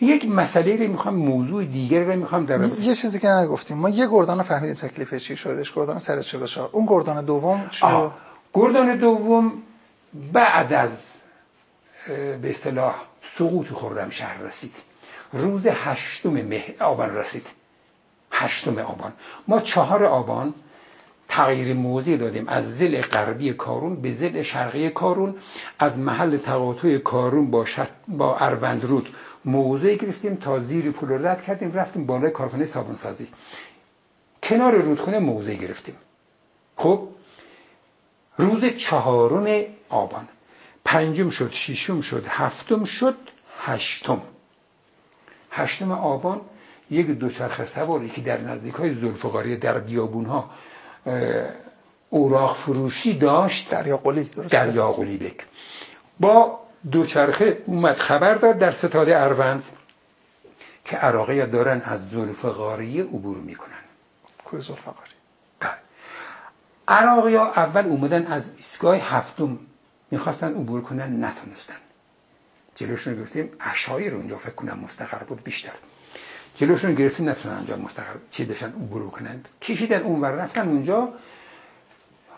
[0.01, 3.77] یک مسئله رو می‌خوام موضوع دیگر رو می‌خوام در یه چیزی که نگفتیم.
[3.77, 7.87] ما یه گردان فهمیدیم تکلیف چی شدش گردان سر 44 اون گردان دوم چی
[8.57, 9.53] گردان دوم
[10.33, 11.21] بعد از
[12.43, 12.95] به اصطلاح
[13.39, 14.75] سقوط خرمشهر رسید.
[15.33, 17.47] روز هشتم مه آبان رسید.
[18.33, 19.13] هشتم آبان.
[19.49, 20.55] ما چهار آبان
[21.29, 22.49] تغییر موضع دادیم.
[22.49, 25.35] از زل غربی کارون به زل شرقی کارون.
[25.79, 27.81] از محل تقاطع کارون با, شت...
[28.09, 29.15] با اروندرود
[29.45, 31.73] موضع گرفتیم تا زیر پول رد کردیم.
[31.73, 33.29] رفتیم بالای کارخانه صابونسازی.
[34.43, 35.95] کنار رودخونه موضع گرفتیم.
[36.77, 37.09] خب؟
[38.39, 40.29] روز چهارم آبان.
[40.85, 43.17] پنجم شد ششم شد هفتم شد
[43.61, 44.23] هشتم.
[45.51, 46.41] هشتم آبان
[46.91, 50.51] یک دوچرخه سواری که در نزدیک های زلفقاری در بیابون ها
[52.11, 53.71] اوراق فروشی داشت.
[53.71, 55.47] دریا قلی دریا قلی بک.
[56.21, 56.61] با
[56.91, 59.63] دوچرخه اومد خبر داد در ستاده اروند
[60.85, 63.85] که عراقی دارن از زلفقاریه عبور می‌کنن.
[64.45, 65.06] کوی زلفقاری
[66.89, 69.59] عراقی ها اول اومدن از ایستگاه هفتم
[70.11, 71.75] می‌خواستن عبور کنن نتونستن.
[72.75, 75.73] جلوشون گرفتیم اشایر اونجا فکر کنم مستقر بود بیشتر.
[76.55, 81.09] جلوشون گرفتیم نتونن اونجا مستقر چی داشتن عبور کنند کشیدن اون ور رفتن اونجا.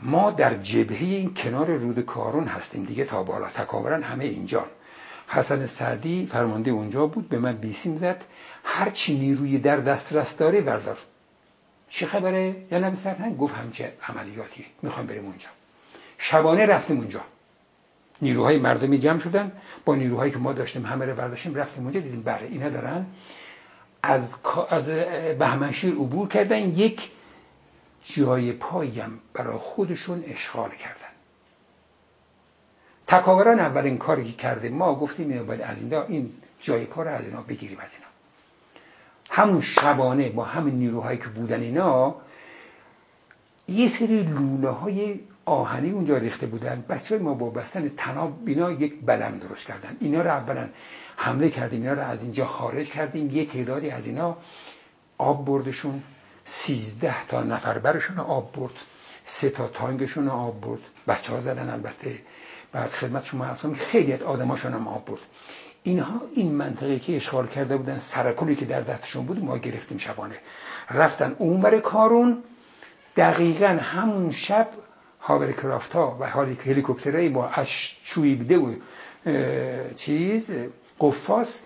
[0.01, 3.47] ما در جبهه این کنار رود کارون هستیم دیگه تا بالا.
[3.47, 4.65] تکاورن همه اینجا.
[5.29, 8.25] حسن سعدی فرمانده اونجا بود به من بیسیم زد.
[8.65, 10.99] هر چی نیروی در دسترس داره بردار
[11.89, 14.67] چه خبره؟ نبی سرهنگ گفت همچه عملیاتی.
[14.83, 15.49] می‌خوام بریم اونجا.
[16.19, 17.21] شبانه رفتیم اونجا.
[18.23, 19.53] نیروهای مردمی جمع شدن.
[19.85, 23.07] با نیروهایی که ما داشتیم همه رو برداشتیم رفتیم اونجا دیدیم بله اینا دارن.
[24.03, 24.23] از
[24.71, 24.87] از
[25.39, 26.59] بهمنشیر عبور کردن.
[26.59, 27.11] یک
[28.05, 31.09] جای پایم برای خودشون اشغال کردن.
[33.07, 37.11] تکاوران اولین کاری که کرده ما گفتیم اینو باید از اینا این جای پا رو
[37.11, 38.07] از اینا بگیریم از اینا.
[39.31, 42.15] همون شبانه با همین نیروهایی که بودن اینا
[43.69, 46.85] یه سری لوله های آهنی اونجا ریخته بودن.
[46.89, 49.97] بچه ما با بستن تناب بینا یک بلم درست کردن.
[50.01, 50.69] اینا رو اولا
[51.17, 53.31] حمله کردیم اینا رو از اینجا خارج کردیم.
[53.31, 54.37] یه تعدادی از اینا
[55.19, 56.03] آب بردشون
[56.45, 58.75] سیزده تا نفر برشون آب برد.
[59.25, 60.81] سه تا تانگشون آب برد.
[61.09, 62.19] بچه ها زدن البته
[62.73, 65.21] بعد خدمت شما عرض خیلی از آدماشون هم آب برد.
[65.89, 70.35] اینها این منطقه که اشغال کرده بودن سرکولی که در دستشون بود ما گرفتیم شبانه.
[70.91, 72.43] رفتن اونور کارون
[73.17, 74.69] دقیقا همون شب
[75.21, 76.27] هاورکرافت ها و
[76.65, 77.69] هلیکوپترهای با از
[78.05, 78.75] چویبده و
[79.97, 80.51] چیز
[81.01, 81.59] قفاس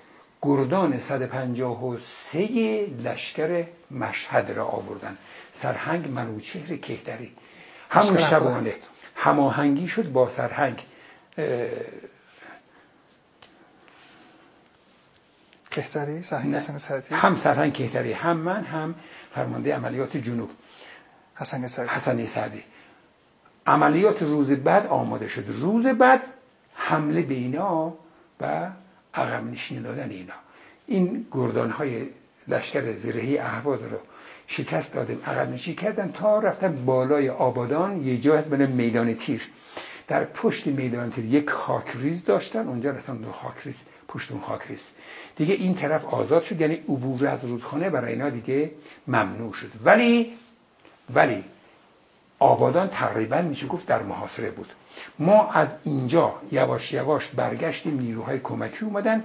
[0.42, 5.16] گردان 153 لشکر مشهد را آوردن.
[5.52, 7.32] سرهنگ منوچهر کهدری.
[7.90, 8.72] همون شبانه.
[9.16, 10.82] هماهنگی شد با سرهنگ.
[15.72, 18.12] کهتری؟ سرهنگ حسن سعدی هم سرهنگ کهتری.
[18.12, 18.94] هم من هم
[19.34, 20.50] فرمانده عملیات جنوب.
[21.34, 22.64] حسن سعدی حسن سعدی
[23.66, 25.44] عملیات روز بعد آماده شد.
[25.48, 26.20] روز بعد
[26.74, 27.94] حمله به اینا
[28.40, 28.68] و
[29.14, 30.34] عقب نشینی دادن اینا.
[30.86, 32.06] این گردان های
[32.48, 33.98] لشکر زرهی اهواز رو
[34.46, 38.06] شکست دادیم عقب نشینی کردن تا رفتن بالای آبادان.
[38.06, 39.50] یه جا هست بین میدان تیر.
[40.08, 42.68] در پشت میدان تیر یک خاکریز داشتن.
[42.68, 43.76] اونجا رفتن دو خاکریز
[44.08, 44.80] پشت اون خاکریز.
[45.36, 48.70] دیگه این طرف آزاد شد یعنی عبور از رودخانه برای اینا دیگه
[49.06, 49.70] ممنوع شد.
[49.84, 50.32] ولی
[51.14, 51.44] ولی
[52.38, 54.72] آبادان تقریبا میشه گفت در محاصره بود.
[55.18, 59.24] ما از اینجا یواش یواش برگشتیم نیروهای کمکی اومدن.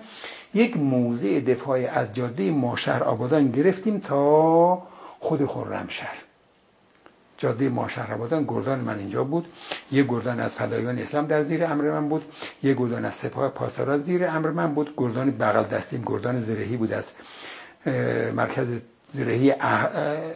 [0.54, 4.84] یک موضع دفاعی از جاده ماشهر آبادان گرفتیم تا
[5.20, 6.27] خود خرمشهر.
[7.38, 9.48] جاده ماشهر آبادان گردان من اینجا بود.
[9.92, 12.26] یه گردان از فدایان اسلام در زیر امر من بود.
[12.64, 14.94] یه گردان از سپاه پاسداران زیر امر من بود.
[14.98, 17.06] گردان بغل دستیم گردان زرهی بود از
[18.34, 18.68] مرکز
[19.14, 19.54] زرهی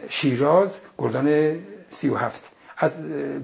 [0.08, 0.80] شیراز.
[0.98, 1.58] گردان
[1.88, 2.42] سی و هفت.
[2.78, 2.92] از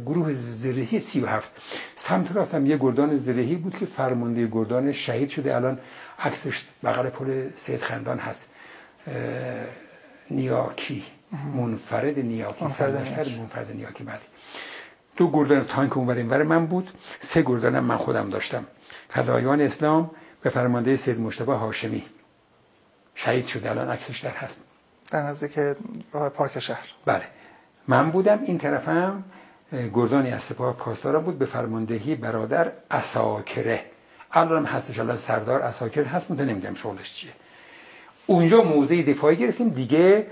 [0.06, 1.50] گروه زرهی سی و هفت.
[1.96, 5.56] سمت راست هم یه گردان زرهی بود که فرمانده گردان شهید شده.
[5.56, 5.78] الان
[6.18, 8.48] عکسش بغل پل سید خندان هست.
[10.30, 11.02] نیاکی.
[11.54, 14.24] منفرد نیاکی منفرد, منفرد نیاکی بعدی
[15.16, 16.90] دو گردان تانک اونور اینور من بود
[17.20, 18.64] سه گردانم من خودم داشتم.
[19.08, 20.10] فدایان اسلام
[20.42, 22.04] به فرمانده سید مشتبه هاشمی.
[23.14, 24.60] شهید شده الان عکسش در هست.
[25.10, 25.58] در نزدیک
[26.34, 26.86] پارک شهر.
[27.04, 27.24] بله.
[27.88, 29.24] من بودم این طرفم
[29.94, 33.84] گردانی از سپاه پاسداران بود به فرماندهی برادر اساکره.
[34.32, 37.32] الان هستش الان سردار اساکره هست مونده نمیدم شغلش چیه.
[38.26, 40.26] اونجا موضع دفاعی گرفتیم دیگه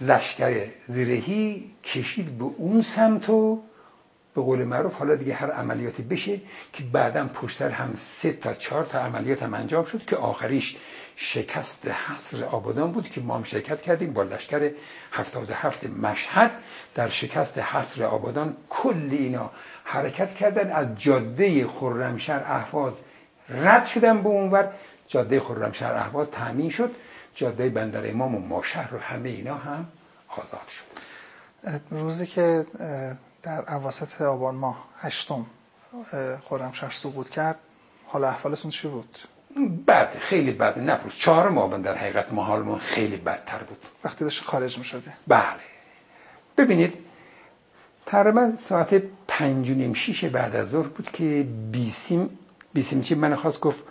[0.00, 3.62] لشکر زیرهی کشید به اون سمت و
[4.34, 6.40] به قول معروف حالا دیگه هر عملیاتی بشه
[6.72, 10.76] که بعدا پشتر هم سه تا چهار تا عملیات هم انجام شد که آخریش
[11.16, 14.70] شکست حصر آبادان بود که ما هم شرکت کردیم با لشکر
[15.12, 16.50] 77 مشهد
[16.94, 18.56] در شکست حصر آبادان.
[18.68, 19.50] کل اینا
[19.84, 22.94] حرکت کردن از جاده خرمشهر احواز
[23.48, 24.68] رد شدن به اونور.
[25.08, 26.90] جاده خرمشهر احواز تامین شد.
[27.34, 29.88] جاده بندر امام و ماشهر و همه اینا هم
[30.28, 31.80] آزاد شد.
[31.90, 32.66] روزی که
[33.42, 35.46] در اواسط آبان ماه هشتم
[36.44, 37.58] خرمشهر سقوط کرد
[38.06, 39.18] حالا احوالتون چی بود؟
[39.86, 43.78] بد خیلی بد نپرس چهار ماه در حقیقت ما خیلی بدتر بود.
[44.04, 45.60] وقتی داشت خارج می شده بله.
[46.56, 46.98] ببینید
[48.06, 52.38] تقریبا ساعت پنج و نیم شیش بعد از ظهر بود که بیسیم
[52.74, 53.84] بیسیم چی؟ من خواست گفت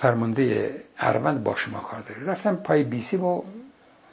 [0.00, 2.24] فرمانده اروند با شما کار داره.
[2.24, 3.42] رفتم پای بیسیم و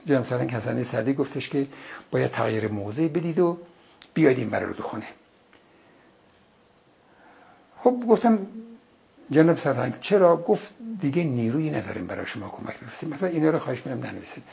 [0.06, 1.68] جناب سرنگ حسنی سعدی گفتش که
[2.12, 3.58] باید تغییر موضع بدید و
[4.14, 5.06] بیاید این برای خونه
[7.84, 8.40] خب گفتم
[9.32, 13.88] جناب سرهنگ چرا؟ گفت دیگه نیرویی نداریم برای شما کمک بفرستیم مثلا اینا رو خواهش
[13.88, 14.44] می‌کنم ننویسید.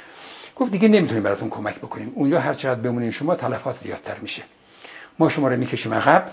[0.57, 2.13] گفت دیگه نمی‌تونیم براتون کمک بکنیم.
[2.15, 4.43] اونجا هر چقدر بمونین شما تلفات زیادتر میشه.
[5.19, 6.31] ما شما رو می‌کشیم عقب.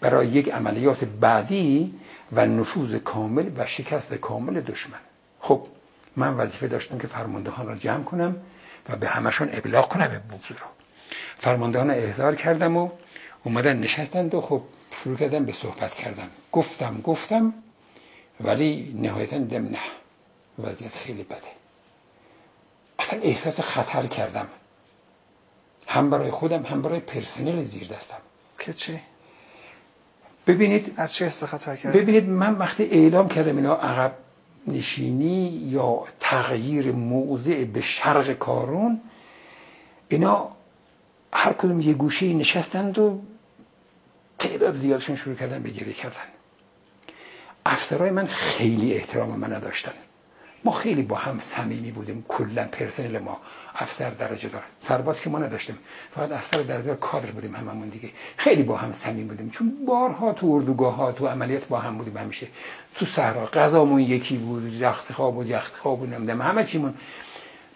[0.00, 1.94] برای یک عملیات بعدی
[2.32, 4.98] و نفوذ کامل و شکست کامل دشمن.
[5.40, 5.66] خب
[6.16, 8.36] من وظیفه داشتم که فرماندهان را جمع کنم
[8.88, 10.38] و به همشون ابلاغ کنم به
[11.38, 12.90] فرماندهان احضار کردم و
[13.44, 17.54] اومدن نشستند و خب شروع کردم به صحبت کردم گفتم گفتم
[18.40, 19.78] ولی نهایتا دم نه
[20.58, 21.50] وضعیت خیلی بده.
[22.98, 24.46] اصلا احساس خطر کردم.
[25.86, 28.16] هم برای خودم هم برای پرسنل زیر دستم.
[28.58, 29.00] که چی؟
[30.54, 34.12] ببینید از چه حس خطر کرد؟ ببینید من وقتی اعلام کردم اینا عقب
[34.66, 39.00] نشینی یا تغییر موضع به شرق کارون
[40.08, 40.48] اینا
[41.32, 43.20] هر کدوم یه گوشه نشستند و
[44.38, 46.16] تعداد زیادشون شروع کردن به گریه کردن.
[47.66, 49.92] افسرهای من خیلی احترام من نداشتن.
[50.64, 53.40] ما خیلی با هم صمیمی بودیم کلا پرسنل ما.
[53.82, 54.62] افسر درجه دار.
[54.88, 55.78] سرباز که ما نداشتیم.
[56.14, 58.10] فقط افسر درجه دار کادر بودیم هممون دیگه.
[58.36, 59.50] خیلی با هم صمیم بودیم.
[59.50, 62.46] چون بارها تو اردوگاه ها تو عملیات با هم بودیم همیشه.
[62.94, 66.94] تو صحرا غذامون یکی بود جخت خواب و جخت خواب و نمی‌دونم همه چیمون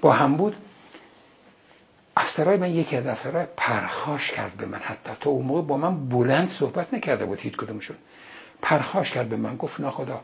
[0.01, 0.57] با هم بود.
[2.17, 5.11] افسرهای من یکی از افسرهای پرخاش کرد به من حتی.
[5.21, 7.97] تا اون موقع با من بلند صحبت نکرده بود هیچ کدومشون.
[8.63, 10.21] پرخاش کرد به من گفت ناخدا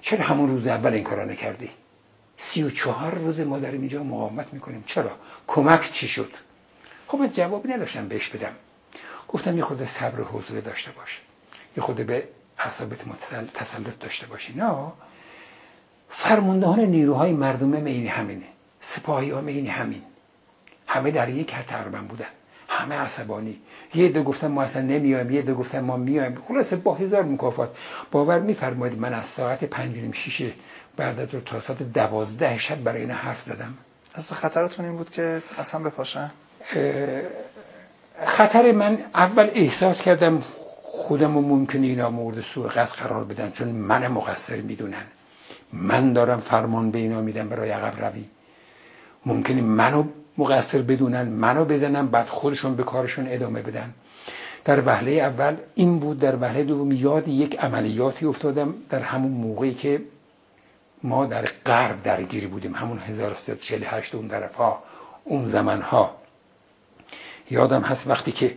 [0.00, 1.70] چرا همون روز اول این کارا نکردی؟
[2.42, 4.84] سی و چهار روز ما در اینجا مقاومت می‌کنیم.
[4.86, 5.10] چرا؟
[5.46, 6.32] کمک چی شد؟
[7.08, 8.52] خب من جوابی نداشتم بهش بدم.
[9.28, 11.20] گفتم یه خود صبر و حوصله داشته باش.
[11.76, 12.28] یه خود به
[12.58, 12.98] اعصابت
[13.54, 14.54] تسلط داشته باشی.
[14.54, 14.74] نه.
[16.08, 18.46] فرماندهان نیروهای مردم این همینه.
[18.80, 20.02] سپاهی ها این همین.
[20.86, 22.26] همه در یک تقریبا بودن.
[22.68, 23.58] همه عصبانی.
[23.94, 26.42] یه دو گفتن ما اصلا نمیایم یه دو گفتن ما میایم.
[26.48, 27.76] خلاصه با هزار مکافات.
[28.10, 30.52] باور میفرمایید من از ساعت پنج نیم شیشه
[30.96, 33.74] بعد از تا ساعت دوازده شب برای این حرف زدم.
[34.14, 36.30] از خطرتون این بود که اصلا بپاشن؟
[38.24, 40.42] خطر من اول احساس کردم
[40.82, 45.06] خودم ممکنه اینا مورد سوء قصد قرار بدن چون من مقصر می‌دونن.
[45.72, 48.24] من دارم فرمان به اینا میدم برای عقب روی.
[49.26, 50.04] ممکنه منو
[50.38, 53.94] مقصر بدونن منو بزنن بعد خودشون به کارشون ادامه بدن.
[54.64, 59.74] در وهله اول این بود در وهله دوم یاد یک عملیاتی افتادم در همون موقعی
[59.74, 60.02] که
[61.02, 62.74] ما در غرب درگیری بودیم.
[62.74, 64.82] همون 1348 اون طرف ها
[65.24, 66.16] اون زمان ها.
[67.50, 68.54] یادم هست وقتی که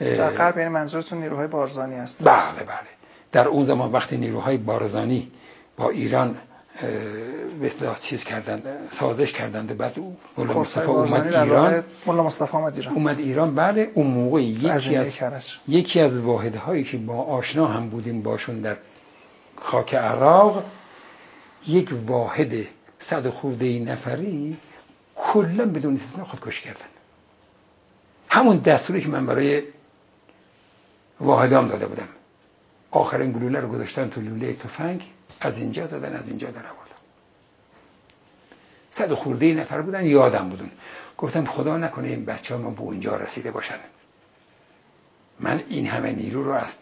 [0.00, 2.88] در غرب یعنی منظورتون نیروهای بارزانی هست بله بله.
[3.32, 5.30] در اون زمان وقتی نیروهای بارزانی
[5.76, 6.36] با ایران
[7.62, 9.98] مثل چیز کردن سازش کردند بعد
[10.38, 11.84] مولا مصطفی اومد ایران.
[12.06, 12.94] مولا مصطفی اومد ایران.
[12.94, 13.54] اومد ایران.
[13.54, 15.18] بله اون موقع یکی از
[15.68, 18.76] یکی از واحدهایی که با آشنا هم بودیم باشون در
[19.56, 20.64] خاک عراق
[21.68, 22.54] یک واحد
[22.98, 24.56] صد خورده نفری
[25.14, 26.86] کلا بدون استثنا خودکشی کردن.
[28.28, 29.62] همون دستوری که من برای
[31.20, 32.08] واحدام داده بودم.
[32.90, 35.02] آخرین گلوله رو گذاشتن تو لوله تفنگ
[35.40, 36.96] از اینجا زدن از اینجا در آوردن.
[38.90, 40.70] صد خورده نفر بودن یادم بودن.
[41.18, 43.78] گفتم خدا نکنه این بچه ها ما به اونجا رسیده باشن.
[45.40, 46.76] من این همه نیرو رو از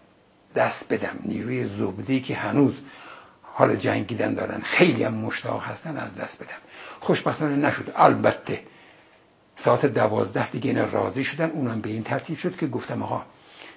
[0.54, 1.18] دست بدم.
[1.24, 2.74] نیروی زبدی که هنوز
[3.56, 4.60] حال جنگیدن دارن.
[4.60, 6.60] خیلی هم مشتاق هستن از دست بدم
[7.00, 7.92] خوشبختانه نشد.
[7.96, 8.62] البته
[9.56, 11.50] ساعت دوازده دیگه اینا راضی شدن.
[11.50, 13.22] اونم به این ترتیب شد که گفتم آقا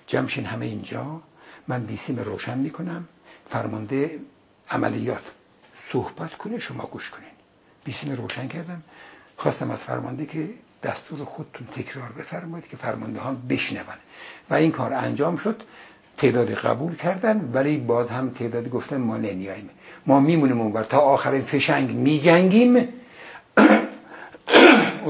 [0.08, 1.22] جمشین همه اینجا.
[1.68, 3.08] من بیسیم روشن می‌کنم.
[3.50, 4.20] فرمانده
[4.72, 5.32] عملیات.
[5.92, 7.36] صحبت کنه شما گوش کنین.
[7.84, 8.84] بیسیم روشن کردم.
[9.38, 10.50] خواستم از فرمانده که
[10.84, 13.84] دستور خودتون تکرار بفرمایید که فرمانده ها بشنون.
[14.50, 15.64] و این کار انجام شد.
[16.18, 19.70] تعدادی قبول کردن ولی باز هم تعدادی گفتن ما نمیاییم.
[20.06, 20.84] ما میمونیم اونور.
[20.84, 22.76] تا آخرین فشنگ میجنگیم.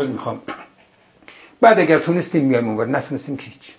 [0.02, 0.42] از می‌خوام.
[1.62, 3.76] بعد اگر تونستیم میایم اونور نتونستیم که هیچ.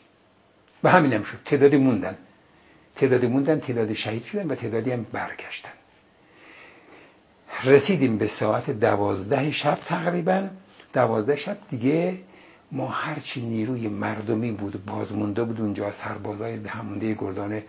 [0.83, 1.39] و همین هم شد.
[1.45, 2.17] تعدادی موندن.
[2.97, 5.71] تعدادی موندن تعدادی شهید شدن و تعدادی هم برگشتن.
[7.65, 10.49] رسیدیم به ساعت دوازده شب تقریبا.
[10.93, 12.19] دوازده شب دیگه
[12.73, 17.63] ما هرچی نیروی مردمی بود بازمونده بود اونجا سربازای همونده گردان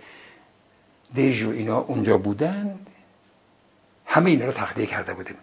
[1.16, 2.80] دژ و اینا اونجا بودن
[4.06, 5.36] همه اینا رو تخلیه کرده بودیم.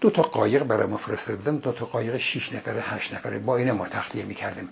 [0.00, 3.56] دو تا قایق برای ما فرستاده بودن دو تا قایق شیش نفره هشت نفره با
[3.56, 4.68] اینا ما تخلیه می‌کردیم.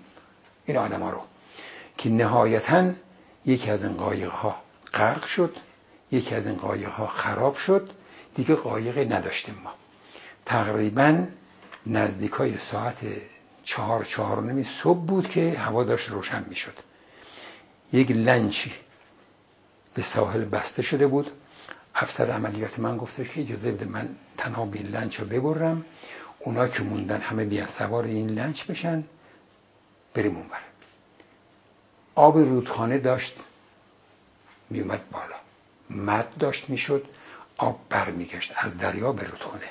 [0.67, 1.21] این آدم ها رو.
[1.99, 2.91] که نهایتا
[3.47, 4.57] یکی از این قایق ها
[4.95, 5.57] غرق شد
[6.13, 7.91] یکی از این قایق ها خراب شد
[8.35, 9.75] دیگه قایق نداشتیم ما.
[10.47, 11.25] تقریبا
[11.87, 12.99] نزدیک های ساعت
[13.67, 16.79] چهار چهار نمی صبح بود که هوا داشت روشن می شد
[17.93, 18.73] یک لنچی
[19.95, 21.31] به ساحل بسته شده بود.
[21.95, 25.85] افسر عملیات من گفته که اجازه بده من تنها به این لنچ رو ببرم.
[26.39, 29.05] اونا که موندن همه بیان سوار این لنچ بشن
[30.15, 30.61] بریم اونور.
[32.15, 33.35] آب رودخانه داشت
[34.71, 35.37] میومد بالا.
[35.91, 37.05] مد داشت می‌شد
[37.57, 39.71] آب برمیگشت از دریا به رودخانه.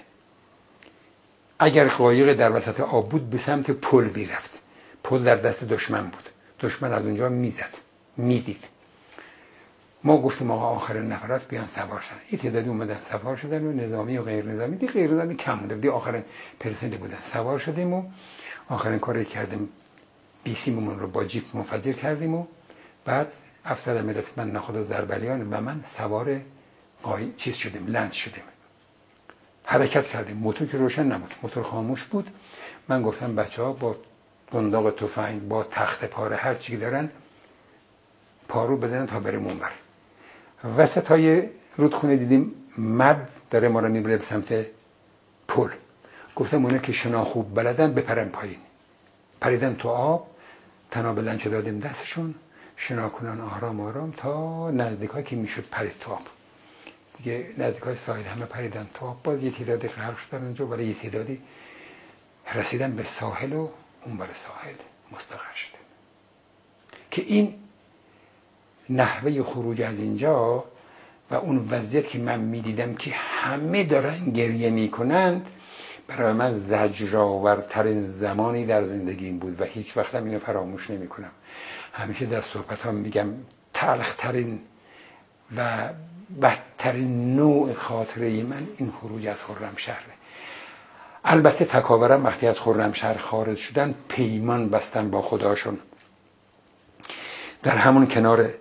[1.59, 4.61] اگر قایق در وسط آب بود به سمت پل می‌رفت.
[5.03, 6.29] پل در دست دشمن بود.
[6.59, 7.73] دشمن از اونجا می‌زد
[8.17, 8.63] می‌دید.
[10.03, 14.17] ما گفتیم آقا آخر نفرات بیان سوار شدن این تعدادی اومدن سوار شدن و نظامی
[14.17, 14.77] و غیر نظامی.
[14.77, 15.75] دی غیر نظامی کم بوده.
[15.75, 16.23] دی آخرین
[16.59, 17.17] پرسنل بودن.
[17.21, 18.03] سوار شدیم و
[18.69, 19.69] آخرین کاری کردیم
[20.43, 22.45] بیسیممون رو با جیپ منفجر کردیم و
[23.05, 23.31] بعد
[23.65, 26.41] افسر ملت من نخدا زربلیان و من سوار
[27.03, 28.43] قای چیز شدیم لند شدیم.
[29.65, 30.37] حرکت کردیم.
[30.37, 31.33] موتور که روشن نبود.
[31.43, 32.29] موتور خاموش بود.
[32.87, 33.95] من گفتم بچه ها با
[34.51, 37.09] بنداق تفنگ با تخت پاره هر چی دارن
[38.47, 39.71] پارو بزنن تا بریم اونور
[40.77, 44.65] وسط های رودخونه دیدیم مد داره ما رو می‌بره به سمت
[45.47, 45.69] پل.
[46.35, 48.59] گفتم اونه که شنا خوب بلدن بپرن پایین.
[49.41, 50.27] پریدن تو آب
[50.89, 52.35] تناب لنچه دادیم دستشون.
[52.75, 56.34] شنا کنن آرام آرام تا نزدیک که می‌شد پرید تو آب.
[57.25, 59.15] دیگه نزدیک ساحل همه پریدن تو.
[59.23, 61.41] باز یه تعدادی غرق شدن اونجا برای یه تعدادی
[62.53, 63.69] رسیدن به ساحل و
[64.05, 64.73] اون برای ساحل
[65.11, 65.77] مستقر شده.
[67.11, 67.55] که این
[68.89, 70.63] نحوه خروج از اینجا
[71.31, 75.49] و اون وضعیت که من می‌دیدم که همه دارن گریه می‌کنند
[76.07, 81.31] برای من زجرآورترین زمانی در زندگیم بود و هیچ وقتم اینو فراموش نمی کنم
[81.93, 83.27] همیشه در صحبت ها میگم
[83.73, 84.59] تلخترین
[85.57, 85.89] و
[86.41, 89.37] بدترین نوع خاطره من این خروج از
[89.77, 90.13] شهره.
[91.25, 92.57] البته تکاورم وقتی از
[92.93, 95.79] شهر خارج شدن پیمان بستن با خداشون.
[97.63, 98.53] در همون کنار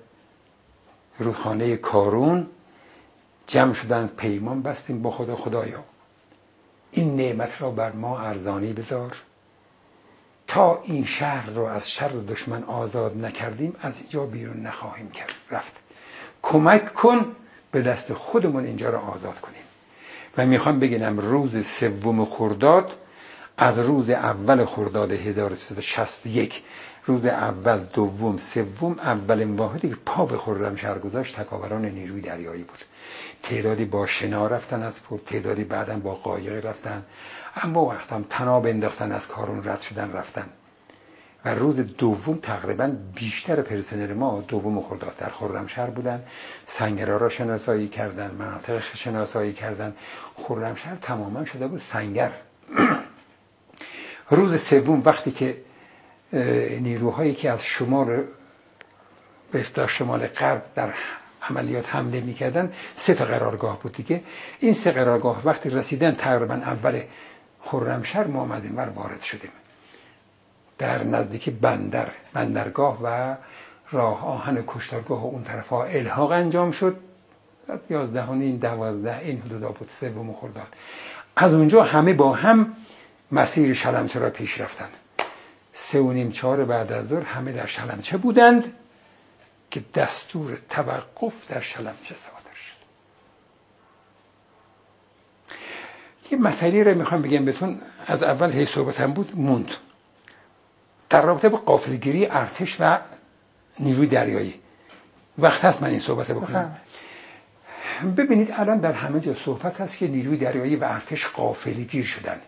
[1.18, 2.46] رودخانه کارون
[3.46, 5.84] جمع شدن پیمان بستیم با خدا خدایا.
[6.90, 9.16] این نعمت را بر ما ارزانی بذار.
[10.46, 15.32] تا این شهر را از شر دشمن آزاد نکردیم از اینجا بیرون نخواهیم کرد.
[15.50, 15.72] رفت.
[16.42, 17.36] کمک کن
[17.74, 19.62] به دست خودمون اینجا را آزاد کنیم.
[20.38, 22.92] و می‌خوام بگم روز سوم خرداد
[23.56, 26.62] از روز اول خرداد 1361
[27.06, 32.78] روز اول دوم سوم اولین واحدی که پا به خرمشهر گذاشت تکاوران نیروی دریایی بود.
[33.42, 37.02] تعدادی با شنا رفتن از پول تعدادی بعدا با قایق رفتن
[37.56, 40.46] اما وقتم تناب انداختن از کارون رد شدن رفتن.
[41.44, 46.22] و روز دوم تقریبا بیشتر پرسنل ما دوم خرداد در خرمشهر بودن.
[46.66, 49.94] سنگرها را شناسایی کردن مناطق شناسایی کردن.
[50.36, 52.32] خرمشهر تماما شده بود سنگر.
[54.30, 55.56] روز سوم وقتی که
[56.80, 58.22] نیروهایی که از شمال
[59.52, 60.94] به شمال غرب در
[61.50, 64.22] عملیات حمله می‌کردن سه تا قرارگاه بود دیگه.
[64.60, 67.00] این سه قرارگاه وقتی رسیدن تقریبا اول
[67.60, 69.50] خرمشهر ما از این وارد شدیم.
[70.78, 73.36] در نزدیک بندر بندرگاه و
[73.90, 76.96] راه آهن کشتارگاه و اون طرف ها الحاق انجام شد.
[77.90, 80.66] یازده و این دوازده این حدودا بود سوم خرداد.
[81.36, 82.76] از اونجا همه با هم
[83.32, 84.90] مسیر شلمچه را پیش رفتند
[85.72, 88.74] سه و نیم چهار بعد از ظهر همه در شلمچه بودند
[89.70, 92.74] که دستور توقف در شلمچه صادر شد.
[96.30, 97.80] یه مسئله را می‌خوام بگم بهتون.
[98.06, 99.70] از اول هی صحبتم بود موند.
[101.14, 102.98] در رابطه با قافلگیری ارتش و
[103.80, 104.54] نیروی دریایی.
[105.38, 106.76] وقت هست من این صحبت بکنم.
[108.16, 112.40] ببینید الان در همه جا صحبت هست که نیروی دریایی و ارتش قافلگیر شدن.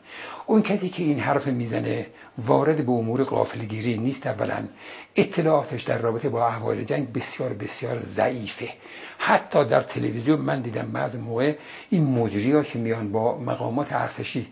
[0.47, 2.07] اون کسی که این حرف می‌زنه
[2.39, 4.65] وارد به امور قافلگیری نیست اولا.
[5.17, 8.69] اطلاعاتش در رابطه با احوال جنگ بسیار بسیار ضعیفه.
[9.19, 11.55] حتی در تلویزیون من دیدم بعض موقع
[11.91, 14.47] این مجری ها که میان با مقامات ارتشی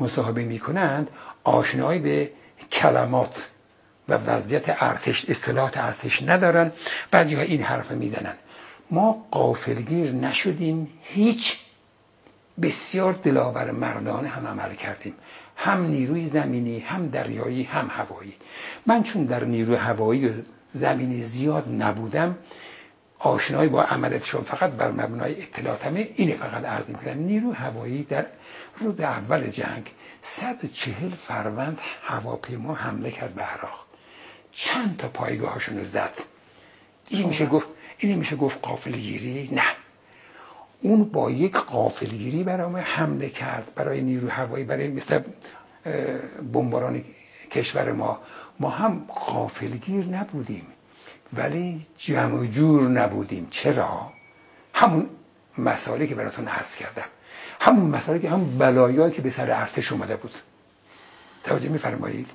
[0.00, 1.10] مصاحبه می‌کنند
[1.44, 2.30] آشنایی به
[2.72, 3.48] کلمات
[4.08, 6.72] و وضعیت ارتش اصطلاحات ارتش ندارن.
[7.10, 8.34] بعضی ها این حرف می‌زنن.
[8.90, 11.58] ما قافلگیر نشدیم هیچ.
[12.62, 15.14] بسیار دلاور مردانه هم عمل کردیم.
[15.56, 18.34] هم نیروی زمینی هم دریایی هم هوایی.
[18.86, 20.32] من چون در نیروی هوایی و
[20.72, 22.38] زمینی زیاد نبودم
[23.18, 27.18] آشنایی با عملتشون فقط بر مبنای اطلاعاتمه اینه فقط عرض می‌کنم.
[27.18, 28.26] نیروی هوایی در
[28.78, 29.90] روز اول جنگ
[30.22, 33.85] 140 فروند هواپیما حمله کرد به عراق.
[34.56, 36.14] چند تا پایگاهاشون رو زد.
[37.10, 37.66] این میشه گفت
[37.98, 39.62] این میشه گفت قافل گیری نه.
[40.80, 45.20] اون با یک قافلگیری برای ما حمله کرد برای نیروی هوایی برای مثل
[46.52, 47.04] بمباران
[47.50, 48.20] کشور ما.
[48.60, 50.66] ما هم قافلگیر نبودیم
[51.32, 53.48] ولی جمع جور نبودیم.
[53.50, 54.12] چرا؟
[54.74, 55.10] همون
[55.58, 57.04] مسائلی که براتون عرض کردم.
[57.60, 60.34] همون مسائلی که هم بلایایی که به سر ارتش اومده بود.
[61.46, 62.30] توجه میفرمایید.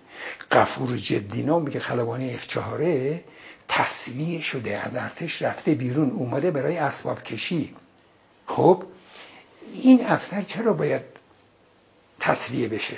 [0.52, 3.24] قفور جدی نام میگه خلبانی اف چهاره
[3.68, 7.76] تصویه شده از ارتش رفته بیرون اومده برای اسباب کشی.
[8.46, 8.84] خب
[9.82, 11.02] این افسر چرا باید
[12.20, 12.98] تصویه بشه؟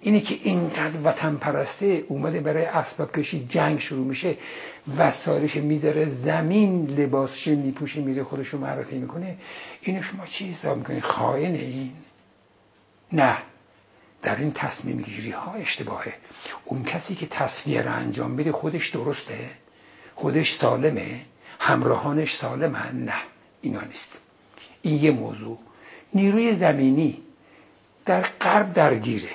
[0.00, 4.36] اینه که اینقدر وطن پرسته اومده برای اسباب کشی جنگ شروع میشه
[4.98, 9.36] وسایلش می‌ذاره زمین لباسش میپوشه میره خودشو معرفی می‌کنه.
[9.80, 11.92] اینو شما چی حساب می‌کنید؟ خائن این؟
[13.12, 13.36] نه.
[14.22, 16.14] در این تصمیم گیری ها اشتباهه.
[16.64, 19.50] اون کسی که تصویه را انجام بده خودش درسته
[20.14, 21.20] خودش سالمه
[21.58, 22.92] همراهانش سالمه.
[22.92, 23.14] نه
[23.60, 24.18] اینا نیست.
[24.82, 25.58] این یه موضوع.
[26.14, 27.22] نیروی زمینی
[28.06, 29.30] در غرب درگیره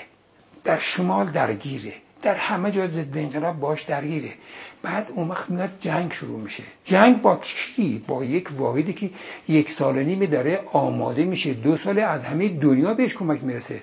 [0.63, 4.33] در شمال درگیره در همه جا ضد انقلاب باش درگیره.
[4.81, 6.63] بعد اون وقت میاد جنگ شروع میشه.
[6.85, 9.09] جنگ با کی؟ با یک واحدی که
[9.47, 11.53] یک سال نیمه داره آماده میشه.
[11.53, 13.81] دو ساله از همه دنیا بهش کمک می‌رسه.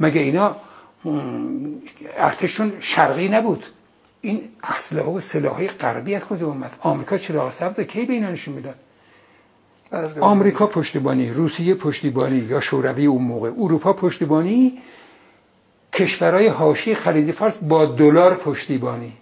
[0.00, 0.56] مگه اینا
[2.16, 3.66] ارتششون شرقی نبود؟
[4.20, 8.54] این اسلحه و سلاحی غربی از کجا اومد؟ آمریکا چراغ سبز کی به اینا نشون
[8.54, 8.74] می‌داد؟
[10.20, 14.78] آمریکا پشتیبانی روسیه پشتیبانی یا شوروی اون موقع اروپا پشتیبانی
[15.92, 19.12] کشورهای حاشیه خلیج فارس با دلار پشتیبانی.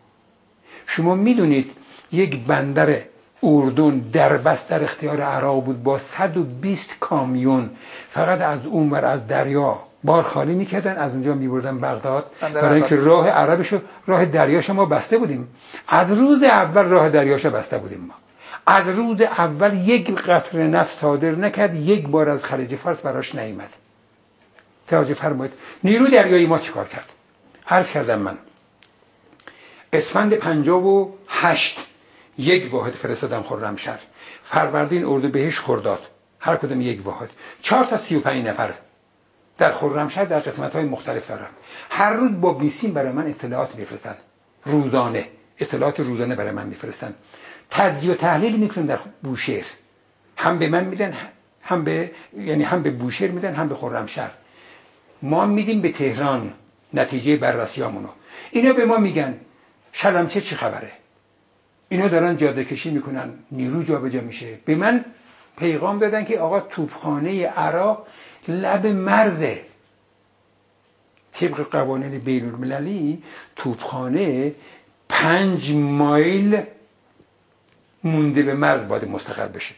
[0.86, 1.70] شما می‌دونید
[2.12, 2.98] یک بندر
[3.42, 7.70] اردن در بست در اختیار عراق بود با 120 کامیون.
[8.10, 12.30] فقط از اون ور از دریا بار خالی می‌کردن از اونجا میبردن بغداد.
[12.40, 15.48] برای اینکه راه عربشو راه دریاش ما بسته بودیم.
[15.88, 18.14] از روز اول راه دریاش بسته بودیم ما.
[18.66, 23.70] از روز اول یک قطر نفت صادر نکرد یک بار از خلیج فارس براش نیامد.
[24.88, 25.52] توجه فرمایید
[25.84, 27.08] نیرو دریایی ما چیکار کرد؟
[27.68, 28.38] عرض کردم من.
[29.92, 31.78] اسفند پنجاب و هشت
[32.38, 33.98] یک واحد فرستادم خرمشهر.
[34.44, 36.06] فروردین اردو بهش خرداد.
[36.40, 37.30] هر کدوم یک واحد.
[37.62, 38.74] چهار تا سی و پنج نفر.
[39.62, 41.46] در خرمشهر در قسمت های مختلف دارن
[41.90, 44.16] هر روز با بیسیم برای من اطلاعات میفرستن
[44.64, 45.28] روزانه.
[45.58, 47.14] اطلاعات روزانه برای من میفرستن
[47.70, 49.64] تجزیه و تحلیل می‌کنن در بوشهر.
[50.36, 51.14] هم به من میدن
[51.62, 54.30] هم به یعنی هم به بوشهر میدن هم به خرمشهر
[55.22, 56.52] ما میدیم به تهران
[56.94, 58.08] نتیجه بررسیامونو
[58.50, 59.40] اینا به ما میگن
[59.92, 60.92] شلمچه چه خبره؟
[61.88, 64.58] اینا دارن جاده کشی می‌کنن نیرو جابجا میشه.
[64.64, 65.04] به من
[65.58, 68.06] پیغام دادن که آقا توپخانه عراق
[68.48, 69.64] لب مرزه
[71.32, 73.22] طبق قوانین بین المللی
[73.56, 74.54] توپخانه
[75.08, 76.62] پنج مایل
[78.04, 79.74] مونده به مرز باید مستقر بشه.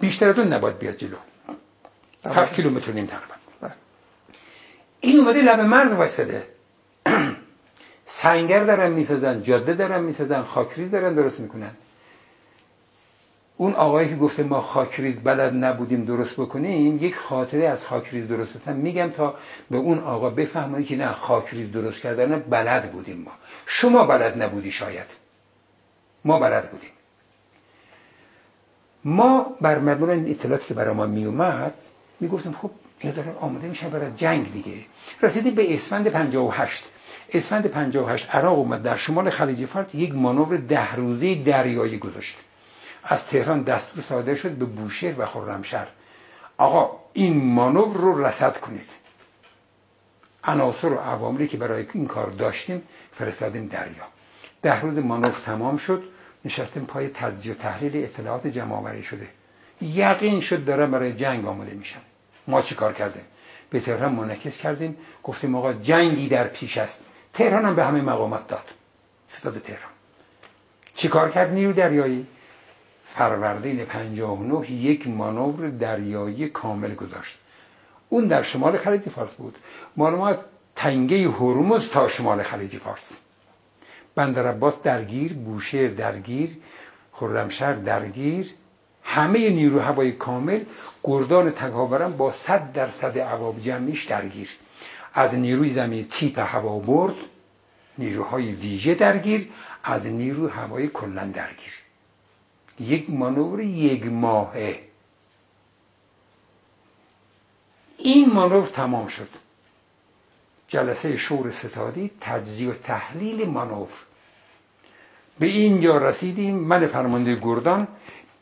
[0.00, 1.16] بیشتر از اون نباید بیاد جلو.
[2.24, 3.34] هفت کیلومتر نیم تقریبا.
[3.60, 3.72] بله.
[5.00, 6.46] این اومده لب مرز وایساده
[8.04, 11.70] سنگر دارن می‌سازن جاده دارن می‌سازن خاکریز دارن درست می‌کنن.
[13.60, 18.52] اون آقایی که گفته ما خاکریز بلد نبودیم درست بکنیم یک خاطره از خاکریز درست
[18.52, 19.34] کردن میگم تا
[19.70, 23.30] به اون آقا بفهمه که نه خاکریز درست کردن بلد بودیم ما.
[23.66, 25.06] شما بلد نبودی شاید.
[26.24, 26.90] ما بلد بودیم.
[29.04, 31.74] ما بر مبنای این اطلاعاتی که برای ما میومد
[32.20, 34.72] می‌گفتیم خب اینا دارن آماده میشن برای جنگ دیگه.
[35.22, 36.84] رسیدیم به اسفند 58
[37.32, 42.36] اسفند 58 عراق اومد در شمال خلیج فارس یک مانور ده روزه دریایی گذاشت.
[43.10, 45.88] از تهران دستور صادر شد به بوشهر و خرمشهر.
[46.58, 48.88] آقا این مانور رو رصد کنید.
[50.44, 52.82] عناصر و عواملی که برای این کار داشتیم
[53.12, 54.04] فرستادیم دریا.
[54.62, 56.02] ده روز مانور تمام شد
[56.44, 59.28] نشستیم پای تجزیه و تحلیل اطلاعات جمع شده.
[59.80, 62.00] یقین شد دارن برای جنگ آماده میشن.
[62.46, 63.24] ما چی کار کردیم؟
[63.70, 64.96] به تهران منعکس کردیم.
[65.22, 66.98] گفتیم آقا جنگی در پیش است.
[67.32, 68.64] تهران هم به همه مقامات داد.
[69.26, 69.90] ستاد تهران.
[70.94, 72.26] چی کار کرد نیرو دریایی؟
[73.14, 77.38] فروردین 59 یک مانور دریایی کامل گذاشت.
[78.08, 79.58] اون در شمال خلیج فارس بود.
[79.96, 80.34] ما
[80.76, 83.12] تنگه هرمز تا شمال خلیج فارس.
[84.14, 86.50] بندر عباس درگیر بوشهر درگیر
[87.12, 88.50] خرمشهر درگیر
[89.02, 90.60] همه نیرو هوای کامل
[91.04, 94.48] گردان تکاورم با صد درصد عواب جمعیش درگیر.
[95.14, 97.14] از نیروی زمین تیپ هوا برد
[97.98, 99.48] نیروهای ویژه درگیر
[99.84, 101.79] از نیرو هوای کلن درگیر.
[102.80, 104.80] یک مانور یک ماهه.
[107.98, 109.28] این مانور تمام شد.
[110.68, 113.88] جلسه شور ستادی تجزیه و تحلیل مانور.
[115.38, 116.54] به اینجا رسیدیم.
[116.54, 117.88] من فرمانده گردان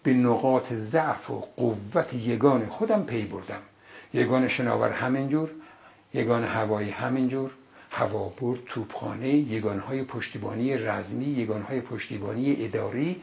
[0.02, 3.62] به نقاط ضعف و قوت یگان خودم پی بردم.
[4.14, 5.50] یگان شناور همینجور
[6.14, 7.50] یگان هوایی همینجور
[7.90, 13.16] هوابرد توپخانه یگانهای پشتیبانی رزمی یگانهای پشتیبانی اداری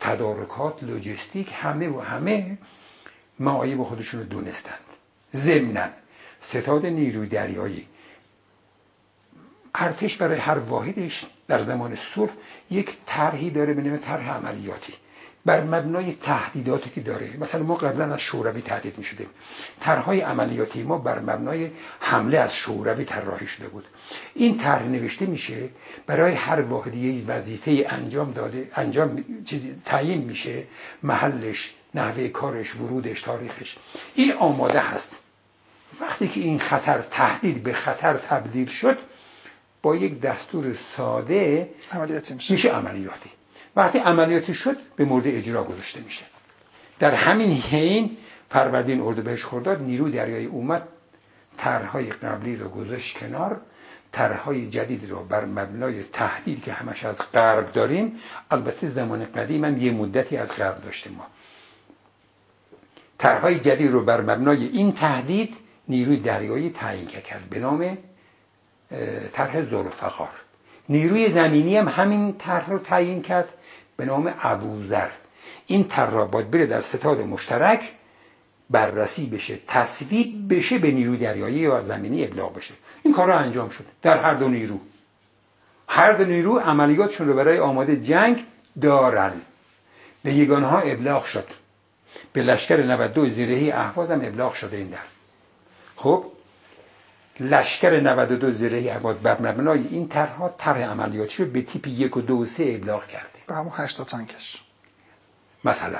[0.00, 2.58] تدارکات لوجستیک همه و همه
[3.38, 4.80] معایب خودشون رو دونستند.
[5.34, 5.88] ضمنا
[6.40, 7.86] ستاد نیروی دریایی.
[9.74, 12.32] ارتش برای هر واحدش در زمان صلح
[12.70, 14.92] یک طرحی داره به نام طرح عملیاتی.
[15.44, 17.36] بر مبنای تهدیداتی که داره.
[17.40, 19.26] مثلا ما قبلا از شوروی تهدید می شدیم
[19.80, 23.86] طرحهای عملیاتی ما بر مبنای حمله از شوروی طراحی شده بود.
[24.34, 25.68] این طرح نوشته میشه
[26.06, 29.24] برای هر واحدی وظیفه انجام داده انجام
[29.84, 30.64] تعیین میشه
[31.02, 33.76] محلش نحوه کارش ورودش تاریخش.
[34.14, 35.12] این آماده هست.
[36.00, 38.98] وقتی که این خطر تهدید به خطر تبدیل شد
[39.82, 42.52] با یک دستور ساده عملیاتی میشه.
[42.52, 43.30] میشه عملیاتی.
[43.80, 46.24] وقتی عملیاتی شد به مورد اجرا گذاشته میشه.
[46.98, 48.16] در همین حین
[48.50, 50.88] فروردین اردیبهشت خرداد نیرو دریایی اومد
[51.56, 53.60] طرحهای قبلی رو گذاشت کنار
[54.12, 58.16] طرحهای جدید رو بر مبنای تهدید که همش از غرب داریم
[58.50, 61.26] البته زمان قدیم هم یه مدتی از غرب داشتیم ما.
[63.18, 65.56] طرحهای جدید رو بر مبنای این تهدید
[65.88, 67.98] نیروی دریایی تعیین کرد به نام
[69.32, 70.30] طرح زلفقار
[70.88, 73.48] نیروی زمینی هم همین طرح رو تعیین کرد.
[74.00, 75.08] به نام ابوذر.
[75.66, 77.92] این را باید بره در ستاد مشترک
[78.70, 82.74] بررسی بشه تصویب بشه به نیروی دریایی یا زمینی ابلاغ بشه.
[83.02, 84.80] این کار انجام شد در هر دو نیرو.
[85.88, 88.44] هر دو نیرو عملیاتشون رو برای آماده جنگ
[88.82, 89.32] دارن.
[90.22, 91.46] به یگانه ها ابلاغ شد.
[92.32, 94.98] به لشکر 92 زیرهی احواز هم ابلاغ شده این در.
[95.96, 96.24] خب
[97.40, 102.20] لشکر 92 زیرهی احواز بر مبنای این طرحها طرح عملیاتی رو به تیپ یک و
[102.20, 104.62] دو و سه ابلاغ کرده به همون هشتا تانکش.
[105.64, 105.98] مثلا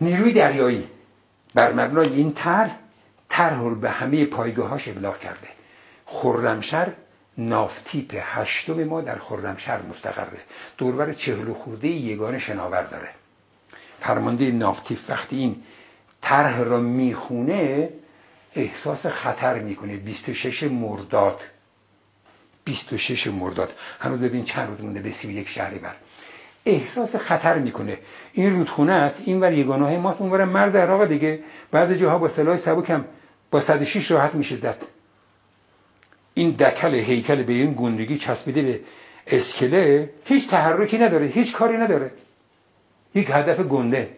[0.00, 0.88] نیروی دریایی
[1.54, 2.78] بر مبنای این طرح
[3.28, 5.48] طرح به همه پایگاهاش ابلاغ کرده.
[6.06, 6.92] خرمشهر
[7.38, 10.38] نافتیپ هشتم ما در خرمشهر مستقره.
[10.78, 13.08] دورور چهل و خورده یگان شناور داره.
[14.00, 15.62] فرمانده نافتیپ وقتی این
[16.20, 17.88] طرح را می‌خونه
[18.54, 19.96] احساس خطر می‌کنه.
[19.96, 21.40] 26 مرداد
[22.64, 23.72] 26 مرداد.
[24.00, 25.94] هنوز ببین چند روز مونده به 31 شهری بر.
[26.66, 27.98] احساس خطر می‌کنه.
[28.32, 31.38] این رودخونه است این ور یگانه های ماست اونور مرز عراق دیگه.
[31.70, 33.04] بعضی جاها با سلاح سبکم
[33.50, 34.82] با 106 راحت میشه دت
[36.34, 38.80] این دکل هیکل به این گندگی چسبیده به
[39.26, 42.10] اسکله هیچ تحرکی نداره هیچ کاری نداره.
[43.14, 44.16] یک هدف گنده.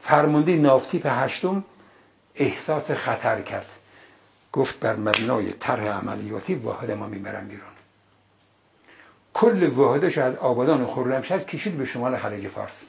[0.00, 1.64] فرمانده نافتی به هشتم
[2.34, 3.66] احساس خطر کرد.
[4.52, 7.70] گفت بر مبنای طرح عملیاتی واحد ما می‌برن بیرون.
[9.34, 12.82] کل واحدش از آبادان و خرمشهر کشید به شمال خلیج فارس.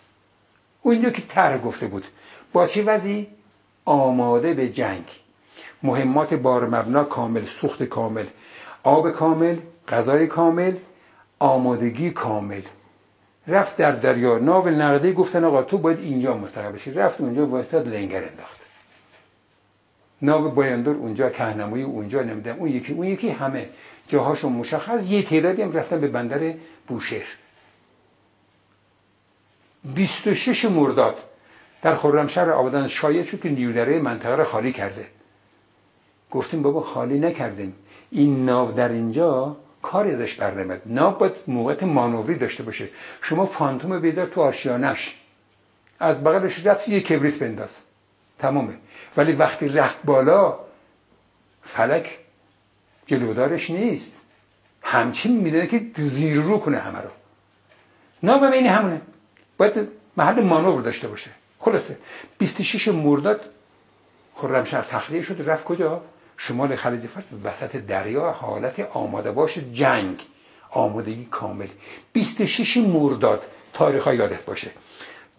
[0.82, 2.06] اونجا که طرح گفته بود.
[2.54, 3.28] با چه وضعی؟
[3.86, 5.04] آماده به جنگ.
[5.84, 8.26] مهمات بار مبنا کامل سوخت کامل.
[8.84, 9.58] آب کامل
[9.88, 10.76] غذای کامل
[11.40, 12.62] آمادگی کامل.
[13.48, 14.38] رفت در دریا.
[14.38, 16.92] ناو نقده گفتن آقا تو باید اینجا مستقر بشی.
[16.92, 18.61] رفت اونجا واسطاد لنگر انداخت.
[20.22, 23.70] ناو بایندور اونجا کهنموی اونجا نمیدم اون یکی اون یکی همه.
[24.08, 26.54] جاهاشو مشخص یه تعدادی هم رفتن به بندر
[26.88, 27.28] بوشهر.
[29.84, 31.18] 26 مرداد
[31.82, 35.08] در خرمشهر آبادان شاید شد که نیودره منطقه رو خالی کرده.
[36.32, 37.76] گفتیم بابا خالی نکردیم.
[38.12, 42.90] این ناو در اینجا کاری ازش بر نمید ناو باید موقعیت مانوری داشته باشه.
[43.22, 45.16] شما فانتوم بیدار تو آشیانش.
[46.00, 47.78] از بغلش رفت یه کبریت بنداز.
[48.42, 48.74] تمامه.
[49.18, 50.60] ولی وقتی رفت بالا
[51.64, 52.20] فلک
[53.06, 54.12] جلودارش نیست.
[54.82, 57.10] همچین می‌دونه که زیر رو کنه همه رو.
[58.24, 59.02] نام این همونه.
[59.58, 59.88] باید
[60.18, 61.32] محل مانور داشته باشه.
[61.60, 61.98] خلاصه.
[62.38, 63.42] 26 مرداد
[64.36, 66.02] خرمشهر تخلیه شد رفت کجا؟
[66.38, 70.20] شمال خلیج فارس وسط دریا حالت آماده باش جنگ.
[70.70, 71.68] آمادگی کامل.
[72.14, 73.44] 26 مرداد
[73.74, 74.72] تاریخ ها یادت باشه.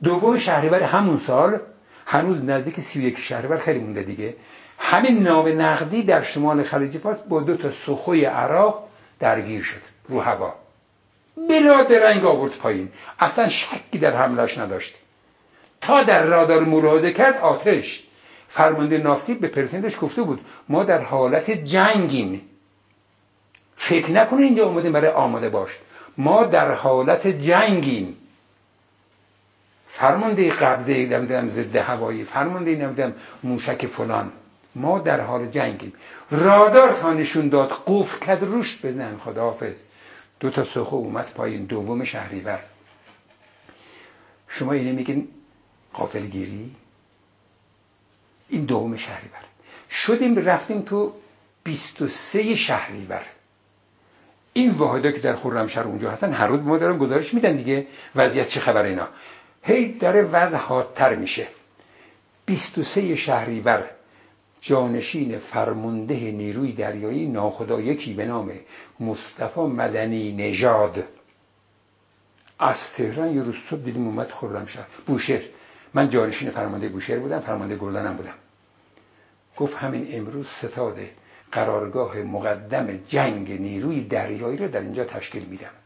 [0.03, 1.61] دوم شهریور همون سال
[2.07, 4.35] هنوز نزدیک 31 شهریور خیلی مونده دیگه.
[4.79, 8.89] همین نام نقدی در شمال خلیج فارس با دو تا سخوی عراق
[9.19, 10.55] درگیر شد رو هوا.
[11.49, 12.89] بلا درنگ آورد پایین.
[13.21, 14.95] اصلا شکی در حملش نداشت.
[15.81, 18.03] تا در رادار ملاحظه کرد آتش.
[18.49, 22.49] فرمانده نافتی به پرسنلش گفته بود ما در حالت جنگیم.
[23.77, 25.71] فکر نکنه اینجا اومده برای آماده باش.
[26.19, 28.17] ما در حالت جنگیم.
[29.95, 34.33] فرمانده قبضه نمی‌دونم ضد هوایی فرمانده نمی‌دونم موشک فلان.
[34.75, 35.93] ما در حال جنگیم.
[36.31, 39.81] رادار تا نشون داد قفل کد روش بزن خداحافظ.
[40.41, 42.59] دو تا سخو اومد پایین دوم شهریور.
[44.49, 45.29] شما اینه میگین
[45.93, 46.75] قافلگیری
[48.49, 49.41] این دوم شهریور.
[49.91, 51.13] شدیم رفتیم تو
[51.65, 53.23] 23 شهریور.
[54.53, 57.87] این واحده که در خرمشهر اونجا هستن هر روز ما دارن گزارش میدن دیگه.
[58.17, 59.09] وضعیت چه خبر اینا؟
[59.63, 61.47] هی داره وضع حادتر میشه.
[62.47, 63.91] 23 شهریور
[64.61, 68.53] جانشین فرمانده نیروی دریایی ناخدا یکی به نام
[69.01, 71.05] مصطفی مدنی نژاد.
[72.59, 75.43] از تهران یه روز صبح دیدیم اومد خرمشهر بوشهر.
[75.95, 78.35] من جانشین فرمانده بوشهر بودم فرمانده گلدانم بودم.
[79.57, 80.99] گفت همین امروز ستاد
[81.53, 85.82] قرارگاه مقدم جنگ نیروی دریایی رو در اینجا تشکیل میدم.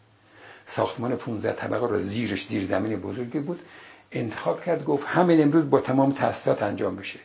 [0.66, 3.60] ساختمان 15 طبقه رو زیرش زیر زمین بزرگی بود.
[4.12, 7.18] انتخاب کرد گفت همین امروز با تمام تاسیسات انجام بشه.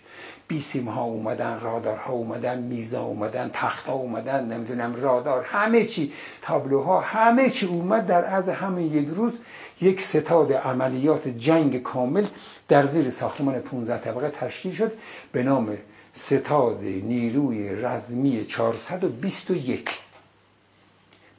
[0.48, 6.14] بیسیم ها اومدن رادار ها اومدن میزا اومدن تخت ها اومدن نمی‌دونم رادار همه چی
[6.42, 8.08] تابلوها همه چی اومد.
[8.08, 9.34] در از همین یک روز
[9.82, 12.26] یک ستاد عملیات جنگ کامل
[12.68, 14.92] در زیر ساختمان 15 طبقه تشکیل شد
[15.32, 15.78] به نام
[16.14, 19.90] ستاد نیروی رزمی 421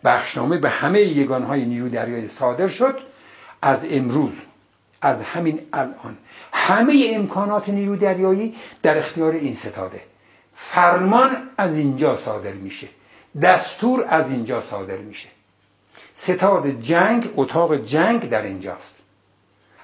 [0.05, 2.99] بخشنامه به همه یگانهای نیروی دریایی صادر شد.
[3.62, 4.33] از امروز
[5.03, 6.19] از همین الان
[6.53, 10.01] همه امکانات نیروی دریایی در اختیار این ستاده.
[10.55, 12.89] فرمان از اینجا صادر میشه.
[13.43, 15.29] دستور از اینجا صادر میشه.
[16.15, 18.95] ستاد جنگ اتاق جنگ در اینجاست.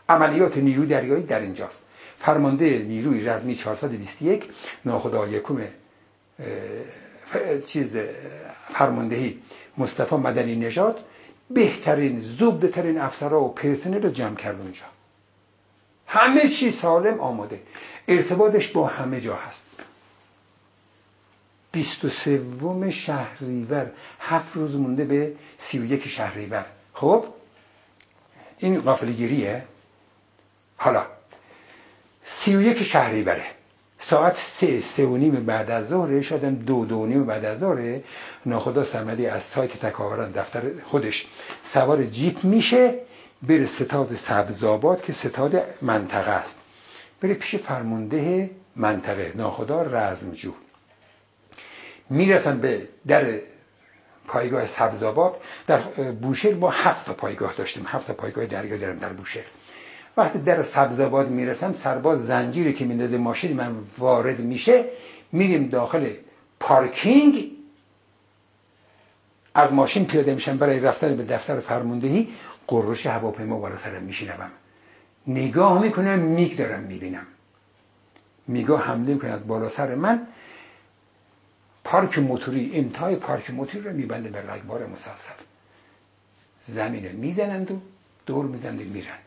[0.09, 1.79] عملیات نیروی دریایی در اینجاست.
[2.19, 4.45] فرمانده نیروی رزمی 421
[4.85, 5.59] ناخدا یکم
[7.65, 7.99] چیز
[8.69, 9.39] فرماندهی
[9.79, 11.05] مصطفی مدنی نژاد
[11.51, 14.85] بهترین زبدترین افسرها و پرسنل رو جمع کرد اونجا.
[16.07, 17.61] همه چی سالم آماده.
[18.09, 19.65] ارتباطش با همه جا هست.
[21.73, 23.91] بیست و سوم شهریور
[24.21, 26.67] هفت روز مونده به سی و یک شهریور.
[26.95, 27.25] خب؟
[28.59, 29.65] این قافلگیریه.
[30.77, 31.07] حالا
[32.25, 33.58] سی و یک شهریوره.
[34.11, 38.01] ساعت سه سه و نیم بعد از ظهر شاید دو دو نیم بعد از ظهر
[38.47, 41.27] ناخدا سمدی از سایت تکاوران دفتر خودش.
[41.63, 42.95] سوار جیپ میشه
[43.43, 46.59] بره ستاد سبزاباد که ستاد منطقه است.
[47.21, 50.53] بره پیش فرمانده منطقه ناخدا رزمجو.
[52.11, 53.41] می‌رسن به در
[54.29, 55.79] پایگاه سبزاباد در
[56.23, 57.85] بوشهر ما هفت تا پایگاه داشتیم.
[57.87, 59.45] هفت تا پایگاه دریا دارم در بوشهر.
[60.19, 64.85] وقتی در سبزاباد می‌رسم سرباز زنجیری که میندازه ماشین من وارد میشه
[65.33, 66.11] میریم داخل
[66.61, 67.51] پارکینگ.
[69.55, 72.29] از ماشین پیاده میشم برای رفتن به دفتر فرماندهی
[72.67, 74.51] قررش هواپیما بالا سرم میشینم
[75.27, 77.27] نگاه می‌کنم میگ دارم می‌بینم.
[78.47, 80.27] میگا حمله می‌کنه از بالا سر من.
[81.85, 85.35] پارک موتوری انتهای پارک موتوری رو میبنده به رگبار مسلسل.
[86.61, 87.81] زمین رو می‌زنند و
[88.27, 89.19] دور می‌زنند و میرن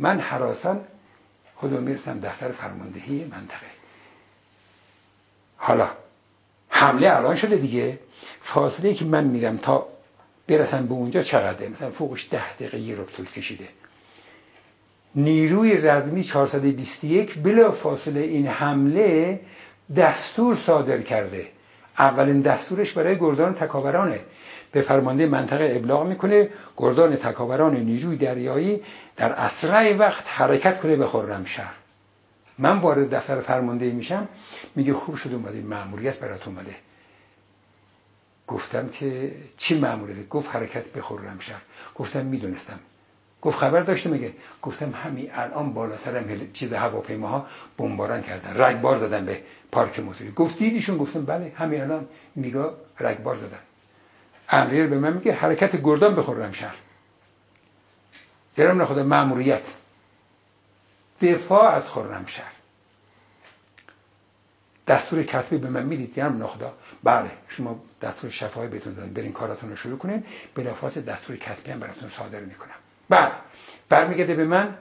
[0.00, 0.80] من حراسان
[1.56, 3.70] خودم می‌رسم دفتر فرماندهی منطقه.
[5.56, 5.90] حالا
[6.68, 7.98] حمله الان شده دیگه.
[8.42, 9.86] فاصله که من میرم تا
[10.46, 13.68] برسم به اونجا چقدره؟ مثلا فوقش ده دقیقه یه رو طول کشیده.
[15.14, 19.40] نیروی رزمی 421 بلا فاصله این حمله
[19.96, 21.48] دستور صادر کرده.
[21.98, 24.20] اولین دستورش برای گردان تکاورانه.
[24.72, 28.82] به فرمانده منطقه ابلاغ می‌کنه گردان تکاوران نیروی دریایی
[29.16, 31.74] در اسرع وقت حرکت کنه به خرمشهر
[32.58, 34.28] من وارد دفتر فرمانده میشم
[34.76, 36.76] میگه خوب شد اومده مأموریت برات اومده.
[38.46, 41.60] گفتم که چی مأموریت؟ گفت حرکت به خرمشهر
[41.94, 42.80] گفتم می‌دونستم.
[43.42, 44.32] گفت خبر داشته میگه
[44.62, 47.46] گفتم همین الان بالا سرم چیز هواپیماها
[47.78, 48.60] بمباران کردن.
[48.62, 49.40] رگبار زدن به
[49.72, 50.32] پارک موتوری.
[50.32, 53.69] گفت دیدیشون؟ گفتم بله همین الان میگا رگبار زدن.
[54.50, 56.74] امریر به من میگه حرکت گردان به خرمشهر
[58.54, 59.62] زیرا خدا مأموریت.
[61.20, 62.52] دفاع از خرمشهر
[64.86, 66.74] دستور کتبی به من می‌دید یعنی نخدا.
[67.02, 70.24] بله شما دستور شفای بهتون دادن برین کاراتون رو شروع کنین.
[70.54, 72.74] بلافاصله دستور کتبی هم براتون صادر می‌کنم.
[73.08, 73.32] بعد
[73.88, 74.74] برمیگرده به من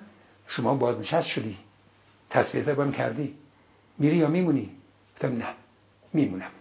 [0.48, 1.58] شما بازنشست شدی.
[2.30, 3.38] تصویه زبان کردی.
[3.98, 4.76] میری یا میمونی؟
[5.16, 5.48] گفتم نه
[6.14, 6.52] میمونم.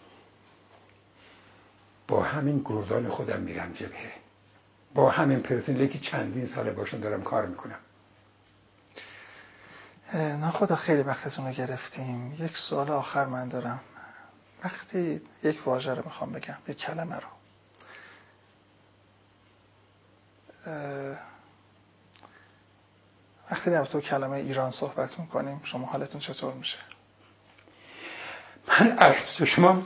[2.08, 4.12] با همین گردان خودم میرم جبهه.
[4.94, 7.78] با همین پرسنلی که چندین ساله باشون دارم کار می‌کنم.
[10.14, 12.36] نه خدا خیلی وقتتون رو گرفتیم.
[12.38, 13.80] یک سوال آخر من دارم.
[14.64, 17.28] وقتی یک واژه رو می‌خوام بگم یک کلمه رو.
[23.50, 26.78] وقتی در تو کلمه ایران صحبت می‌کنیم شما حالتون چطور میشه؟
[28.68, 29.82] من عرض شما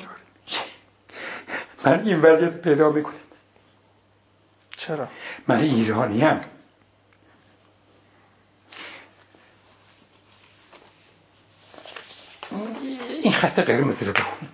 [1.85, 3.15] من این وضعیت پیدا می‌کنم.
[4.77, 5.09] چرا؟
[5.49, 6.41] من ایرانیم.
[13.23, 14.49] این خط قرمز رو بخون.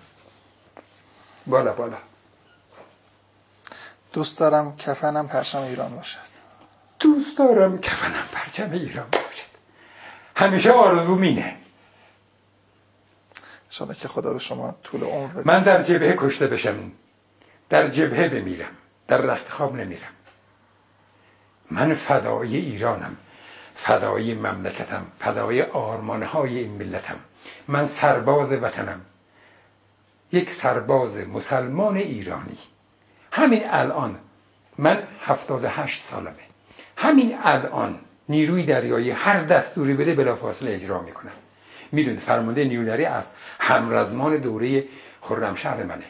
[1.47, 1.97] بالا بالا.
[4.13, 6.19] دوست دارم کفنم پرچم ایران باشد.
[6.99, 9.49] دوست دارم کفنم پرچم ایران باشد.
[10.35, 11.55] همیشه آرزو مینه.
[13.71, 15.47] شده که خدا به شما طول عمر بده.
[15.47, 16.91] من در جبهه کشته بشم.
[17.69, 18.71] در جبهه بمیرم
[19.07, 20.13] در رخت خواب نمیرم.
[21.71, 23.17] من فدای ایرانم
[23.75, 27.19] فدای مملکتم فدای آرمانهای این ملتم.
[27.67, 29.01] من سرباز وطنم.
[30.31, 32.57] یک سرباز مسلمان ایرانی.
[33.31, 34.19] همین الان
[34.77, 36.33] من هفتاد هشت سالمه.
[36.97, 41.31] همین الان نیروی دریایی هر دستوری بده بلافاصله اجرا می‌کنم.
[41.91, 43.23] می‌دونه فرمانده نیروی دریایی از
[43.59, 44.83] همرزمان دوره
[45.21, 46.05] خرمشهر منه.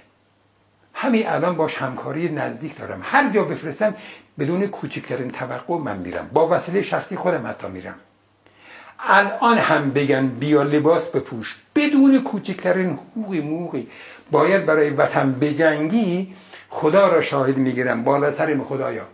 [1.01, 2.99] همین الان باش همکاری نزدیک دارم.
[3.03, 3.95] هر جا بفرستم
[4.39, 6.29] بدون کوچکترین توقع من میرم.
[6.33, 7.95] با وسیله شخصی خودم حتی میرم.
[8.99, 11.57] الان هم بگن بیا لباس بپوش.
[11.75, 13.87] بدون کوچکترین حقوقی موقی.
[14.31, 16.35] باید برای وطن بجنگی
[16.69, 18.03] خدا را شاهد می‌گیرم.
[18.03, 19.07] بالا سرم خدایا.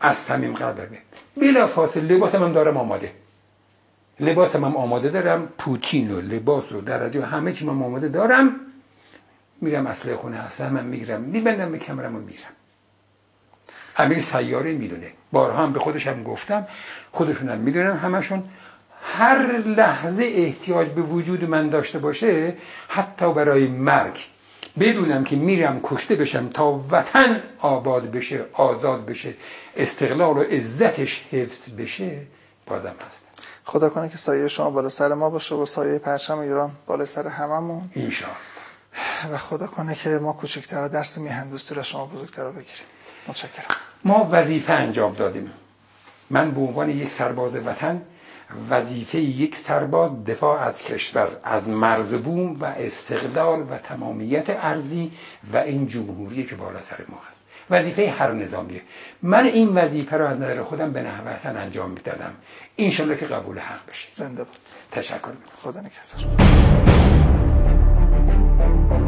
[0.00, 0.98] از صمیم قلبه
[1.36, 3.12] بلا فاصل لباسم هم دارم آماده.
[4.20, 5.48] لباسم هم آماده دارم.
[5.58, 8.71] پوتین و لباس و درجه همه چی من آماده دارم.
[9.62, 12.52] میرم اصله خونه هستم من می‌گیرم میبندم به کمرم و میرم.
[13.96, 15.12] امیر سیاره می‌دونه.
[15.32, 16.66] بارها هم به خودش هم گفتم
[17.12, 18.44] خودشون هم می‌دونن همشون.
[19.02, 22.54] هر لحظه احتیاج به وجود من داشته باشه
[22.88, 24.18] حتی برای مرگ.
[24.80, 29.34] بدونم که میرم کشته بشم تا وطن آباد بشه آزاد بشه
[29.76, 32.18] استقلال و عزتش حفظ بشه
[32.66, 33.22] بازم هست
[33.64, 37.28] خدا کنه که سایه شما بالا سر ما باشه و سایه پرچم ایران بالا سر
[37.28, 37.90] هممون.
[37.92, 38.30] اینشان
[39.32, 42.86] و خدا کنه که ما کوچکتر درس میهن دوستی را شما بزرگتر رو بگیریم.
[43.28, 43.66] متشکرم.
[44.04, 45.50] ما وظیفه انجام دادیم.
[46.30, 48.02] من به عنوان یک سرباز وطن
[48.70, 55.12] وظیفه یک سرباز دفاع از کشور از مرز بوم و استقلال و تمامیت ارزی
[55.52, 57.40] و این جمهوری که بالا سر ما هست.
[57.70, 58.82] وظیفه هر نظامیه.
[59.22, 62.32] من این وظیفه رو از نظر خودم به نحو حسن انجام می‌دادم.
[62.76, 64.08] این که قبول حق بشه.
[64.12, 64.60] زنده بود
[64.92, 65.32] تشکر.
[65.62, 67.21] خدا نگهدار.
[68.62, 69.01] Thank you.